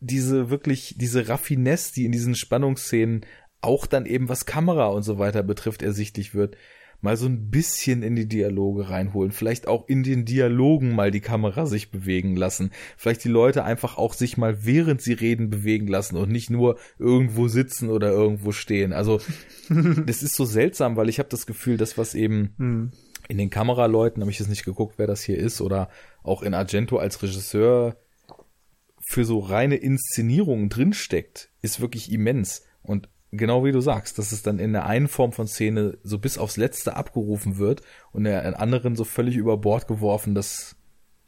[0.00, 3.24] diese wirklich diese Raffinesse, die in diesen Spannungsszenen
[3.60, 6.56] auch dann eben was Kamera und so weiter betrifft ersichtlich wird,
[7.02, 11.20] mal so ein bisschen in die Dialoge reinholen, vielleicht auch in den Dialogen mal die
[11.20, 15.88] Kamera sich bewegen lassen, vielleicht die Leute einfach auch sich mal während sie reden bewegen
[15.88, 18.92] lassen und nicht nur irgendwo sitzen oder irgendwo stehen.
[18.92, 19.20] Also
[20.06, 22.92] das ist so seltsam, weil ich habe das Gefühl, dass was eben hm.
[23.28, 25.90] in den Kameraleuten, habe ich jetzt nicht geguckt, wer das hier ist, oder
[26.22, 27.96] auch in Argento als Regisseur
[29.00, 32.62] für so reine Inszenierungen drinsteckt, ist wirklich immens.
[32.82, 36.18] Und genau wie du sagst, dass es dann in der einen Form von Szene so
[36.18, 37.82] bis aufs Letzte abgerufen wird
[38.12, 40.76] und in der anderen so völlig über Bord geworfen, das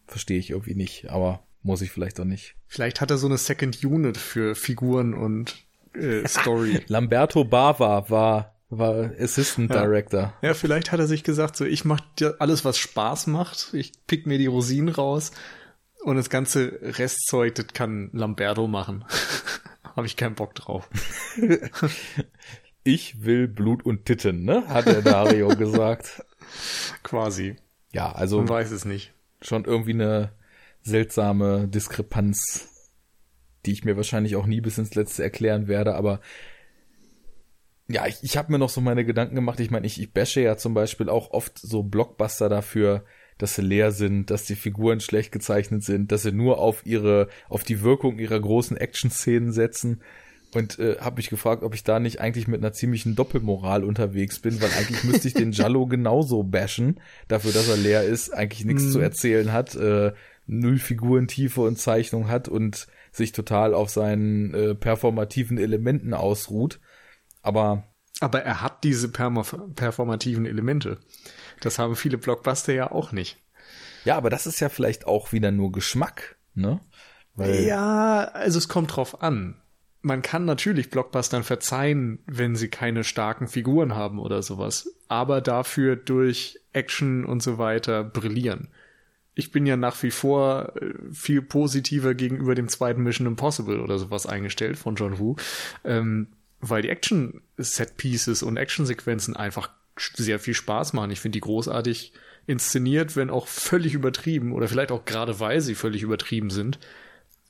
[0.07, 2.57] verstehe ich irgendwie nicht, aber muss ich vielleicht auch nicht.
[2.67, 5.65] Vielleicht hat er so eine Second Unit für Figuren und
[5.95, 6.83] äh, Story.
[6.89, 9.83] Lamberto Bava war war Assistant ja.
[9.83, 10.35] Director.
[10.43, 12.03] Ja, vielleicht hat er sich gesagt, so ich mache
[12.39, 13.73] alles, was Spaß macht.
[13.73, 15.33] Ich pick mir die Rosinen raus
[16.03, 19.05] und das ganze Restzeug, das kann Lamberto machen.
[19.97, 20.89] habe ich keinen Bock drauf.
[22.85, 24.66] ich will Blut und Titten, ne?
[24.69, 26.23] Hat der Dario gesagt.
[27.03, 27.57] Quasi.
[27.93, 28.39] Ja, also.
[28.39, 29.12] Man weiß es nicht.
[29.41, 30.33] Schon irgendwie eine
[30.83, 32.69] seltsame Diskrepanz,
[33.66, 36.21] die ich mir wahrscheinlich auch nie bis ins Letzte erklären werde, aber
[37.89, 39.61] ja, ich, ich habe mir noch so meine Gedanken gemacht.
[39.61, 43.05] Ich meine, ich, ich bashe ja zum Beispiel auch oft so Blockbuster dafür,
[43.39, 47.28] dass sie leer sind, dass die Figuren schlecht gezeichnet sind, dass sie nur auf ihre,
[47.48, 50.01] auf die Wirkung ihrer großen Action-Szenen setzen.
[50.55, 54.39] Und äh, habe mich gefragt, ob ich da nicht eigentlich mit einer ziemlichen Doppelmoral unterwegs
[54.39, 58.65] bin, weil eigentlich müsste ich den Jallo genauso bashen, dafür, dass er leer ist, eigentlich
[58.65, 58.90] nichts mm.
[58.93, 60.12] zu erzählen hat, äh,
[60.47, 66.78] null Figurentiefe und Zeichnung hat und sich total auf seinen äh, performativen Elementen ausruht.
[67.43, 67.89] Aber
[68.20, 70.98] aber er hat diese performativen Elemente.
[71.61, 73.39] Das haben viele Blockbuster ja auch nicht.
[74.05, 76.81] Ja, aber das ist ja vielleicht auch wieder nur Geschmack, ne?
[77.35, 79.57] Weil ja, also es kommt drauf an.
[80.03, 85.97] Man kann natürlich Blockbustern verzeihen, wenn sie keine starken Figuren haben oder sowas, aber dafür
[85.97, 88.69] durch Action und so weiter brillieren.
[89.35, 93.99] Ich bin ja nach wie vor äh, viel positiver gegenüber dem zweiten Mission Impossible oder
[93.99, 95.37] sowas eingestellt von John Woo,
[95.85, 96.29] ähm,
[96.61, 101.11] weil die Action-Set-Pieces und Action-Sequenzen einfach sehr viel Spaß machen.
[101.11, 102.12] Ich finde die großartig
[102.47, 106.79] inszeniert, wenn auch völlig übertrieben oder vielleicht auch gerade weil sie völlig übertrieben sind.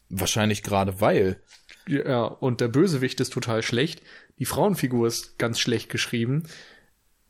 [0.09, 1.41] Wahrscheinlich gerade weil.
[1.87, 4.03] Ja, und der Bösewicht ist total schlecht.
[4.39, 6.45] Die Frauenfigur ist ganz schlecht geschrieben.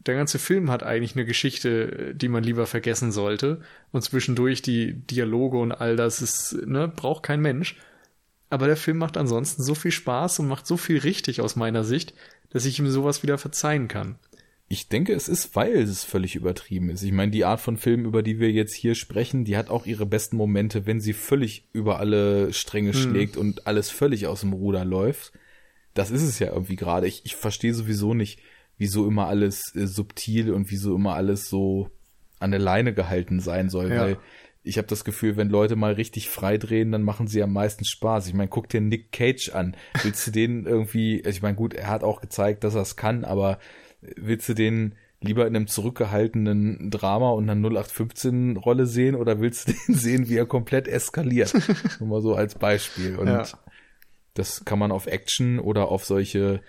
[0.06, 3.62] Der ganze Film hat eigentlich eine Geschichte, die man lieber vergessen sollte.
[3.90, 7.76] Und zwischendurch die Dialoge und all das ist, ne, braucht kein Mensch.
[8.50, 11.84] Aber der Film macht ansonsten so viel Spaß und macht so viel richtig aus meiner
[11.84, 12.14] Sicht,
[12.50, 14.18] dass ich ihm sowas wieder verzeihen kann.
[14.68, 17.02] Ich denke, es ist, weil es völlig übertrieben ist.
[17.02, 19.86] Ich meine, die Art von Film, über die wir jetzt hier sprechen, die hat auch
[19.86, 22.98] ihre besten Momente, wenn sie völlig über alle Stränge hm.
[22.98, 25.32] schlägt und alles völlig aus dem Ruder läuft.
[25.92, 27.06] Das ist es ja irgendwie gerade.
[27.06, 28.40] Ich, ich verstehe sowieso nicht,
[28.78, 31.90] wieso immer alles äh, subtil und wieso immer alles so
[32.40, 34.00] an der Leine gehalten sein soll, ja.
[34.00, 34.18] weil
[34.64, 37.84] ich habe das Gefühl, wenn Leute mal richtig frei drehen, dann machen sie am meisten
[37.84, 38.26] Spaß.
[38.26, 39.76] Ich meine, guck dir Nick Cage an.
[40.02, 43.24] Willst du den irgendwie, ich meine, gut, er hat auch gezeigt, dass er es kann,
[43.24, 43.58] aber
[44.16, 49.68] willst du den lieber in einem zurückgehaltenen Drama und einer 0815 Rolle sehen oder willst
[49.68, 51.54] du den sehen, wie er komplett eskaliert?
[52.00, 53.16] Nur mal so als Beispiel.
[53.16, 53.44] Und ja.
[54.34, 56.60] das kann man auf Action oder auf solche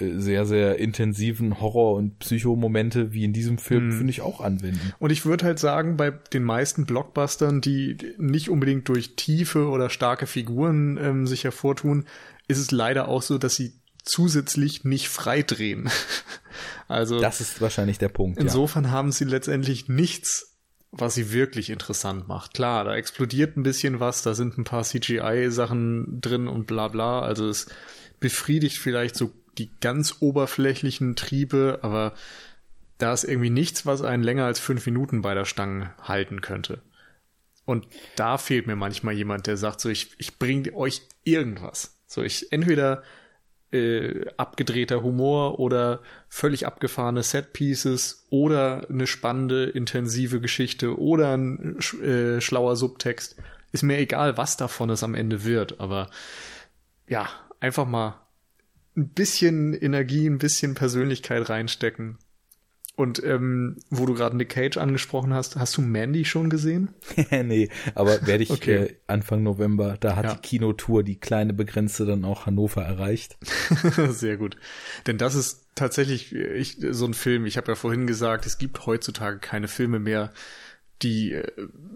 [0.00, 3.92] äh, sehr, sehr intensiven Horror- und Psychomomente wie in diesem Film, mhm.
[3.92, 4.92] finde ich, auch anwenden.
[4.98, 9.90] Und ich würde halt sagen, bei den meisten Blockbustern, die nicht unbedingt durch tiefe oder
[9.90, 12.06] starke Figuren ähm, sich hervortun,
[12.48, 15.90] ist es leider auch so, dass sie zusätzlich nicht freidrehen.
[16.88, 18.38] also das ist wahrscheinlich der Punkt.
[18.38, 18.90] Insofern ja.
[18.90, 20.56] haben sie letztendlich nichts,
[20.90, 22.54] was sie wirklich interessant macht.
[22.54, 27.20] Klar, da explodiert ein bisschen was, da sind ein paar CGI-Sachen drin und bla bla.
[27.20, 27.66] Also es
[28.18, 32.14] befriedigt vielleicht so die ganz oberflächlichen Triebe, aber
[32.98, 36.82] da ist irgendwie nichts, was einen länger als fünf Minuten bei der Stange halten könnte.
[37.64, 37.86] Und
[38.16, 42.00] da fehlt mir manchmal jemand, der sagt so, ich, ich bringe euch irgendwas.
[42.06, 43.02] So, ich entweder
[43.72, 52.40] äh, abgedrehter Humor oder völlig abgefahrene Setpieces oder eine spannende, intensive Geschichte oder ein äh,
[52.40, 53.36] schlauer Subtext.
[53.72, 56.10] Ist mir egal, was davon es am Ende wird, aber
[57.08, 57.28] ja,
[57.60, 58.20] einfach mal
[58.96, 62.18] ein bisschen Energie, ein bisschen Persönlichkeit reinstecken
[63.00, 66.90] Und ähm, wo du gerade Nick Cage angesprochen hast, hast du Mandy schon gesehen?
[67.30, 68.74] nee, aber werde ich okay.
[68.74, 70.34] äh, Anfang November, da hat ja.
[70.34, 73.38] die Kinotour die kleine Begrenzte dann auch Hannover erreicht.
[74.10, 74.58] Sehr gut.
[75.06, 78.84] Denn das ist tatsächlich ich, so ein Film, ich habe ja vorhin gesagt, es gibt
[78.84, 80.30] heutzutage keine Filme mehr,
[81.00, 81.50] die äh,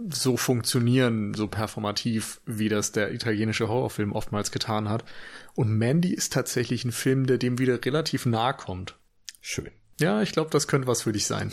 [0.09, 5.05] so funktionieren, so performativ, wie das der italienische Horrorfilm oftmals getan hat.
[5.55, 8.97] Und Mandy ist tatsächlich ein Film, der dem wieder relativ nahe kommt.
[9.43, 9.71] Schön.
[10.01, 11.53] Ja, ich glaube, das könnte was für dich sein.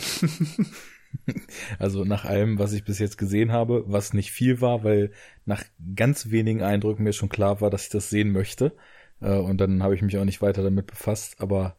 [1.78, 5.12] also nach allem, was ich bis jetzt gesehen habe, was nicht viel war, weil
[5.44, 5.62] nach
[5.94, 8.76] ganz wenigen Eindrücken mir schon klar war, dass ich das sehen möchte.
[9.20, 11.76] Äh, und dann habe ich mich auch nicht weiter damit befasst, aber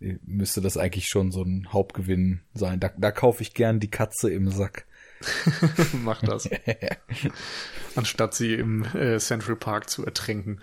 [0.00, 2.80] äh, müsste das eigentlich schon so ein Hauptgewinn sein.
[2.80, 4.86] Da, da kaufe ich gern die Katze im Sack.
[6.04, 6.48] Mach das.
[7.94, 10.60] Anstatt sie im äh, Central Park zu ertränken.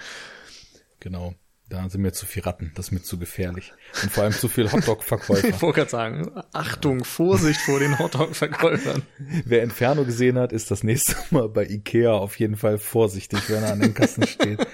[1.00, 1.36] Genau.
[1.74, 3.74] Da sind mir zu viel Ratten, das ist mir zu gefährlich.
[4.04, 5.48] Und vor allem zu viel Hotdog-Verkäufer.
[5.50, 9.02] ich wollte gerade sagen, Achtung, Vorsicht vor den Hotdog-Verkäufern.
[9.46, 13.64] Wer Inferno gesehen hat, ist das nächste Mal bei Ikea auf jeden Fall vorsichtig, wenn
[13.64, 14.60] er an den Kassen steht.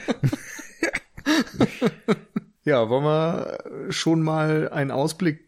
[2.66, 5.40] ja, wollen wir schon mal einen Ausblick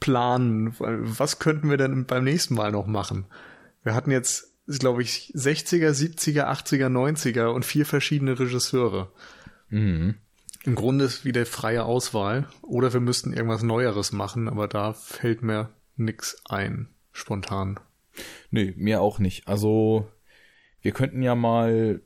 [0.00, 0.74] planen?
[0.78, 3.26] Was könnten wir denn beim nächsten Mal noch machen?
[3.82, 9.12] Wir hatten jetzt, glaube ich, 60er, 70er, 80er, 90er und vier verschiedene Regisseure.
[9.68, 10.14] Mhm.
[10.68, 12.46] Im Grunde ist wieder freie Auswahl.
[12.60, 17.80] Oder wir müssten irgendwas Neueres machen, aber da fällt mir nix ein, spontan.
[18.50, 19.48] Nee, mir auch nicht.
[19.48, 20.10] Also,
[20.82, 22.02] wir könnten ja mal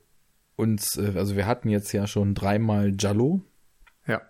[0.54, 3.40] uns, äh, also wir hatten jetzt ja schon dreimal Jallo.
[4.06, 4.22] Ja.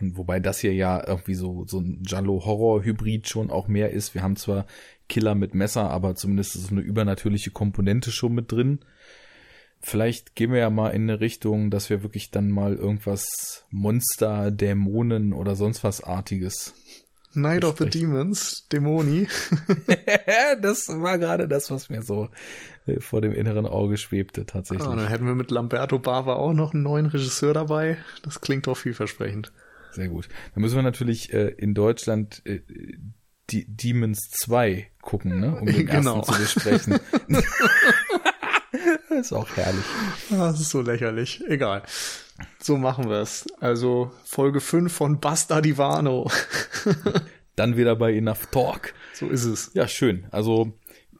[0.00, 4.14] Und wobei das hier ja irgendwie so, so ein Jallo-Horror-Hybrid schon auch mehr ist.
[4.14, 4.66] Wir haben zwar
[5.08, 8.84] Killer mit Messer, aber zumindest ist eine übernatürliche Komponente schon mit drin.
[9.82, 14.50] Vielleicht gehen wir ja mal in eine Richtung, dass wir wirklich dann mal irgendwas Monster,
[14.50, 16.74] Dämonen oder sonst was artiges.
[17.32, 19.28] Night of the Demons, Dämoni.
[20.62, 22.28] das war gerade das, was mir so
[22.86, 24.86] äh, vor dem inneren Auge schwebte, tatsächlich.
[24.86, 27.98] Ah, dann hätten wir mit Lamberto Bava auch noch einen neuen Regisseur dabei.
[28.22, 29.52] Das klingt doch vielversprechend.
[29.92, 30.28] Sehr gut.
[30.54, 32.60] Dann müssen wir natürlich äh, in Deutschland äh,
[33.50, 35.56] die Demons 2 gucken, ne?
[35.60, 36.18] um den genau.
[36.18, 36.98] ersten zu besprechen.
[39.20, 39.84] ist auch herrlich.
[40.32, 41.42] Ah, das ist so lächerlich.
[41.48, 41.82] Egal.
[42.58, 43.46] So machen wir es.
[43.60, 46.30] Also Folge 5 von Basta Divano.
[47.56, 48.94] Dann wieder bei Enough Talk.
[49.12, 49.70] So ist es.
[49.74, 50.26] Ja, schön.
[50.30, 50.72] Also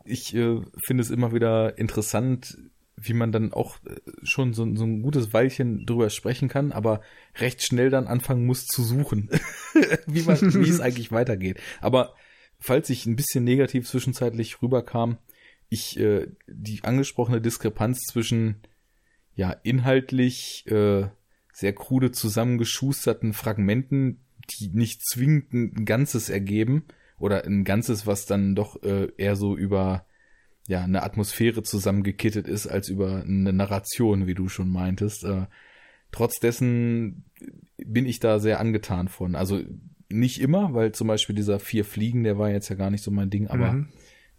[0.05, 2.57] ich äh, finde es immer wieder interessant,
[2.97, 7.01] wie man dann auch äh, schon so, so ein gutes Weilchen drüber sprechen kann, aber
[7.37, 9.31] recht schnell dann anfangen muss zu suchen,
[10.07, 11.59] wie, man, wie es eigentlich weitergeht.
[11.81, 12.15] Aber
[12.59, 15.19] falls ich ein bisschen negativ zwischenzeitlich rüberkam,
[15.71, 18.57] ich äh, die angesprochene Diskrepanz zwischen
[19.35, 21.07] ja inhaltlich äh,
[21.53, 24.21] sehr krude zusammengeschusterten Fragmenten,
[24.51, 26.85] die nicht zwingend ein Ganzes ergeben
[27.19, 30.05] oder ein Ganzes, was dann doch äh, eher so über
[30.67, 35.25] ja eine Atmosphäre zusammengekittet ist als über eine Narration, wie du schon meintest.
[35.25, 35.47] Äh,
[36.11, 37.25] trotz dessen
[37.77, 39.37] bin ich da sehr angetan von.
[39.37, 39.63] Also
[40.09, 43.11] nicht immer, weil zum Beispiel dieser vier Fliegen, der war jetzt ja gar nicht so
[43.11, 43.89] mein Ding, aber mhm.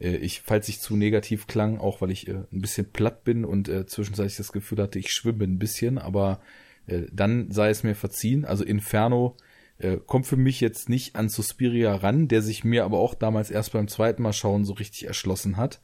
[0.01, 3.45] Äh, ich, falls ich zu negativ klang, auch weil ich äh, ein bisschen platt bin
[3.45, 6.41] und äh, zwischenzeitlich das Gefühl hatte, ich schwimme ein bisschen, aber
[6.87, 8.45] äh, dann sei es mir verziehen.
[8.45, 9.37] Also Inferno
[9.77, 13.51] äh, kommt für mich jetzt nicht an Suspiria ran, der sich mir aber auch damals
[13.51, 15.81] erst beim zweiten Mal schauen so richtig erschlossen hat.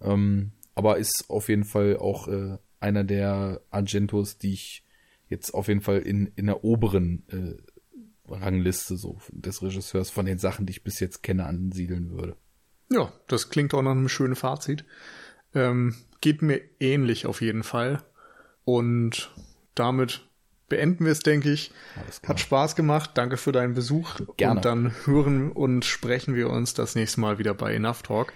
[0.00, 4.84] Ähm, aber ist auf jeden Fall auch äh, einer der Argentos, die ich
[5.28, 10.38] jetzt auf jeden Fall in, in der oberen äh, Rangliste so des Regisseurs von den
[10.38, 12.36] Sachen, die ich bis jetzt kenne, ansiedeln würde.
[12.90, 14.84] Ja, das klingt auch nach einem schönen Fazit.
[15.54, 18.02] Ähm, geht mir ähnlich auf jeden Fall.
[18.64, 19.30] Und
[19.74, 20.28] damit
[20.68, 21.72] beenden wir es, denke ich.
[22.26, 23.10] Hat Spaß gemacht.
[23.14, 24.16] Danke für deinen Besuch.
[24.36, 24.56] Gerne.
[24.56, 28.32] Und dann hören und sprechen wir uns das nächste Mal wieder bei Enough Talk.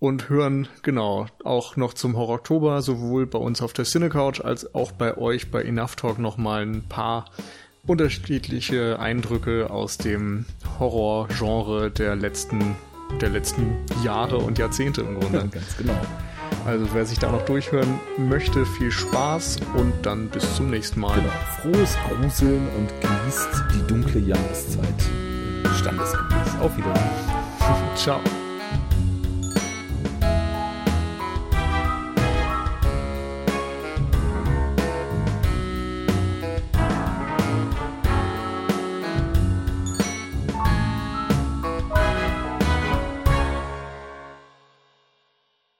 [0.00, 4.74] Und hören, genau, auch noch zum Horror Oktober, sowohl bei uns auf der Cinecouch als
[4.74, 7.30] auch bei euch bei Enough Talk nochmal ein paar
[7.86, 10.46] unterschiedliche Eindrücke aus dem
[10.78, 12.76] Horror-Genre der letzten
[13.20, 15.48] der letzten Jahre und Jahrzehnte im Grunde.
[15.50, 15.94] Ganz genau.
[16.64, 21.16] Also wer sich da noch durchhören möchte, viel Spaß und dann bis zum nächsten Mal.
[21.16, 21.32] Genau.
[21.60, 24.84] Frohes Gruseln und genießt die dunkle Jahreszeit.
[25.76, 26.60] Standesgemäß.
[26.60, 27.10] Auf Wiedersehen.
[27.96, 28.20] Ciao.